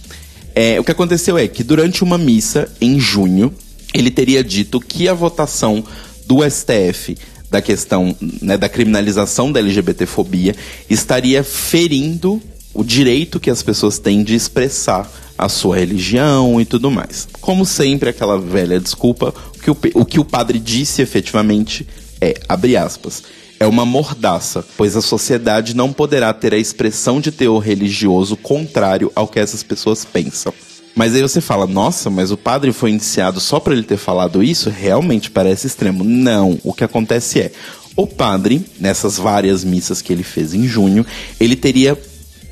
É, 0.56 0.80
o 0.80 0.84
que 0.84 0.92
aconteceu 0.92 1.38
é 1.38 1.48
que 1.48 1.64
durante 1.64 2.04
uma 2.04 2.18
missa 2.18 2.70
em 2.80 3.00
junho, 3.00 3.54
ele 3.94 4.12
teria 4.12 4.44
dito 4.44 4.80
que 4.80 5.08
a 5.08 5.14
votação 5.14 5.84
do 6.28 6.48
STF 6.48 7.18
da 7.50 7.62
questão 7.62 8.16
né, 8.42 8.58
da 8.58 8.68
criminalização 8.68 9.52
da 9.52 9.60
LGBTfobia 9.60 10.56
estaria 10.90 11.44
ferindo 11.44 12.42
o 12.74 12.84
direito 12.84 13.40
que 13.40 13.50
as 13.50 13.62
pessoas 13.62 14.00
têm 14.00 14.24
de 14.24 14.36
expressar 14.36 15.10
a 15.38 15.50
sua 15.50 15.78
religião 15.78 16.60
e 16.60 16.66
tudo 16.66 16.90
mais. 16.90 17.28
Como 17.42 17.66
sempre, 17.66 18.10
aquela 18.10 18.40
velha 18.40 18.80
desculpa, 18.80 19.34
que 19.62 19.72
o, 19.72 19.78
o 19.96 20.06
que 20.06 20.20
o 20.20 20.26
padre 20.26 20.60
disse 20.60 21.02
efetivamente 21.02 21.88
é, 22.22 22.36
abre 22.48 22.78
aspas, 22.78 23.24
é 23.60 23.68
uma 23.68 23.86
mordaça, 23.86 24.66
pois 24.78 24.96
a 24.96 25.02
sociedade 25.02 25.76
não 25.76 25.92
poderá 25.94 26.34
ter 26.34 26.54
a 26.54 26.58
expressão 26.58 27.20
de 27.22 27.32
teor 27.32 27.60
religioso 27.60 28.36
contrário 28.36 29.12
ao 29.16 29.28
que 29.28 29.40
essas 29.40 29.64
pessoas 29.64 30.06
pensam. 30.06 30.54
Mas 30.96 31.16
aí 31.16 31.22
você 31.22 31.42
fala, 31.42 31.66
nossa, 31.66 32.10
mas 32.10 32.30
o 32.30 32.38
padre 32.38 32.72
foi 32.72 32.92
indiciado 32.92 33.40
só 33.40 33.60
por 33.60 33.74
ele 33.74 33.84
ter 33.84 33.98
falado 33.98 34.44
isso? 34.44 34.70
Realmente 34.70 35.32
parece 35.32 35.66
extremo. 35.66 36.04
Não, 36.04 36.60
o 36.64 36.74
que 36.74 36.84
acontece 36.84 37.40
é, 37.40 37.52
o 37.96 38.06
padre, 38.06 38.66
nessas 38.80 39.18
várias 39.18 39.64
missas 39.64 40.02
que 40.02 40.14
ele 40.14 40.24
fez 40.24 40.54
em 40.54 40.68
junho, 40.68 41.06
ele 41.40 41.56
teria 41.56 41.98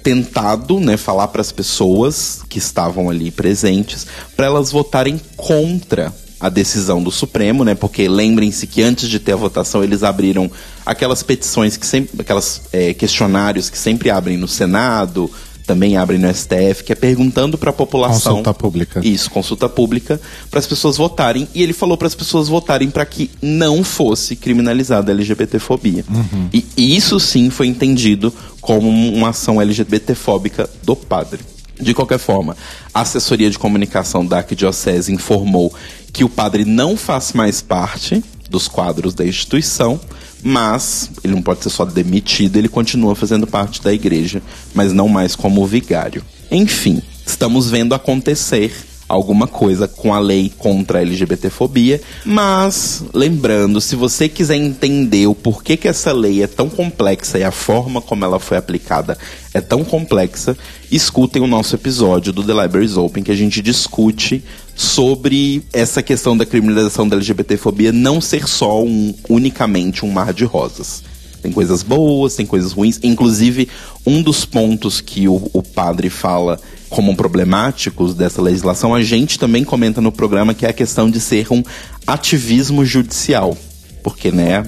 tentado, 0.04 0.80
né, 0.80 0.98
falar 0.98 1.28
para 1.28 1.42
as 1.42 1.52
pessoas 1.52 2.42
que 2.50 2.58
estavam 2.58 3.10
ali 3.10 3.32
presentes 3.32 4.08
para 4.36 4.48
elas 4.48 4.72
votarem 4.72 5.20
contra 5.36 6.14
a 6.42 6.50
decisão 6.50 7.04
do 7.04 7.12
Supremo, 7.12 7.64
né? 7.64 7.76
Porque 7.76 8.08
lembrem-se 8.08 8.66
que 8.66 8.82
antes 8.82 9.08
de 9.08 9.20
ter 9.20 9.34
a 9.34 9.36
votação 9.36 9.84
eles 9.84 10.02
abriram 10.02 10.50
aquelas 10.84 11.22
petições 11.22 11.78
que 11.78 11.86
sempre, 11.86 12.20
aquelas 12.20 12.64
é, 12.74 12.96
questionários 12.96 13.70
que 13.70 13.78
sempre 13.78 14.10
abrem 14.10 14.38
no 14.38 14.48
Senado, 14.48 15.30
também 15.66 15.98
abrem 15.98 16.20
no 16.20 16.34
STF, 16.34 16.84
que 16.84 16.92
é 16.92 16.96
perguntando 16.96 17.58
para 17.58 17.70
a 17.70 17.74
população. 17.74 18.38
Consulta 18.38 18.54
pública. 18.54 19.02
Isso, 19.04 19.30
consulta 19.30 19.70
pública 19.70 20.20
para 20.50 20.60
as 20.60 20.68
pessoas 20.68 20.98
votarem. 20.98 21.48
E 21.54 21.62
ele 21.62 21.74
falou 21.74 21.98
para 21.98 22.08
as 22.08 22.16
pessoas 22.16 22.48
votarem 22.48 22.90
para 22.90 23.06
que 23.06 23.30
não 23.42 23.84
fosse 23.84 24.36
criminalizada 24.36 25.12
a 25.12 25.14
LGBTfobia. 25.14 26.04
E 26.52 26.96
isso 26.96 27.20
sim 27.20 27.50
foi 27.50 27.68
entendido 27.68 28.34
como 28.60 28.90
uma 28.90 29.30
ação 29.30 29.62
LGBTfóbica 29.62 30.70
do 30.84 30.96
padre. 30.96 31.40
De 31.80 31.94
qualquer 31.94 32.20
forma, 32.20 32.56
a 32.94 33.02
assessoria 33.02 33.50
de 33.50 33.58
comunicação 33.58 34.24
da 34.26 34.38
Arquidiocese 34.38 35.12
informou 35.12 35.74
que 36.14 36.24
o 36.24 36.30
padre 36.30 36.64
não 36.64 36.96
faz 36.96 37.34
mais 37.34 37.62
parte 37.62 38.24
dos 38.50 38.68
quadros 38.68 39.14
da 39.14 39.26
instituição, 39.26 40.00
mas 40.44 41.10
ele 41.24 41.34
não 41.34 41.42
pode 41.42 41.64
ser 41.64 41.70
só 41.70 41.86
demitido, 41.86 42.58
ele 42.58 42.68
continua 42.68 43.16
fazendo 43.16 43.48
parte 43.48 43.82
da 43.82 43.94
igreja, 43.94 44.42
mas 44.74 44.94
não 44.94 45.08
mais 45.08 45.36
como 45.36 45.66
vigário. 45.66 46.24
Enfim, 46.50 47.02
estamos 47.26 47.70
vendo 47.70 47.94
acontecer 47.94 48.74
alguma 49.12 49.46
coisa 49.46 49.88
com 49.88 50.14
a 50.14 50.20
lei 50.20 50.52
contra 50.58 51.00
a 51.00 51.02
LGBTfobia, 51.02 52.02
mas 52.26 53.04
lembrando, 53.14 53.82
se 53.82 53.96
você 53.96 54.30
quiser 54.30 54.56
entender 54.56 55.28
o 55.28 55.36
porquê 55.36 55.76
que 55.76 55.88
essa 55.88 56.14
lei 56.14 56.42
é 56.42 56.48
tão 56.48 56.70
complexa 56.70 57.38
e 57.38 57.44
a 57.44 57.52
forma 57.52 58.02
como 58.02 58.24
ela 58.24 58.40
foi 58.40 58.58
aplicada 58.58 59.18
é 59.54 59.60
tão 59.60 59.84
complexa, 59.84 60.58
escutem 60.90 61.42
o 61.42 61.48
nosso 61.48 61.76
episódio 61.76 62.32
do 62.32 62.44
The 62.44 62.54
Libraries 62.64 62.96
Open 62.96 63.24
que 63.24 63.32
a 63.32 63.36
gente 63.36 63.62
discute 63.62 64.44
sobre 64.82 65.62
essa 65.72 66.02
questão 66.02 66.36
da 66.36 66.44
criminalização 66.44 67.08
da 67.08 67.16
LGBTfobia 67.16 67.92
não 67.92 68.20
ser 68.20 68.48
só 68.48 68.84
um 68.84 69.14
unicamente 69.30 70.04
um 70.04 70.12
mar 70.12 70.34
de 70.34 70.44
rosas. 70.44 71.04
Tem 71.40 71.52
coisas 71.52 71.84
boas, 71.84 72.36
tem 72.36 72.48
coisas 72.48 72.72
ruins. 72.72 73.00
Inclusive, 73.04 73.70
um 74.06 74.24
dos 74.24 74.44
pontos 74.44 75.00
que 75.00 75.28
o, 75.28 75.50
o 75.54 75.62
padre 75.62 76.10
fala 76.10 76.60
como 76.90 77.16
problemáticos 77.16 78.16
dessa 78.16 78.42
legislação, 78.42 78.94
a 78.94 79.04
gente 79.04 79.38
também 79.38 79.64
comenta 79.64 80.02
no 80.02 80.12
programa 80.12 80.54
que 80.54 80.66
é 80.66 80.70
a 80.70 80.74
questão 80.74 81.10
de 81.10 81.20
ser 81.20 81.48
um 81.52 81.64
ativismo 82.06 82.84
judicial. 82.84 83.56
Porque, 84.04 84.32
né, 84.32 84.66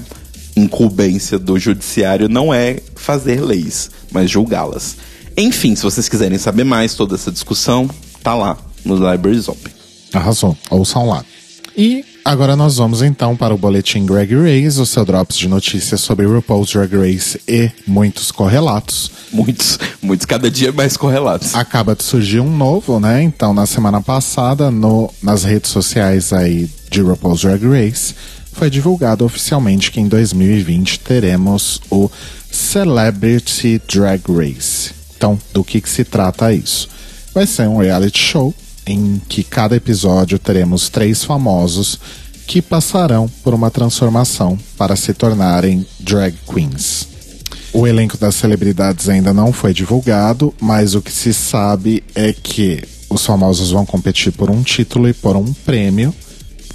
incumbência 0.56 1.40
do 1.40 1.58
judiciário 1.58 2.30
não 2.30 2.54
é 2.54 2.80
fazer 2.96 3.42
leis, 3.42 3.90
mas 4.12 4.30
julgá-las. 4.30 4.96
Enfim, 5.36 5.76
se 5.76 5.82
vocês 5.82 6.08
quiserem 6.08 6.38
saber 6.38 6.64
mais 6.64 6.94
toda 6.94 7.16
essa 7.16 7.32
discussão, 7.32 7.90
tá 8.22 8.36
lá 8.36 8.58
no 8.86 8.96
Libraries 8.96 9.48
Open. 9.48 9.83
Arrasou, 10.14 10.58
ouçam 10.70 11.08
lá. 11.08 11.24
E 11.76 12.06
agora 12.24 12.56
nós 12.56 12.78
vamos 12.78 13.02
então 13.02 13.36
para 13.36 13.54
o 13.54 13.58
boletim 13.58 14.06
Greg 14.06 14.36
Race, 14.36 14.80
o 14.80 14.86
seu 14.86 15.04
drops 15.04 15.36
de 15.36 15.48
notícias 15.48 16.02
sobre 16.02 16.26
RuPaul's 16.26 16.72
Drag 16.72 16.96
Race 16.96 17.42
e 17.48 17.72
muitos 17.88 18.32
correlatos. 18.32 19.12
Muitos, 19.32 19.80
muitos, 20.00 20.26
cada 20.28 20.52
dia 20.52 20.72
mais 20.72 20.96
correlatos. 20.96 21.56
Acaba 21.56 21.96
de 21.96 22.04
surgir 22.04 22.40
um 22.40 22.56
novo, 22.56 23.00
né? 23.00 23.24
Então, 23.24 23.56
na 23.56 23.66
semana 23.66 24.00
passada, 24.02 24.70
no, 24.70 25.12
nas 25.22 25.44
redes 25.44 25.72
sociais 25.72 26.32
aí 26.32 26.70
de 26.92 27.02
RuPaul's 27.02 27.42
Drag 27.42 27.66
Race, 27.66 28.14
foi 28.52 28.70
divulgado 28.70 29.26
oficialmente 29.26 29.92
que 29.92 30.00
em 30.00 30.08
2020 30.08 31.00
teremos 31.00 31.82
o 31.90 32.10
Celebrity 32.52 33.82
Drag 33.92 34.22
Race. 34.30 34.92
Então, 35.18 35.40
do 35.52 35.64
que, 35.64 35.82
que 35.82 35.90
se 35.90 36.04
trata 36.04 36.54
isso? 36.54 36.88
Vai 37.34 37.48
ser 37.48 37.68
um 37.68 37.78
reality 37.78 38.20
show 38.20 38.54
em 38.86 39.22
que 39.30 39.44
cada 39.44 39.76
episódio 39.76 40.38
teremos 40.38 40.90
três 40.90 41.24
famosos 41.24 42.00
que 42.46 42.62
passarão 42.62 43.30
por 43.44 43.54
uma 43.54 43.72
transformação 43.72 44.58
para 44.78 44.96
se 44.96 45.14
tornarem 45.14 45.86
drag 46.00 46.36
queens. 46.46 47.08
O 47.72 47.88
elenco 47.88 48.18
das 48.18 48.36
celebridades 48.36 49.10
ainda 49.10 49.34
não 49.34 49.52
foi 49.52 49.74
divulgado, 49.74 50.54
mas 50.62 50.94
o 50.94 51.02
que 51.02 51.12
se 51.12 51.34
sabe 51.34 52.04
é 52.14 52.32
que 52.32 52.84
os 53.10 53.26
famosos 53.26 53.72
vão 53.72 53.86
competir 53.86 54.32
por 54.32 54.50
um 54.50 54.62
título 54.62 55.08
e 55.10 55.14
por 55.14 55.36
um 55.36 55.52
prêmio. 55.52 56.14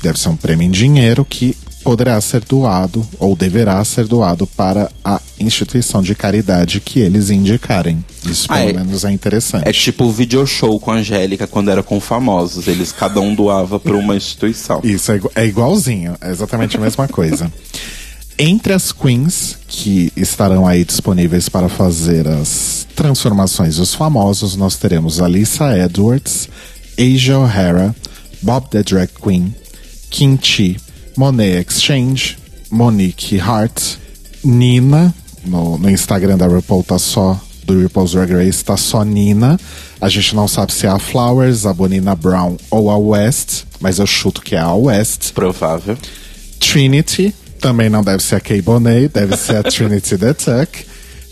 Deve 0.02 0.18
ser 0.18 0.28
um 0.28 0.36
prêmio 0.36 0.66
em 0.66 0.70
dinheiro 0.70 1.24
que 1.24 1.56
poderá 1.88 2.20
ser 2.20 2.44
doado 2.44 3.02
ou 3.18 3.34
deverá 3.34 3.82
ser 3.82 4.06
doado 4.06 4.46
para 4.46 4.90
a 5.02 5.18
instituição 5.40 6.02
de 6.02 6.14
caridade 6.14 6.80
que 6.80 7.00
eles 7.00 7.30
indicarem. 7.30 8.04
Isso 8.26 8.46
ah, 8.50 8.58
pelo 8.58 8.68
é, 8.68 8.72
menos 8.74 9.06
é 9.06 9.10
interessante. 9.10 9.66
É 9.66 9.72
tipo 9.72 10.04
o 10.04 10.12
video 10.12 10.46
show 10.46 10.78
com 10.78 10.90
a 10.90 10.96
Angélica 10.96 11.46
quando 11.46 11.70
era 11.70 11.82
com 11.82 11.98
famosos. 11.98 12.68
Eles 12.68 12.92
cada 12.92 13.22
um 13.22 13.34
doava 13.34 13.80
para 13.80 13.96
uma 13.96 14.14
instituição. 14.14 14.82
Isso 14.84 15.10
é, 15.12 15.20
é 15.34 15.46
igualzinho, 15.46 16.14
é 16.20 16.30
exatamente 16.30 16.76
a 16.76 16.80
mesma 16.80 17.08
coisa. 17.08 17.50
Entre 18.38 18.74
as 18.74 18.92
queens 18.92 19.56
que 19.66 20.12
estarão 20.14 20.66
aí 20.66 20.84
disponíveis 20.84 21.48
para 21.48 21.70
fazer 21.70 22.28
as 22.28 22.86
transformações 22.94 23.76
dos 23.76 23.94
famosos, 23.94 24.56
nós 24.56 24.76
teremos 24.76 25.22
Alissa 25.22 25.74
Edwards, 25.74 26.50
Asia 26.98 27.38
O'Hara, 27.38 27.96
Bob 28.42 28.68
the 28.68 28.82
Drag 28.82 29.08
Queen, 29.22 29.54
Kim 30.10 30.36
Chi, 30.36 30.76
Monet 31.18 31.66
Exchange, 31.66 32.38
Monique 32.70 33.40
Hart, 33.40 33.96
Nina, 34.44 35.12
no, 35.44 35.76
no 35.76 35.90
Instagram 35.90 36.38
da 36.38 36.46
RuPaul 36.46 36.84
tá 36.84 36.96
só, 36.96 37.40
do 37.64 37.82
RuPaul's 37.82 38.12
Drag 38.12 38.32
Race 38.32 38.64
tá 38.64 38.76
só 38.76 39.02
Nina. 39.04 39.58
A 40.00 40.08
gente 40.08 40.36
não 40.36 40.46
sabe 40.46 40.72
se 40.72 40.86
é 40.86 40.88
a 40.88 40.98
Flowers, 41.00 41.66
a 41.66 41.74
Bonina 41.74 42.14
Brown 42.14 42.56
ou 42.70 42.88
a 42.88 42.96
West, 42.96 43.64
mas 43.80 43.98
eu 43.98 44.06
chuto 44.06 44.40
que 44.40 44.54
é 44.54 44.60
a 44.60 44.72
West. 44.72 45.32
Provável. 45.32 45.98
Trinity, 46.60 47.34
também 47.60 47.90
não 47.90 48.04
deve 48.04 48.22
ser 48.22 48.36
a 48.36 48.40
Kay 48.40 48.62
Bonet, 48.62 49.08
deve 49.08 49.36
ser 49.36 49.56
a 49.56 49.62
Trinity 49.68 50.16
the 50.16 50.32
Tuck. 50.34 50.86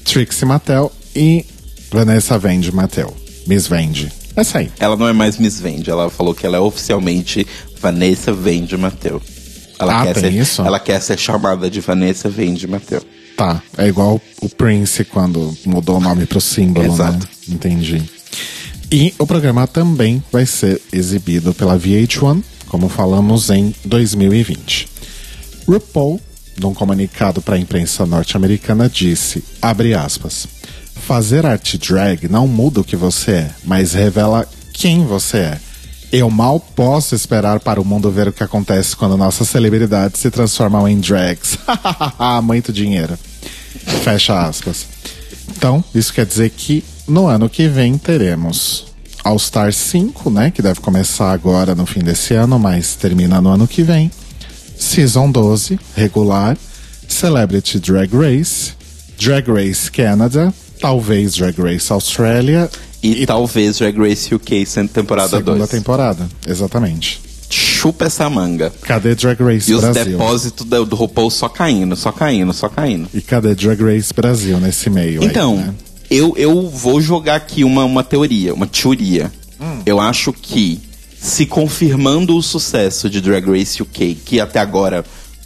Trixie 0.04 0.46
Mattel 0.46 0.90
e 1.14 1.46
Vanessa 1.92 2.36
Vende 2.36 2.74
Mattel. 2.74 3.16
Miss 3.46 3.68
Vende. 3.68 4.12
Essa 4.34 4.58
aí. 4.58 4.70
Ela 4.80 4.96
não 4.96 5.06
é 5.06 5.12
mais 5.12 5.38
Miss 5.38 5.60
Vende, 5.60 5.88
ela 5.88 6.10
falou 6.10 6.34
que 6.34 6.44
ela 6.44 6.56
é 6.56 6.60
oficialmente 6.60 7.46
Vanessa 7.80 8.32
Vende 8.32 8.76
Mattel. 8.76 9.22
Ela, 9.78 10.00
ah, 10.00 10.06
quer 10.06 10.18
ser, 10.18 10.32
isso? 10.32 10.62
ela 10.62 10.80
quer 10.80 11.00
ser 11.00 11.18
chamada 11.18 11.70
de 11.70 11.80
Vanessa 11.80 12.28
Vende 12.28 12.66
Mateu. 12.66 13.02
Tá, 13.36 13.62
é 13.76 13.86
igual 13.86 14.20
o 14.40 14.48
Prince 14.48 15.04
quando 15.04 15.54
mudou 15.66 15.98
o 15.98 16.00
nome 16.00 16.24
pro 16.24 16.40
símbolo, 16.40 16.86
né? 16.88 16.94
Exato. 16.94 17.18
né? 17.18 17.54
Entendi. 17.54 18.02
E 18.90 19.12
o 19.18 19.26
programa 19.26 19.66
também 19.66 20.22
vai 20.32 20.46
ser 20.46 20.80
exibido 20.92 21.52
pela 21.52 21.78
VH1, 21.78 22.42
como 22.68 22.88
falamos 22.88 23.50
em 23.50 23.74
2020. 23.84 24.88
RuPaul, 25.68 26.20
num 26.58 26.72
comunicado 26.72 27.42
para 27.42 27.56
a 27.56 27.58
imprensa 27.58 28.06
norte-americana, 28.06 28.88
disse, 28.88 29.44
abre 29.60 29.92
aspas, 29.92 30.46
fazer 30.94 31.44
arte 31.44 31.76
drag 31.76 32.28
não 32.28 32.48
muda 32.48 32.80
o 32.80 32.84
que 32.84 32.96
você 32.96 33.32
é, 33.32 33.50
mas 33.64 33.92
revela 33.92 34.48
quem 34.72 35.04
você 35.04 35.38
é. 35.38 35.60
Eu 36.18 36.30
mal 36.30 36.58
posso 36.58 37.14
esperar 37.14 37.60
para 37.60 37.78
o 37.78 37.84
mundo 37.84 38.10
ver 38.10 38.28
o 38.28 38.32
que 38.32 38.42
acontece 38.42 38.96
quando 38.96 39.18
nossas 39.18 39.50
celebridades 39.50 40.18
se 40.18 40.30
transformam 40.30 40.88
em 40.88 40.98
drags. 40.98 41.58
Muito 42.42 42.72
dinheiro. 42.72 43.18
Fecha 44.02 44.46
aspas. 44.46 44.86
Então, 45.50 45.84
isso 45.94 46.14
quer 46.14 46.24
dizer 46.24 46.48
que 46.48 46.82
no 47.06 47.26
ano 47.26 47.50
que 47.50 47.68
vem 47.68 47.98
teremos 47.98 48.86
All 49.22 49.38
Star 49.38 49.70
5, 49.70 50.30
né? 50.30 50.50
Que 50.50 50.62
deve 50.62 50.80
começar 50.80 51.32
agora 51.32 51.74
no 51.74 51.84
fim 51.84 52.00
desse 52.00 52.32
ano, 52.32 52.58
mas 52.58 52.94
termina 52.94 53.38
no 53.38 53.50
ano 53.50 53.68
que 53.68 53.82
vem. 53.82 54.10
Season 54.78 55.30
12, 55.30 55.78
regular. 55.94 56.56
Celebrity 57.06 57.78
Drag 57.78 58.08
Race. 58.16 58.72
Drag 59.18 59.46
Race 59.50 59.90
Canada. 59.90 60.50
Talvez 60.80 61.34
Drag 61.34 61.60
Race 61.60 61.92
Australia 61.92 62.70
e, 63.06 63.22
e 63.22 63.26
talvez 63.26 63.78
Drag 63.78 63.96
Race 63.96 64.34
UK 64.34 64.66
sendo 64.66 64.88
temporada 64.88 65.40
2. 65.40 65.44
Segunda 65.44 65.66
temporada, 65.66 66.28
exatamente. 66.46 67.20
Chupa 67.48 68.06
essa 68.06 68.28
manga. 68.28 68.72
Cadê 68.82 69.14
Drag 69.14 69.40
Race 69.40 69.70
e 69.70 69.76
Brasil? 69.76 70.02
E 70.02 70.14
os 70.14 70.18
depósitos 70.18 70.66
do, 70.66 70.84
do 70.84 70.96
RuPaul 70.96 71.30
só 71.30 71.48
caindo, 71.48 71.94
só 71.94 72.10
caindo, 72.10 72.52
só 72.52 72.68
caindo. 72.68 73.08
E 73.14 73.20
cadê 73.20 73.54
Drag 73.54 73.80
Race 73.80 74.12
Brasil 74.12 74.58
nesse 74.58 74.90
meio 74.90 75.22
Então, 75.22 75.52
aí, 75.52 75.58
né? 75.58 75.74
eu, 76.10 76.34
eu 76.36 76.68
vou 76.68 77.00
jogar 77.00 77.36
aqui 77.36 77.62
uma, 77.62 77.84
uma 77.84 78.02
teoria, 78.02 78.52
uma 78.52 78.66
teoria. 78.66 79.30
Hum. 79.60 79.82
Eu 79.86 80.00
acho 80.00 80.32
que, 80.32 80.80
se 81.20 81.46
confirmando 81.46 82.36
o 82.36 82.42
sucesso 82.42 83.08
de 83.08 83.20
Drag 83.20 83.46
Race 83.48 83.80
UK, 83.80 84.16
que 84.24 84.40
até 84.40 84.58
agora 84.58 85.04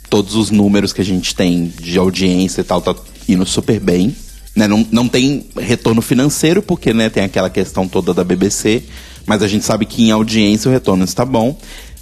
todos 0.09 0.35
os 0.35 0.51
números 0.51 0.93
que 0.93 1.01
a 1.01 1.05
gente 1.05 1.35
tem 1.35 1.73
de 1.81 1.99
audiência 1.99 2.63
e 2.63 2.65
tal 2.65 2.81
tá 2.81 2.95
indo 3.29 3.45
super 3.45 3.79
bem, 3.79 4.17
né? 4.55 4.67
Não, 4.67 4.87
não 4.91 5.09
tem 5.09 5.47
retorno 5.57 6.03
financeiro, 6.03 6.63
porque 6.63 6.93
né, 6.93 7.09
tem 7.09 7.25
aquela 7.25 7.51
questão 7.51 7.87
toda 7.87 8.13
da 8.13 8.25
BBC, 8.25 8.83
mas 9.27 9.43
a 9.43 9.49
gente 9.49 9.65
sabe 9.65 9.87
que 9.87 10.03
em 10.03 10.11
audiência 10.11 10.69
o 10.69 10.73
retorno 10.73 11.05
está 11.05 11.25
bom. 11.25 11.59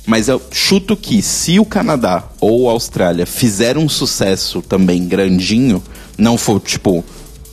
Mas 0.07 0.27
eu 0.27 0.41
chuto 0.51 0.97
que 0.97 1.21
se 1.21 1.61
o 1.61 1.67
Canadá 1.67 2.25
ou 2.41 2.69
a 2.69 2.73
Austrália 2.73 3.27
fizeram 3.27 3.83
um 3.83 3.89
sucesso 3.91 4.63
também 4.63 5.07
grandinho, 5.07 5.83
não 6.17 6.39
for 6.39 6.59
tipo 6.61 7.05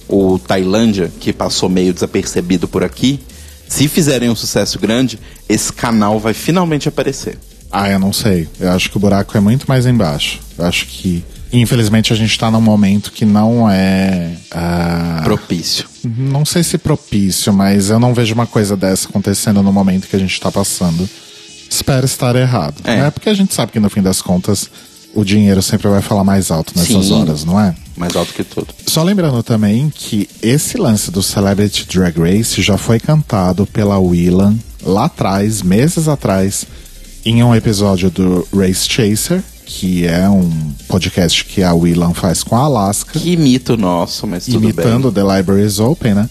o 0.08 0.40
Tailândia, 0.40 1.12
que 1.20 1.34
passou 1.34 1.68
meio 1.68 1.94
desapercebido 1.94 2.66
por 2.66 2.82
aqui, 2.82 3.20
se 3.68 3.90
fizerem 3.90 4.30
um 4.30 4.36
sucesso 4.36 4.80
grande, 4.80 5.20
esse 5.50 5.74
canal 5.74 6.18
vai 6.18 6.34
finalmente 6.34 6.88
aparecer. 6.88 7.38
Ah, 7.70 7.90
eu 7.90 8.00
não 8.00 8.14
sei. 8.14 8.48
Eu 8.58 8.72
acho 8.72 8.90
que 8.90 8.96
o 8.96 9.00
buraco 9.02 9.36
é 9.36 9.42
muito 9.42 9.66
mais 9.68 9.86
embaixo. 9.86 10.40
Eu 10.58 10.66
acho 10.66 10.86
que 10.86 11.26
infelizmente 11.52 12.12
a 12.12 12.16
gente 12.16 12.32
está 12.32 12.50
num 12.52 12.62
momento 12.62 13.12
que 13.12 13.26
não 13.26 13.70
é. 13.70 14.32
Uh, 14.54 15.24
propício. 15.24 15.86
Não 16.04 16.46
sei 16.46 16.64
se 16.64 16.78
propício, 16.78 17.54
mas 17.54 17.90
eu 17.90 18.00
não 18.00 18.14
vejo 18.14 18.34
uma 18.34 18.48
coisa 18.48 18.76
dessa 18.76 19.08
acontecendo 19.08 19.62
no 19.64 19.72
momento 19.72 20.08
que 20.08 20.16
a 20.16 20.20
gente 20.20 20.34
está 20.34 20.52
passando. 20.52 21.08
Espero 21.70 22.06
estar 22.06 22.36
errado. 22.36 22.76
É. 22.84 22.98
Né? 22.98 23.12
Porque 23.12 23.30
a 23.30 23.34
gente 23.34 23.54
sabe 23.54 23.72
que 23.72 23.80
no 23.80 23.90
fim 23.90 24.02
das 24.02 24.22
contas 24.22 24.70
o 25.16 25.24
dinheiro 25.24 25.62
sempre 25.62 25.88
vai 25.88 26.02
falar 26.02 26.24
mais 26.24 26.52
alto 26.52 26.74
nessas 26.76 27.06
Sim, 27.06 27.14
horas, 27.14 27.46
não 27.46 27.60
é? 27.60 27.74
Mais 27.96 28.16
alto 28.16 28.34
que 28.34 28.44
tudo. 28.44 28.68
Só 28.86 29.02
lembrando 29.02 29.42
também 29.42 29.90
que 29.90 30.30
esse 30.42 30.78
lance 30.78 31.10
do 31.10 31.24
Celebrity 31.24 31.88
Drag 31.88 32.20
Race 32.20 32.62
já 32.62 32.78
foi 32.78 33.00
cantado 33.00 33.66
pela 33.66 33.98
Willan 33.98 34.58
lá 34.84 35.06
atrás, 35.06 35.62
meses 35.62 36.10
atrás, 36.10 36.66
em 37.24 37.42
um 37.42 37.56
episódio 37.56 38.12
do 38.12 38.46
Race 38.54 38.88
Chaser, 38.88 39.42
que 39.65 40.06
é 40.06 40.30
um 40.30 40.73
podcast 40.88 41.43
que 41.45 41.63
a 41.63 41.73
Willan 41.73 42.13
faz 42.13 42.43
com 42.43 42.56
a 42.56 42.62
Alaska. 42.62 43.19
Que 43.19 43.36
mito 43.36 43.75
nosso, 43.75 44.28
mas 44.28 44.45
tudo 44.45 44.63
Imitando 44.63 45.12
bem. 45.12 45.23
The 45.23 45.38
Libraries 45.38 45.80
Open, 45.80 46.13
né? 46.13 46.30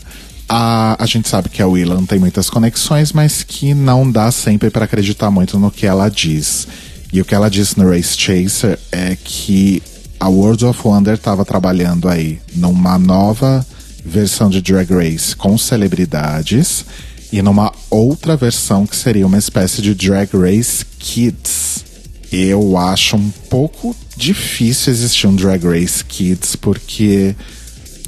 A, 0.48 1.02
a 1.02 1.06
gente 1.06 1.28
sabe 1.28 1.48
que 1.48 1.60
a 1.60 1.66
Willan 1.66 2.04
tem 2.04 2.18
muitas 2.18 2.48
conexões, 2.48 3.12
mas 3.12 3.42
que 3.42 3.74
não 3.74 4.10
dá 4.10 4.30
sempre 4.30 4.70
para 4.70 4.84
acreditar 4.84 5.30
muito 5.30 5.58
no 5.58 5.70
que 5.70 5.86
ela 5.86 6.08
diz. 6.08 6.68
E 7.12 7.20
o 7.20 7.24
que 7.24 7.34
ela 7.34 7.48
disse 7.48 7.78
no 7.78 7.88
Race 7.90 8.16
Chaser 8.16 8.78
é 8.92 9.16
que 9.22 9.82
a 10.20 10.28
World 10.28 10.64
of 10.66 10.80
Wonder 10.86 11.14
estava 11.14 11.44
trabalhando 11.44 12.08
aí 12.08 12.40
numa 12.54 12.98
nova 12.98 13.66
versão 14.04 14.50
de 14.50 14.60
Drag 14.60 14.92
Race 14.92 15.34
com 15.34 15.56
celebridades 15.56 16.84
e 17.32 17.40
numa 17.40 17.72
outra 17.90 18.36
versão 18.36 18.86
que 18.86 18.94
seria 18.94 19.26
uma 19.26 19.38
espécie 19.38 19.80
de 19.80 19.94
Drag 19.94 20.28
Race 20.34 20.84
Kids 20.98 21.84
Eu 22.36 22.76
acho 22.76 23.14
um 23.14 23.30
pouco 23.48 23.94
difícil 24.16 24.92
existir 24.92 25.28
um 25.28 25.36
Drag 25.36 25.64
Race 25.64 26.04
Kids 26.04 26.56
porque 26.56 27.32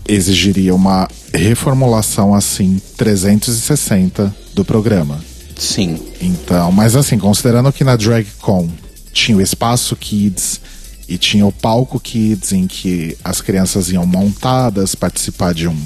exigiria 0.08 0.74
uma 0.74 1.08
reformulação 1.32 2.34
assim 2.34 2.80
360 2.96 4.34
do 4.52 4.64
programa. 4.64 5.24
Sim. 5.56 6.00
Então, 6.20 6.72
mas 6.72 6.96
assim, 6.96 7.16
considerando 7.18 7.72
que 7.72 7.84
na 7.84 7.94
DragCon 7.94 8.68
tinha 9.12 9.38
o 9.38 9.40
espaço 9.40 9.94
Kids 9.94 10.60
e 11.08 11.16
tinha 11.16 11.46
o 11.46 11.52
palco 11.52 12.00
Kids 12.00 12.50
em 12.50 12.66
que 12.66 13.16
as 13.22 13.40
crianças 13.40 13.90
iam 13.90 14.04
montadas 14.04 14.96
participar 14.96 15.54
de 15.54 15.68
um 15.68 15.76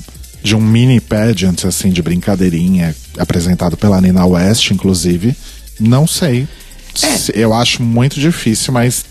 de 0.42 0.56
um 0.56 0.60
mini 0.62 0.98
pageant 0.98 1.66
assim 1.66 1.90
de 1.90 2.00
brincadeirinha 2.00 2.96
apresentado 3.18 3.76
pela 3.76 4.00
Nina 4.00 4.24
West, 4.24 4.70
inclusive. 4.70 5.36
Não 5.78 6.06
sei. 6.06 6.48
É. 7.02 7.32
Eu 7.34 7.52
acho 7.52 7.82
muito 7.82 8.18
difícil, 8.18 8.72
mas 8.72 9.04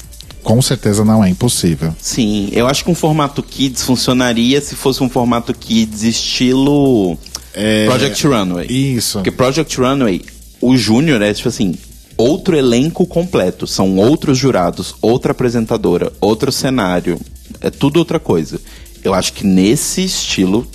com 0.44 0.62
certeza 0.62 1.04
não 1.06 1.24
é 1.24 1.30
impossível. 1.30 1.94
Sim, 2.02 2.50
eu 2.52 2.68
acho 2.68 2.84
que 2.84 2.92
um 2.92 2.96
formato 2.96 3.44
Kids 3.44 3.84
funcionaria 3.84 4.60
se 4.62 4.76
fosse 4.76 5.04
um 5.04 5.10
formato 5.10 5.54
Kids 5.54 6.04
estilo 6.04 7.18
É, 7.54 7.86
Project 7.86 8.28
Runway. 8.28 8.68
Isso. 8.68 9.20
Porque 9.20 9.32
Project 9.32 9.80
Runway, 9.80 10.26
o 10.62 10.76
Júnior 10.78 11.22
é 11.22 11.34
tipo 11.34 11.50
assim, 11.50 11.76
outro 12.18 12.56
elenco 12.56 13.06
completo. 13.06 13.68
São 13.68 13.98
outros 13.98 14.38
jurados, 14.38 14.96
outra 15.02 15.32
apresentadora, 15.32 16.12
outro 16.20 16.52
cenário. 16.52 17.20
É 17.62 17.70
tudo 17.70 17.98
outra 17.98 18.20
coisa. 18.20 18.60
Eu 19.04 19.14
acho 19.14 19.34
que 19.34 19.46
nesse 19.46 20.04
estilo 20.04 20.68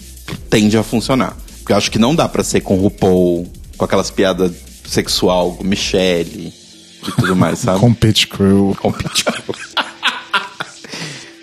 tende 0.48 0.76
a 0.76 0.82
funcionar. 0.82 1.36
Porque 1.58 1.72
eu 1.72 1.76
acho 1.76 1.90
que 1.90 1.98
não 1.98 2.14
dá 2.14 2.28
pra 2.28 2.44
ser 2.44 2.60
com 2.60 2.76
RuPaul, 2.76 3.46
com 3.76 3.84
aquelas 3.84 4.10
piadas 4.10 4.52
sexual, 4.86 5.52
com 5.52 5.64
Michelle 5.64 6.52
e 7.10 7.12
tudo 7.12 7.36
mais, 7.36 7.58
sabe? 7.60 7.80
Com 7.80 7.92
Pit 7.92 8.26
Crew. 8.26 8.76
Com 8.80 8.92
Pit 8.92 9.24
Crew. 9.24 9.54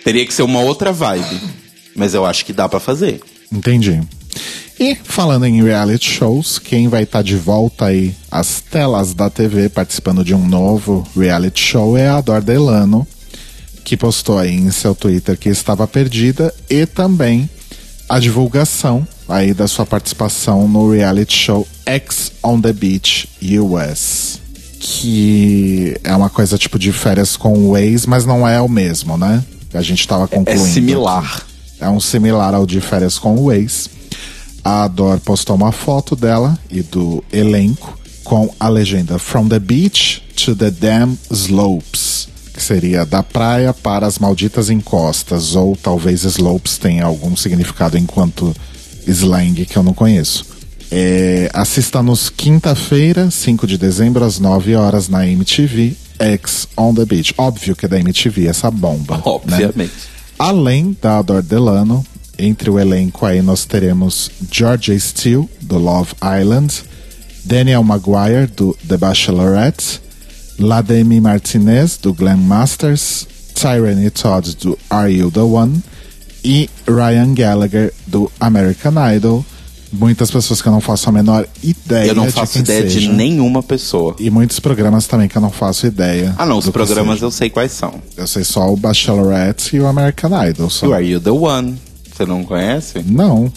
Teria 0.04 0.26
que 0.26 0.34
ser 0.34 0.44
uma 0.44 0.60
outra 0.60 0.92
vibe. 0.92 1.42
Mas 1.96 2.14
eu 2.14 2.26
acho 2.26 2.46
que 2.46 2.54
dá 2.54 2.68
pra 2.68 2.80
fazer. 2.80 3.22
Entendi. 3.52 4.02
E 4.80 4.96
falando 4.96 5.46
em 5.46 5.62
reality 5.62 6.10
shows, 6.10 6.58
quem 6.58 6.88
vai 6.88 7.04
estar 7.04 7.22
de 7.22 7.36
volta 7.36 7.86
aí 7.86 8.16
às 8.32 8.62
telas 8.62 9.14
da 9.14 9.30
TV 9.30 9.70
participando 9.70 10.24
de 10.24 10.34
um 10.34 10.48
novo 10.48 11.08
reality 11.16 11.62
show 11.62 11.96
é 11.96 12.10
a 12.10 12.20
Dor 12.20 12.42
Delano, 12.42 13.06
que 13.84 13.96
postou 13.96 14.40
aí 14.40 14.56
em 14.56 14.72
seu 14.72 14.96
Twitter 14.96 15.38
que 15.38 15.50
estava 15.50 15.88
perdida 15.88 16.52
e 16.68 16.88
também 16.88 17.48
a 18.10 18.18
divulgação 18.20 19.08
aí 19.30 19.54
da 19.54 19.68
sua 19.68 19.86
participação 19.86 20.68
no 20.68 20.92
reality 20.92 21.38
show 21.38 21.68
X 21.86 22.32
on 22.44 22.60
the 22.60 22.74
Beach 22.74 23.30
US. 23.60 24.41
Que 24.84 25.96
é 26.04 26.16
uma 26.16 26.28
coisa 26.28 26.58
tipo 26.58 26.80
de 26.80 26.92
férias 26.92 27.38
com 27.38 27.54
o 27.70 27.78
ex, 27.78 28.08
mas 28.08 28.26
não 28.26 28.48
é 28.48 28.60
o 28.60 28.68
mesmo, 28.68 29.16
né? 29.16 29.44
A 29.76 29.82
gente 29.84 30.08
tava 30.08 30.24
É 30.24 30.28
concluindo. 30.28 30.66
similar. 30.66 31.46
É 31.80 31.88
um 31.88 32.00
similar 32.00 32.56
ao 32.56 32.66
de 32.66 32.82
férias 32.82 33.20
com 33.20 33.36
o 33.38 33.52
ex. 33.52 33.88
A 34.64 34.88
Dor 34.88 35.20
postou 35.20 35.56
uma 35.56 35.72
foto 35.72 36.16
dela 36.16 36.58
e 36.70 36.82
do 36.82 37.24
elenco 37.32 37.96
com 38.24 38.52
a 38.60 38.68
legenda 38.70 39.20
From 39.20 39.48
the 39.48 39.60
Beach 39.60 40.24
to 40.36 40.56
the 40.56 40.72
Damn 40.72 41.16
Slopes, 41.32 42.28
que 42.52 42.62
seria 42.62 43.06
da 43.06 43.22
praia 43.22 43.74
para 43.76 44.08
as 44.08 44.18
malditas 44.18 44.72
encostas, 44.72 45.56
ou 45.56 45.76
talvez 45.76 46.24
slopes 46.24 46.80
tenha 46.80 47.06
algum 47.06 47.36
significado 47.36 48.00
enquanto 48.00 48.52
slang 49.06 49.64
que 49.66 49.78
eu 49.78 49.84
não 49.84 49.94
conheço. 49.94 50.46
É, 50.92 51.50
assista-nos 51.54 52.30
quinta-feira, 52.30 53.32
5 53.32 53.66
de 53.66 53.78
dezembro, 53.78 54.26
às 54.26 54.40
9 54.40 54.76
horas 54.76 55.08
na 55.08 55.26
MTV, 55.26 55.96
X 56.20 56.68
on 56.76 56.94
the 56.94 57.06
Beach. 57.06 57.34
Óbvio 57.38 57.76
que 57.76 57.86
é 57.86 57.90
da 57.90 58.00
MTV 58.00 58.48
essa 58.48 58.70
bomba. 58.70 59.16
né? 59.16 59.24
Obviamente. 59.26 59.94
Além 60.38 60.98
da 61.02 61.20
Ador 61.20 61.42
Delano, 61.42 62.06
entre 62.38 62.70
o 62.70 62.80
elenco 62.80 63.26
aí 63.26 63.42
nós 63.42 63.66
teremos 63.66 64.32
Georgia 64.52 65.00
Steele, 65.00 65.48
do 65.62 65.78
Love 65.78 66.14
Island, 66.42 66.84
Daniel 67.46 67.84
Maguire, 67.84 68.48
do 68.48 68.78
The 68.88 68.98
Bachelorette, 68.98 70.02
Lademi 70.60 71.22
Martinez, 71.22 71.98
do 71.98 72.14
Glam 72.14 72.38
Masters, 72.38 73.28
Tyranny 73.54 74.10
Todd, 74.10 74.56
do 74.58 74.78
Are 74.90 75.12
You 75.12 75.32
The 75.32 75.42
One, 75.42 75.82
e 76.44 76.70
Ryan 76.88 77.34
Gallagher, 77.34 77.94
do 78.08 78.32
American 78.40 78.94
Idol. 79.16 79.46
Muitas 79.92 80.32
pessoas 80.32 80.62
que 80.62 80.68
eu 80.68 80.72
não 80.72 80.80
faço 80.80 81.10
a 81.10 81.12
menor 81.12 81.46
ideia 81.62 82.08
Eu 82.08 82.16
não 82.16 82.26
de 82.26 82.32
faço 82.32 82.54
quem 82.54 82.62
ideia 82.62 82.84
de 82.84 82.94
seja. 82.94 83.12
nenhuma 83.12 83.62
pessoa. 83.62 84.16
E 84.20 84.30
muitos 84.30 84.60
programas 84.60 85.06
também 85.06 85.28
que 85.28 85.38
eu 85.38 85.42
não 85.42 85.52
faço 85.52 85.86
ideia. 85.86 86.34
Ah, 86.38 86.46
não, 86.46 86.58
os 86.58 86.70
programas 86.70 87.22
eu 87.22 87.30
sei 87.30 87.50
quais 87.50 87.72
são. 87.74 87.96
Eu 88.16 88.26
sei 88.26 88.44
só 88.44 88.72
o 88.72 88.78
Bachelorette 88.78 89.76
e 89.76 89.80
o 89.82 89.88
American 89.88 90.32
Idol. 90.48 90.70
Só. 90.70 90.86
You 90.86 90.94
Are 90.94 91.06
You 91.06 91.20
The 91.20 91.32
One. 91.32 91.78
Você 92.16 92.26
não 92.26 92.44
conhece? 92.44 93.04
Não. 93.06 93.52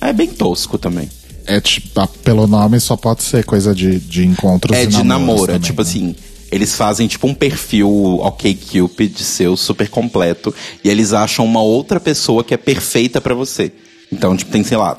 É 0.00 0.12
bem 0.12 0.28
tosco 0.28 0.78
também. 0.78 1.08
É 1.46 1.60
tipo, 1.60 2.06
pelo 2.24 2.46
nome 2.46 2.78
só 2.80 2.96
pode 2.96 3.22
ser 3.22 3.44
coisa 3.44 3.74
de, 3.74 3.98
de 4.00 4.24
encontros 4.26 4.76
É 4.76 4.84
de 4.84 5.02
namoro, 5.02 5.44
é 5.44 5.46
também, 5.54 5.60
tipo 5.60 5.82
né? 5.82 5.88
assim. 5.88 6.16
Eles 6.50 6.74
fazem 6.74 7.06
tipo 7.06 7.26
um 7.26 7.34
perfil 7.34 8.18
ok 8.20 8.54
Cupid 8.70 9.18
seu 9.22 9.56
super 9.56 9.88
completo 9.88 10.54
e 10.82 10.88
eles 10.88 11.12
acham 11.12 11.44
uma 11.44 11.60
outra 11.62 12.00
pessoa 12.00 12.42
que 12.42 12.52
é 12.54 12.56
perfeita 12.56 13.20
pra 13.20 13.34
você. 13.34 13.70
Então, 14.10 14.34
tipo, 14.36 14.50
tem, 14.50 14.64
sei 14.64 14.76
lá, 14.78 14.96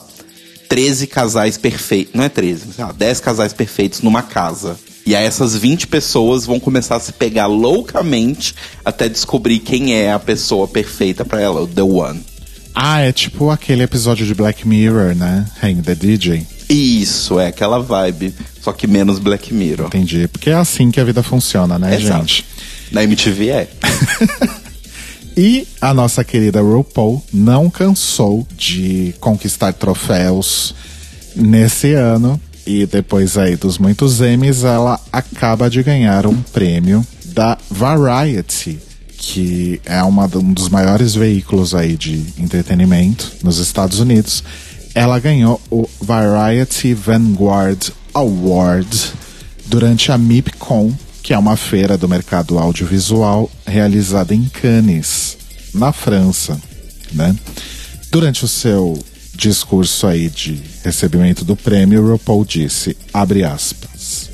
13 0.69 1.07
casais 1.07 1.57
perfeitos, 1.57 2.13
não 2.13 2.23
é 2.23 2.29
13, 2.29 2.73
sei 2.75 2.85
lá, 2.85 2.91
10 2.91 3.19
casais 3.19 3.51
perfeitos 3.51 4.01
numa 4.01 4.21
casa. 4.21 4.77
E 5.05 5.15
aí 5.15 5.25
essas 5.25 5.55
20 5.55 5.87
pessoas 5.87 6.45
vão 6.45 6.59
começar 6.59 6.95
a 6.97 6.99
se 6.99 7.11
pegar 7.11 7.47
loucamente 7.47 8.53
até 8.85 9.09
descobrir 9.09 9.59
quem 9.59 9.95
é 9.95 10.13
a 10.13 10.19
pessoa 10.19 10.67
perfeita 10.67 11.25
pra 11.25 11.41
ela, 11.41 11.61
o 11.61 11.67
The 11.67 11.81
One. 11.81 12.21
Ah, 12.75 13.01
é 13.01 13.11
tipo 13.11 13.49
aquele 13.49 13.81
episódio 13.81 14.25
de 14.25 14.35
Black 14.35 14.67
Mirror, 14.67 15.15
né? 15.15 15.45
Hang 15.61 15.81
the 15.81 15.95
DJ. 15.95 16.45
Isso, 16.69 17.39
é 17.39 17.47
aquela 17.47 17.79
vibe, 17.79 18.33
só 18.61 18.71
que 18.71 18.85
menos 18.85 19.17
Black 19.17 19.51
Mirror. 19.51 19.87
Entendi. 19.87 20.27
Porque 20.27 20.51
é 20.51 20.53
assim 20.53 20.91
que 20.91 20.99
a 20.99 21.03
vida 21.03 21.23
funciona, 21.23 21.79
né, 21.79 21.95
Exato. 21.95 22.19
gente? 22.19 22.45
Na 22.91 23.03
MTV 23.03 23.49
é. 23.49 23.69
E 25.41 25.65
a 25.79 25.93
nossa 25.93 26.21
querida 26.21 26.61
RuPaul 26.61 27.23
não 27.31 27.69
cansou 27.69 28.45
de 28.57 29.15
conquistar 29.21 29.71
troféus 29.71 30.75
nesse 31.33 31.93
ano. 31.93 32.37
E 32.67 32.85
depois 32.85 33.37
aí 33.37 33.55
dos 33.55 33.77
muitos 33.77 34.19
Emmys, 34.19 34.65
ela 34.65 34.99
acaba 35.13 35.69
de 35.69 35.81
ganhar 35.81 36.27
um 36.27 36.35
prêmio 36.41 37.07
da 37.27 37.57
Variety, 37.71 38.79
que 39.17 39.79
é 39.85 40.03
uma, 40.03 40.25
um 40.25 40.51
dos 40.51 40.67
maiores 40.67 41.15
veículos 41.15 41.73
aí 41.73 41.95
de 41.95 42.21
entretenimento 42.37 43.31
nos 43.41 43.59
Estados 43.59 44.01
Unidos. 44.01 44.43
Ela 44.93 45.19
ganhou 45.19 45.61
o 45.71 45.87
Variety 46.01 46.93
Vanguard 46.93 47.91
Award 48.13 49.13
durante 49.67 50.11
a 50.11 50.17
MIPCOM, 50.17 50.91
que 51.29 51.33
é 51.35 51.37
uma 51.37 51.55
feira 51.55 51.95
do 51.95 52.09
mercado 52.09 52.57
audiovisual 52.57 53.51
realizada 53.63 54.33
em 54.33 54.45
Cannes, 54.45 55.37
na 55.75 55.93
França, 55.93 56.59
né? 57.13 57.35
Durante 58.09 58.43
o 58.45 58.47
seu 58.47 58.97
discurso 59.35 60.07
aí 60.07 60.27
de 60.27 60.59
recebimento 60.83 61.45
do 61.45 61.55
prêmio, 61.55 62.03
RuPaul 62.13 62.43
disse, 62.43 62.97
abre 63.13 63.43
aspas, 63.43 64.31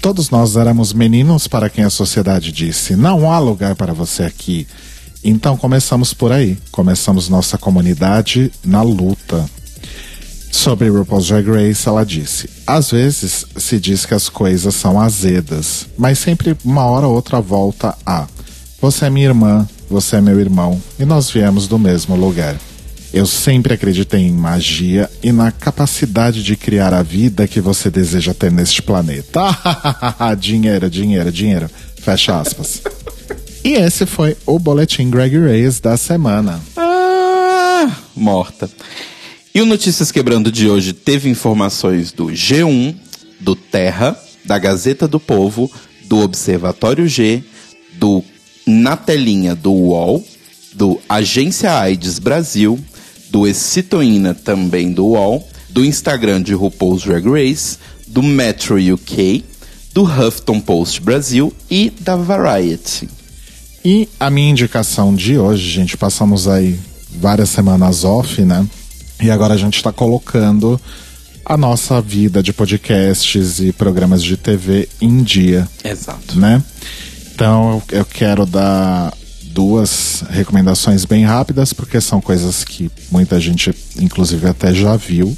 Todos 0.00 0.30
nós 0.30 0.56
éramos 0.56 0.92
meninos 0.92 1.46
para 1.46 1.70
quem 1.70 1.84
a 1.84 1.90
sociedade 1.90 2.50
disse, 2.50 2.96
não 2.96 3.30
há 3.30 3.38
lugar 3.38 3.76
para 3.76 3.94
você 3.94 4.24
aqui. 4.24 4.66
Então 5.22 5.56
começamos 5.56 6.12
por 6.12 6.32
aí, 6.32 6.58
começamos 6.72 7.28
nossa 7.28 7.56
comunidade 7.56 8.50
na 8.64 8.82
luta. 8.82 9.48
Sobre 10.52 10.90
RuPaul's 10.90 11.26
Drag 11.26 11.48
Race, 11.48 11.88
ela 11.88 12.04
disse: 12.04 12.48
Às 12.66 12.90
vezes 12.90 13.46
se 13.56 13.80
diz 13.80 14.04
que 14.04 14.14
as 14.14 14.28
coisas 14.28 14.74
são 14.74 15.00
azedas, 15.00 15.86
mas 15.96 16.18
sempre 16.18 16.54
uma 16.62 16.84
hora 16.84 17.08
ou 17.08 17.14
outra 17.14 17.40
volta 17.40 17.96
a: 18.04 18.26
Você 18.80 19.06
é 19.06 19.10
minha 19.10 19.26
irmã, 19.26 19.66
você 19.88 20.16
é 20.16 20.20
meu 20.20 20.38
irmão, 20.38 20.80
e 20.98 21.04
nós 21.06 21.30
viemos 21.30 21.66
do 21.66 21.78
mesmo 21.78 22.14
lugar. 22.14 22.54
Eu 23.12 23.26
sempre 23.26 23.74
acreditei 23.74 24.20
em 24.20 24.32
magia 24.32 25.10
e 25.22 25.32
na 25.32 25.50
capacidade 25.50 26.42
de 26.42 26.54
criar 26.54 26.94
a 26.94 27.02
vida 27.02 27.48
que 27.48 27.60
você 27.60 27.90
deseja 27.90 28.32
ter 28.32 28.52
neste 28.52 28.82
planeta. 28.82 29.40
dinheiro, 30.38 30.88
dinheiro, 30.88 31.32
dinheiro. 31.32 31.70
Fecha 31.96 32.38
aspas. 32.38 32.82
e 33.64 33.72
esse 33.72 34.06
foi 34.06 34.36
o 34.46 34.58
Boletim 34.58 35.10
Greg 35.10 35.36
Race 35.38 35.80
da 35.80 35.96
semana. 35.96 36.60
Ah, 36.76 37.90
morta. 38.14 38.70
E 39.54 39.60
o 39.60 39.66
Notícias 39.66 40.10
Quebrando 40.10 40.50
de 40.50 40.66
hoje 40.66 40.94
teve 40.94 41.28
informações 41.28 42.10
do 42.10 42.28
G1, 42.28 42.94
do 43.38 43.54
Terra, 43.54 44.18
da 44.46 44.58
Gazeta 44.58 45.06
do 45.06 45.20
Povo, 45.20 45.70
do 46.04 46.20
Observatório 46.20 47.06
G, 47.06 47.44
do 47.98 48.24
Na 48.66 48.96
Telinha 48.96 49.54
do 49.54 49.70
UOL, 49.70 50.24
do 50.72 50.98
Agência 51.06 51.70
AIDS 51.70 52.18
Brasil, 52.18 52.78
do 53.28 53.46
Excitoína 53.46 54.32
também 54.32 54.90
do 54.90 55.08
UOL, 55.08 55.46
do 55.68 55.84
Instagram 55.84 56.40
de 56.40 56.54
RuPaul's 56.54 57.02
Drag 57.02 57.28
Race, 57.28 57.76
do 58.06 58.22
Metro 58.22 58.76
UK, 58.76 59.44
do 59.92 60.02
Huffington 60.02 60.60
Post 60.60 61.02
Brasil 61.02 61.52
e 61.70 61.92
da 62.00 62.16
Variety. 62.16 63.06
E 63.84 64.08
a 64.18 64.30
minha 64.30 64.48
indicação 64.48 65.14
de 65.14 65.36
hoje, 65.36 65.68
gente, 65.68 65.94
passamos 65.94 66.48
aí 66.48 66.80
várias 67.10 67.50
semanas 67.50 68.02
off, 68.02 68.40
né? 68.40 68.66
E 69.22 69.30
agora 69.30 69.54
a 69.54 69.56
gente 69.56 69.76
está 69.76 69.92
colocando 69.92 70.80
a 71.44 71.56
nossa 71.56 72.00
vida 72.00 72.42
de 72.42 72.52
podcasts 72.52 73.60
e 73.60 73.72
programas 73.72 74.20
de 74.22 74.36
TV 74.36 74.88
em 75.00 75.22
dia. 75.22 75.68
Exato. 75.84 76.36
Né? 76.36 76.60
Então 77.32 77.80
eu 77.90 78.04
quero 78.04 78.44
dar 78.44 79.14
duas 79.44 80.24
recomendações 80.28 81.04
bem 81.04 81.24
rápidas, 81.24 81.72
porque 81.72 82.00
são 82.00 82.20
coisas 82.20 82.64
que 82.64 82.90
muita 83.12 83.38
gente, 83.38 83.72
inclusive, 83.96 84.48
até 84.48 84.74
já 84.74 84.96
viu. 84.96 85.36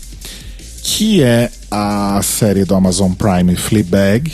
Que 0.82 1.22
é 1.22 1.50
a 1.70 2.20
série 2.22 2.64
do 2.64 2.74
Amazon 2.74 3.12
Prime 3.12 3.54
Fleabag. 3.54 4.32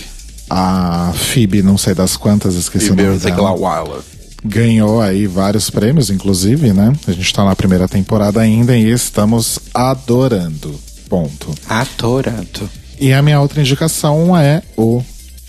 A 0.48 1.12
Phoebe, 1.14 1.62
não 1.62 1.78
sei 1.78 1.94
das 1.94 2.16
quantas, 2.16 2.56
esqueci 2.56 2.88
Phoebe 2.88 3.02
o 3.02 3.06
nome 3.06 3.18
dela. 3.18 3.52
Wyler. 3.52 4.00
Ganhou 4.44 5.00
aí 5.02 5.26
vários 5.26 5.68
prêmios, 5.68 6.08
inclusive, 6.10 6.72
né? 6.72 6.92
A 7.06 7.12
gente 7.12 7.32
tá 7.32 7.44
na 7.44 7.54
primeira 7.54 7.86
temporada 7.86 8.40
ainda 8.40 8.76
e 8.76 8.90
estamos 8.90 9.58
adorando. 9.74 10.74
Ponto. 11.08 11.54
Adorando. 11.68 12.68
E 12.98 13.12
a 13.12 13.20
minha 13.22 13.40
outra 13.40 13.60
indicação 13.60 14.36
é 14.36 14.62
o 14.76 15.02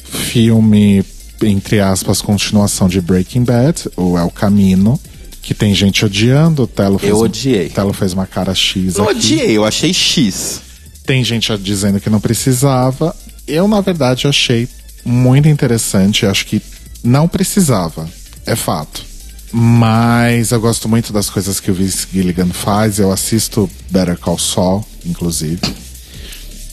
filme, 0.04 1.04
entre 1.42 1.80
aspas, 1.80 2.22
continuação 2.22 2.88
de 2.90 3.00
Breaking 3.00 3.44
Bad, 3.44 3.90
o 3.96 4.18
El 4.18 4.30
Camino, 4.30 5.00
que 5.42 5.54
tem 5.54 5.74
gente 5.74 6.04
odiando. 6.06 6.64
O 6.64 6.68
Telo 6.68 6.98
fez, 7.00 7.12
Eu 7.12 7.20
odiei. 7.20 7.68
O 7.68 7.70
Telo 7.72 7.94
fez 7.94 8.14
uma 8.14 8.26
cara 8.26 8.54
X 8.54 8.96
Não 8.96 9.06
aqui. 9.10 9.18
odiei, 9.18 9.58
eu 9.58 9.66
achei 9.66 9.94
X. 9.94 10.62
Tem 11.06 11.24
gente 11.24 11.56
dizendo 11.58 12.00
que 12.00 12.10
não 12.10 12.20
precisava. 12.20 13.16
Eu, 13.48 13.68
na 13.68 13.82
verdade, 13.82 14.28
achei 14.28 14.68
muito 15.04 15.48
interessante. 15.48 16.26
Acho 16.26 16.46
que 16.46 16.62
não 17.04 17.28
precisava. 17.28 18.08
É 18.46 18.56
fato. 18.56 19.04
Mas 19.52 20.52
eu 20.52 20.62
gosto 20.62 20.88
muito 20.88 21.12
das 21.12 21.30
coisas 21.30 21.60
que 21.60 21.70
o 21.70 21.74
Vince 21.74 22.08
Gilligan 22.12 22.48
faz. 22.48 23.00
Eu 23.00 23.12
assisto 23.12 23.70
Better 23.90 24.18
Call 24.18 24.40
Saul, 24.40 24.86
inclusive. 25.06 25.62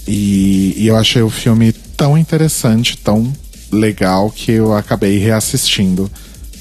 E, 0.06 0.74
e 0.76 0.86
eu 0.86 0.96
achei 0.96 1.22
o 1.22 1.30
filme 1.30 1.72
tão 1.72 2.16
interessante, 2.16 2.96
tão 2.96 3.32
legal, 3.70 4.30
que 4.30 4.52
eu 4.52 4.74
acabei 4.74 5.18
reassistindo 5.18 6.10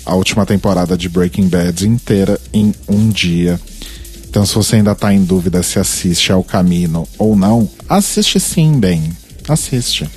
a 0.06 0.16
última 0.16 0.46
temporada 0.46 0.98
de 0.98 1.08
Breaking 1.08 1.48
Bad 1.48 1.88
inteira 1.88 2.40
em 2.52 2.74
um 2.88 3.10
dia. 3.10 3.60
Então, 4.30 4.46
se 4.46 4.56
você 4.56 4.78
ainda 4.78 4.96
tá 4.96 5.14
em 5.14 5.24
dúvida 5.24 5.64
se 5.64 5.80
assiste 5.80 6.32
ao 6.32 6.44
Camino 6.44 7.08
ou 7.18 7.36
não, 7.36 7.70
assiste 7.88 8.40
sim, 8.40 8.80
bem. 8.80 9.12
Assiste. 9.48 10.10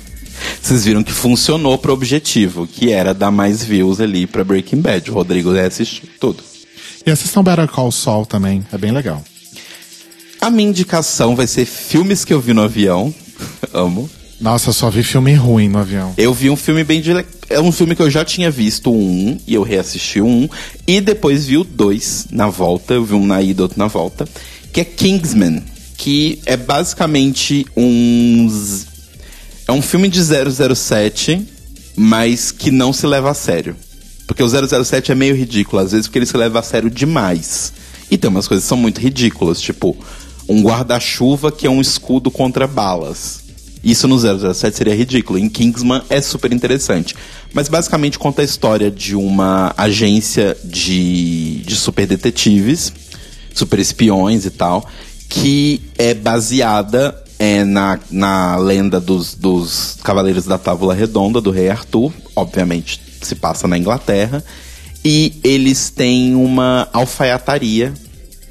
Vocês 0.61 0.85
viram 0.85 1.03
que 1.03 1.11
funcionou 1.11 1.77
pro 1.77 1.93
objetivo, 1.93 2.67
que 2.67 2.91
era 2.91 3.13
dar 3.13 3.31
mais 3.31 3.63
views 3.63 3.99
ali 3.99 4.27
pra 4.27 4.43
Breaking 4.43 4.81
Bad. 4.81 5.09
O 5.09 5.13
Rodrigo 5.13 5.51
assistiu 5.57 6.07
tudo. 6.19 6.43
E 7.05 7.11
assistam 7.11 7.43
Better 7.43 7.67
Call 7.67 7.91
Saul 7.91 8.25
também, 8.25 8.65
é 8.71 8.77
bem 8.77 8.91
legal. 8.91 9.23
A 10.39 10.49
minha 10.49 10.69
indicação 10.69 11.35
vai 11.35 11.47
ser 11.47 11.65
filmes 11.65 12.25
que 12.25 12.33
eu 12.33 12.39
vi 12.39 12.53
no 12.53 12.61
avião. 12.61 13.13
Amo. 13.73 14.09
Nossa, 14.39 14.73
só 14.73 14.89
vi 14.89 15.03
filme 15.03 15.35
ruim 15.35 15.69
no 15.69 15.77
avião. 15.77 16.15
Eu 16.17 16.33
vi 16.33 16.49
um 16.49 16.55
filme 16.55 16.83
bem 16.83 16.99
de... 16.99 17.11
É 17.47 17.59
um 17.59 17.71
filme 17.71 17.95
que 17.95 18.01
eu 18.01 18.09
já 18.09 18.25
tinha 18.25 18.49
visto 18.49 18.91
um, 18.91 19.37
e 19.45 19.53
eu 19.53 19.61
reassisti 19.61 20.19
um, 20.19 20.49
e 20.87 20.99
depois 20.99 21.45
vi 21.45 21.57
o 21.57 21.63
dois 21.63 22.25
na 22.31 22.47
volta, 22.47 22.95
eu 22.95 23.05
vi 23.05 23.13
um 23.13 23.25
na 23.25 23.41
ida, 23.41 23.61
outro 23.61 23.77
na 23.77 23.87
volta, 23.87 24.27
que 24.73 24.81
é 24.81 24.83
Kingsman, 24.85 25.61
que 25.95 26.41
é 26.45 26.57
basicamente 26.57 27.67
uns... 27.75 28.87
É 29.71 29.73
um 29.73 29.81
filme 29.81 30.09
de 30.09 30.21
007, 30.21 31.47
mas 31.95 32.51
que 32.51 32.69
não 32.69 32.91
se 32.91 33.07
leva 33.07 33.31
a 33.31 33.33
sério. 33.33 33.73
Porque 34.27 34.43
o 34.43 34.49
007 34.49 35.13
é 35.13 35.15
meio 35.15 35.33
ridículo, 35.33 35.81
às 35.81 35.93
vezes 35.93 36.07
porque 36.07 36.19
ele 36.19 36.25
se 36.25 36.35
leva 36.35 36.59
a 36.59 36.61
sério 36.61 36.89
demais. 36.89 37.71
E 38.11 38.17
tem 38.17 38.29
umas 38.29 38.49
coisas 38.49 38.65
que 38.65 38.67
são 38.67 38.77
muito 38.77 38.99
ridículas, 38.99 39.61
tipo 39.61 39.95
um 40.49 40.61
guarda-chuva 40.61 41.53
que 41.53 41.65
é 41.65 41.69
um 41.69 41.79
escudo 41.79 42.29
contra 42.29 42.67
balas. 42.67 43.43
Isso 43.81 44.09
no 44.09 44.19
007 44.19 44.75
seria 44.75 44.93
ridículo. 44.93 45.39
Em 45.39 45.47
Kingsman 45.47 46.01
é 46.09 46.19
super 46.19 46.51
interessante. 46.51 47.15
Mas 47.53 47.69
basicamente 47.69 48.19
conta 48.19 48.41
a 48.41 48.45
história 48.45 48.91
de 48.91 49.15
uma 49.15 49.73
agência 49.77 50.57
de, 50.65 51.61
de 51.65 51.77
super 51.77 52.05
detetives, 52.05 52.91
super 53.53 53.79
espiões 53.79 54.45
e 54.45 54.49
tal, 54.49 54.85
que 55.29 55.81
é 55.97 56.13
baseada 56.13 57.21
é, 57.41 57.63
na, 57.63 57.99
na 58.11 58.55
lenda 58.57 58.99
dos, 58.99 59.33
dos 59.33 59.97
Cavaleiros 60.03 60.45
da 60.45 60.59
Távola 60.59 60.93
Redonda, 60.93 61.41
do 61.41 61.49
Rei 61.49 61.69
Arthur. 61.69 62.13
Obviamente 62.35 63.01
se 63.19 63.33
passa 63.33 63.67
na 63.67 63.79
Inglaterra. 63.79 64.43
E 65.03 65.33
eles 65.43 65.89
têm 65.89 66.35
uma 66.35 66.87
alfaiataria, 66.93 67.95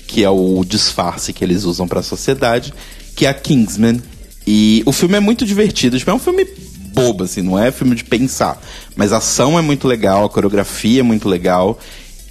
que 0.08 0.24
é 0.24 0.28
o 0.28 0.64
disfarce 0.64 1.32
que 1.32 1.44
eles 1.44 1.62
usam 1.62 1.86
para 1.86 2.00
a 2.00 2.02
sociedade, 2.02 2.74
que 3.14 3.26
é 3.26 3.28
a 3.28 3.34
Kingsman. 3.34 4.02
E 4.44 4.82
o 4.84 4.90
filme 4.90 5.16
é 5.16 5.20
muito 5.20 5.46
divertido, 5.46 5.96
tipo, 5.96 6.10
é 6.10 6.14
um 6.14 6.18
filme 6.18 6.44
bobo, 6.92 7.22
assim, 7.22 7.42
não 7.42 7.56
é 7.56 7.70
filme 7.70 7.94
de 7.94 8.02
pensar. 8.02 8.60
Mas 8.96 9.12
a 9.12 9.18
ação 9.18 9.56
é 9.56 9.62
muito 9.62 9.86
legal, 9.86 10.24
a 10.24 10.28
coreografia 10.28 10.98
é 10.98 11.04
muito 11.04 11.28
legal. 11.28 11.78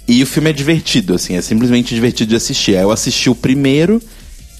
E 0.06 0.22
o 0.22 0.26
filme 0.26 0.50
é 0.50 0.52
divertido, 0.52 1.14
assim, 1.14 1.36
é 1.36 1.40
simplesmente 1.40 1.94
divertido 1.94 2.28
de 2.28 2.36
assistir. 2.36 2.72
Eu 2.72 2.90
assisti 2.90 3.30
o 3.30 3.34
primeiro, 3.34 3.98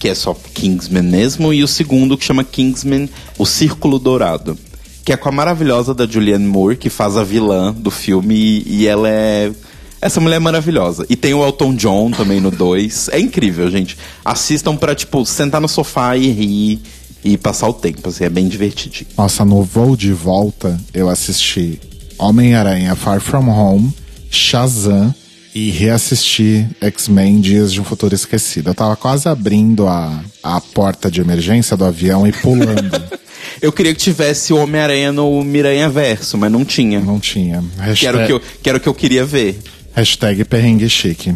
que 0.01 0.09
é 0.09 0.15
só 0.15 0.35
Kingsman 0.55 1.03
mesmo, 1.03 1.53
e 1.53 1.63
o 1.63 1.69
segundo, 1.69 2.17
que 2.17 2.25
chama 2.25 2.43
Kingsman 2.43 3.07
O 3.39 3.45
Círculo 3.45 3.99
Dourado. 3.99 4.59
Que 5.05 5.13
é 5.13 5.17
com 5.17 5.29
a 5.29 5.33
maravilhosa 5.33 5.95
da 5.95 6.07
Julianne 6.07 6.47
Moore, 6.47 6.79
que 6.79 6.89
faz 6.89 7.19
a 7.19 7.23
vilã 7.23 7.71
do 7.73 7.91
filme, 7.91 8.65
e, 8.67 8.87
ela 8.87 9.09
é. 9.09 9.53
Essa 10.01 10.19
mulher 10.19 10.37
é 10.37 10.41
maravilhosa. 10.41 11.05
E 11.11 11.17
tem 11.17 11.35
o 11.35 11.45
Elton 11.45 11.75
John 11.75 12.11
também 12.11 12.41
no 12.41 12.51
2. 12.51 13.11
É 13.13 13.21
incrível, 13.21 13.71
gente. 13.71 13.99
Assistam 14.25 14.75
pra, 14.75 14.95
tipo, 14.95 15.27
sentar 15.27 15.61
no 15.61 15.69
sofá 15.69 16.17
e 16.17 16.31
rir 16.31 16.81
e 17.23 17.37
passar 17.37 17.69
o 17.69 17.75
tempo, 17.75 18.09
assim, 18.09 18.25
é 18.25 18.31
bem 18.31 18.49
divertidinho. 18.49 19.11
Nossa, 19.19 19.45
no 19.45 19.63
voo 19.63 19.95
de 19.95 20.15
volta, 20.15 20.81
eu 20.95 21.11
assisti 21.11 21.79
Homem-Aranha 22.17 22.97
Far 22.97 23.21
From 23.21 23.51
Home, 23.51 23.93
Shazam 24.31 25.15
e 25.55 25.71
reassisti 25.71 26.67
X-Men 26.81 27.41
Dias 27.41 27.73
de 27.73 27.81
um 27.81 27.85
Futuro 27.85 28.15
Esquecido. 28.15 28.71
Eu 28.71 28.75
tava 28.75 28.97
quase 28.97 29.29
abrindo 29.29 29.87
a, 29.87 30.23
a 30.43 30.61
porta 30.61 31.11
de 31.11 31.21
emergência 31.21 31.77
do 31.77 31.85
avião 31.85 32.27
e 32.27 32.33
pulando. 32.33 33.21
Eu 33.61 33.73
queria 33.73 33.95
que 33.95 34.01
tivesse 34.01 34.53
o 34.53 34.57
Homem-Aranha 34.57 35.13
no 35.13 35.43
Miranha 35.43 35.89
Verso, 35.89 36.39
mas 36.39 36.51
não 36.51 36.65
tinha. 36.65 37.01
Não 37.01 37.21
tinha. 37.21 37.63
Que 37.95 38.07
era, 38.07 38.23
o 38.23 38.27
que, 38.27 38.33
eu, 38.33 38.41
que 38.41 38.69
era 38.69 38.79
o 38.79 38.81
que 38.81 38.89
eu 38.89 38.95
queria 38.95 39.25
ver. 39.25 39.59
Hashtag 39.93 40.45
perrengue 40.45 40.89
chique. 40.89 41.35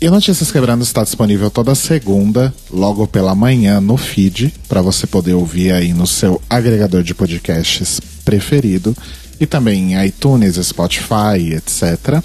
E 0.00 0.08
o 0.08 0.10
Notícias 0.10 0.50
Quebrando 0.50 0.82
está 0.82 1.04
disponível 1.04 1.50
toda 1.50 1.74
segunda, 1.74 2.52
logo 2.70 3.06
pela 3.06 3.34
manhã, 3.34 3.80
no 3.80 3.96
feed, 3.96 4.52
para 4.66 4.80
você 4.80 5.06
poder 5.06 5.34
ouvir 5.34 5.72
aí 5.72 5.92
no 5.92 6.06
seu 6.06 6.40
agregador 6.48 7.02
de 7.02 7.14
podcasts 7.14 8.00
preferido, 8.24 8.96
e 9.38 9.46
também 9.46 9.92
em 9.92 10.06
iTunes, 10.06 10.56
Spotify, 10.56 11.54
etc. 11.54 12.22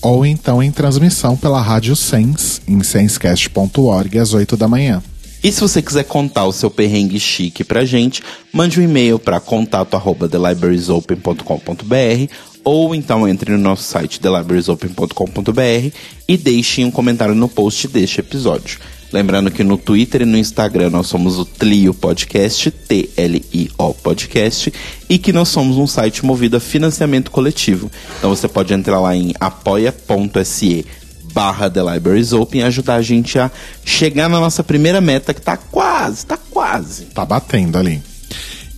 Ou 0.00 0.24
então 0.24 0.62
em 0.62 0.70
transmissão 0.70 1.36
pela 1.36 1.60
Rádio 1.60 1.96
Sens, 1.96 2.62
em 2.66 2.82
senscast.org, 2.82 4.18
às 4.18 4.32
8 4.32 4.56
da 4.56 4.68
manhã. 4.68 5.02
E 5.42 5.52
se 5.52 5.60
você 5.60 5.80
quiser 5.80 6.04
contar 6.04 6.46
o 6.46 6.52
seu 6.52 6.70
perrengue 6.70 7.20
chique 7.20 7.62
pra 7.62 7.84
gente, 7.84 8.22
mande 8.52 8.80
um 8.80 8.82
e-mail 8.82 9.18
para 9.18 9.38
contato@thelibrariesopen.com.br 9.38 12.32
ou 12.64 12.94
então 12.94 13.26
entre 13.26 13.52
no 13.52 13.58
nosso 13.58 13.84
site 13.84 14.20
thelibrariesopen.com.br 14.20 15.94
e 16.26 16.36
deixe 16.36 16.84
um 16.84 16.90
comentário 16.90 17.34
no 17.34 17.48
post 17.48 17.88
deste 17.88 18.20
episódio. 18.20 18.78
Lembrando 19.12 19.50
que 19.50 19.64
no 19.64 19.78
Twitter 19.78 20.22
e 20.22 20.26
no 20.26 20.36
Instagram 20.36 20.90
nós 20.90 21.06
somos 21.06 21.38
o 21.38 21.44
Tlio 21.44 21.94
Podcast, 21.94 22.70
T-L-I-O 22.70 23.94
Podcast, 23.94 24.72
e 25.08 25.18
que 25.18 25.32
nós 25.32 25.48
somos 25.48 25.76
um 25.76 25.86
site 25.86 26.24
movido 26.24 26.58
a 26.58 26.60
financiamento 26.60 27.30
coletivo. 27.30 27.90
Então 28.18 28.28
você 28.28 28.46
pode 28.46 28.74
entrar 28.74 29.00
lá 29.00 29.16
em 29.16 29.32
apoia.se 29.40 30.84
barra 31.32 31.70
The 31.70 31.80
Libraries 31.94 32.32
Open 32.32 32.60
e 32.60 32.64
ajudar 32.64 32.96
a 32.96 33.02
gente 33.02 33.38
a 33.38 33.50
chegar 33.84 34.28
na 34.28 34.40
nossa 34.40 34.62
primeira 34.62 35.00
meta, 35.00 35.32
que 35.32 35.40
tá 35.40 35.56
quase, 35.56 36.26
tá 36.26 36.38
quase. 36.50 37.04
Tá 37.06 37.24
batendo 37.24 37.78
ali. 37.78 38.02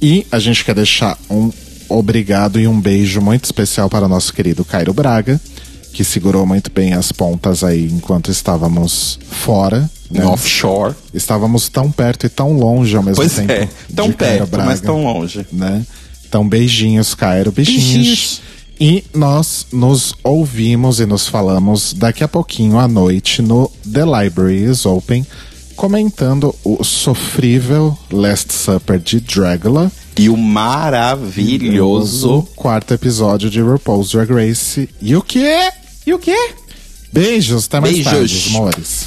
E 0.01 0.26
a 0.31 0.39
gente 0.39 0.64
quer 0.64 0.74
deixar 0.74 1.18
um 1.28 1.51
obrigado 1.89 2.61
e 2.61 2.68
um 2.68 2.81
beijo 2.81 3.20
muito 3.20 3.45
especial 3.45 3.91
para 3.91 4.07
o 4.07 4.09
nosso 4.09 4.33
querido 4.33 4.64
Cairo 4.64 4.95
Braga, 4.95 5.41
que 5.93 6.05
segurou 6.05 6.47
muito 6.47 6.70
bem 6.70 6.93
as 6.93 7.11
pontas 7.11 7.64
aí 7.64 7.87
enquanto 7.87 8.31
estávamos 8.31 9.18
fora. 9.28 9.91
Né? 10.11 10.24
Offshore. 10.24 10.94
Estávamos 11.14 11.68
tão 11.68 11.90
perto 11.90 12.26
e 12.26 12.28
tão 12.28 12.52
longe 12.52 12.96
ao 12.96 13.02
mesmo 13.02 13.16
Pois 13.16 13.34
tempo. 13.34 13.50
é, 13.52 13.68
tão 13.94 14.11
perto, 14.12 14.46
Braga, 14.48 14.66
mas 14.66 14.80
tão 14.80 15.04
longe. 15.04 15.46
Né? 15.52 15.84
Então, 16.28 16.48
beijinhos, 16.48 17.14
Cairo, 17.14 17.52
beijinhos. 17.52 17.84
Beijinhos. 17.84 18.42
E 18.80 19.04
nós 19.14 19.66
nos 19.72 20.14
ouvimos 20.24 20.98
e 21.00 21.06
nos 21.06 21.28
falamos 21.28 21.92
daqui 21.92 22.24
a 22.24 22.28
pouquinho 22.28 22.78
à 22.78 22.88
noite 22.88 23.42
no 23.42 23.70
The 23.92 24.04
Library 24.04 24.64
is 24.64 24.86
Open, 24.86 25.24
comentando 25.76 26.54
o 26.64 26.82
sofrível 26.82 27.96
Last 28.11 28.52
Supper 28.54 28.98
de 28.98 29.20
Dragula 29.20 29.92
E 30.16 30.28
o 30.30 30.36
maravilhoso. 30.36 32.48
quarto 32.56 32.94
episódio 32.94 33.50
de 33.50 33.61
RuPaul's 33.61 34.11
Drag 34.12 34.32
Race. 34.32 34.88
E 35.00 35.14
o 35.14 35.20
quê? 35.22 35.70
E 36.06 36.14
o 36.14 36.18
quê? 36.18 36.52
Beijos, 37.12 37.66
até 37.66 37.80
mais 37.80 37.92
Beijos. 37.94 38.11
tarde, 38.11 38.48
amores. 38.56 39.06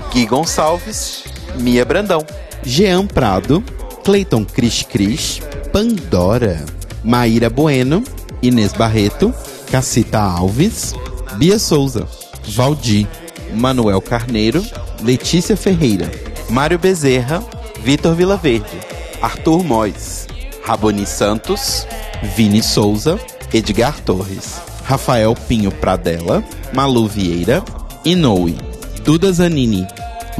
Gui 0.11 0.25
Gonçalves, 0.25 1.23
Mia 1.59 1.85
Brandão. 1.85 2.25
Jean 2.63 3.07
Prado, 3.07 3.63
Cleiton 4.03 4.45
Cris 4.45 4.83
Cris, 4.83 5.41
Pandora, 5.71 6.63
Maíra 7.03 7.49
Bueno, 7.49 8.03
Inês 8.41 8.73
Barreto, 8.73 9.33
Cacita 9.71 10.21
Alves, 10.21 10.93
Bia 11.37 11.57
Souza, 11.57 12.07
Valdir, 12.47 13.07
Manuel 13.55 14.01
Carneiro, 14.01 14.63
Letícia 15.03 15.57
Ferreira, 15.57 16.09
Mário 16.49 16.77
Bezerra, 16.77 17.43
Vitor 17.83 18.13
Vilaverde, 18.13 18.79
Arthur 19.21 19.63
Mois, 19.63 20.27
Raboni 20.65 21.05
Santos, 21.05 21.87
Vini 22.35 22.61
Souza, 22.61 23.19
Edgar 23.51 23.99
Torres, 24.01 24.61
Rafael 24.85 25.33
Pinho 25.47 25.71
Pradella, 25.71 26.43
Malu 26.73 27.07
Vieira, 27.07 27.63
Inoue, 28.05 28.55
Duda 29.03 29.31
Zanini, 29.31 29.87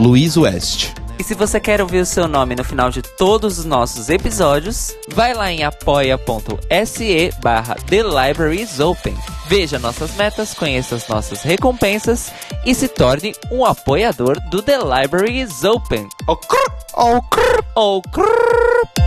Luiz 0.01 0.35
West. 0.35 0.95
E 1.19 1.23
se 1.23 1.35
você 1.35 1.59
quer 1.59 1.79
ouvir 1.79 1.99
o 1.99 2.05
seu 2.07 2.27
nome 2.27 2.55
no 2.55 2.63
final 2.63 2.89
de 2.89 3.03
todos 3.03 3.59
os 3.59 3.65
nossos 3.65 4.09
episódios, 4.09 4.95
vai 5.09 5.35
lá 5.35 5.51
em 5.51 5.63
apoia.se 5.63 7.31
barra 7.39 7.75
The 7.87 8.01
Libraries 8.01 8.79
Open. 8.79 9.15
Veja 9.47 9.77
nossas 9.77 10.15
metas, 10.15 10.55
conheça 10.55 10.95
as 10.95 11.07
nossas 11.07 11.43
recompensas 11.43 12.31
e 12.65 12.73
se 12.73 12.87
torne 12.87 13.35
um 13.51 13.63
apoiador 13.63 14.39
do 14.49 14.63
The 14.63 14.79
Libraries 14.79 15.63
Open. 15.63 16.09
Oh, 16.27 16.35
crrr, 16.35 16.71
Oh, 16.95 17.21
crrr, 17.21 17.63
oh, 17.75 18.01
crrr. 18.01 19.00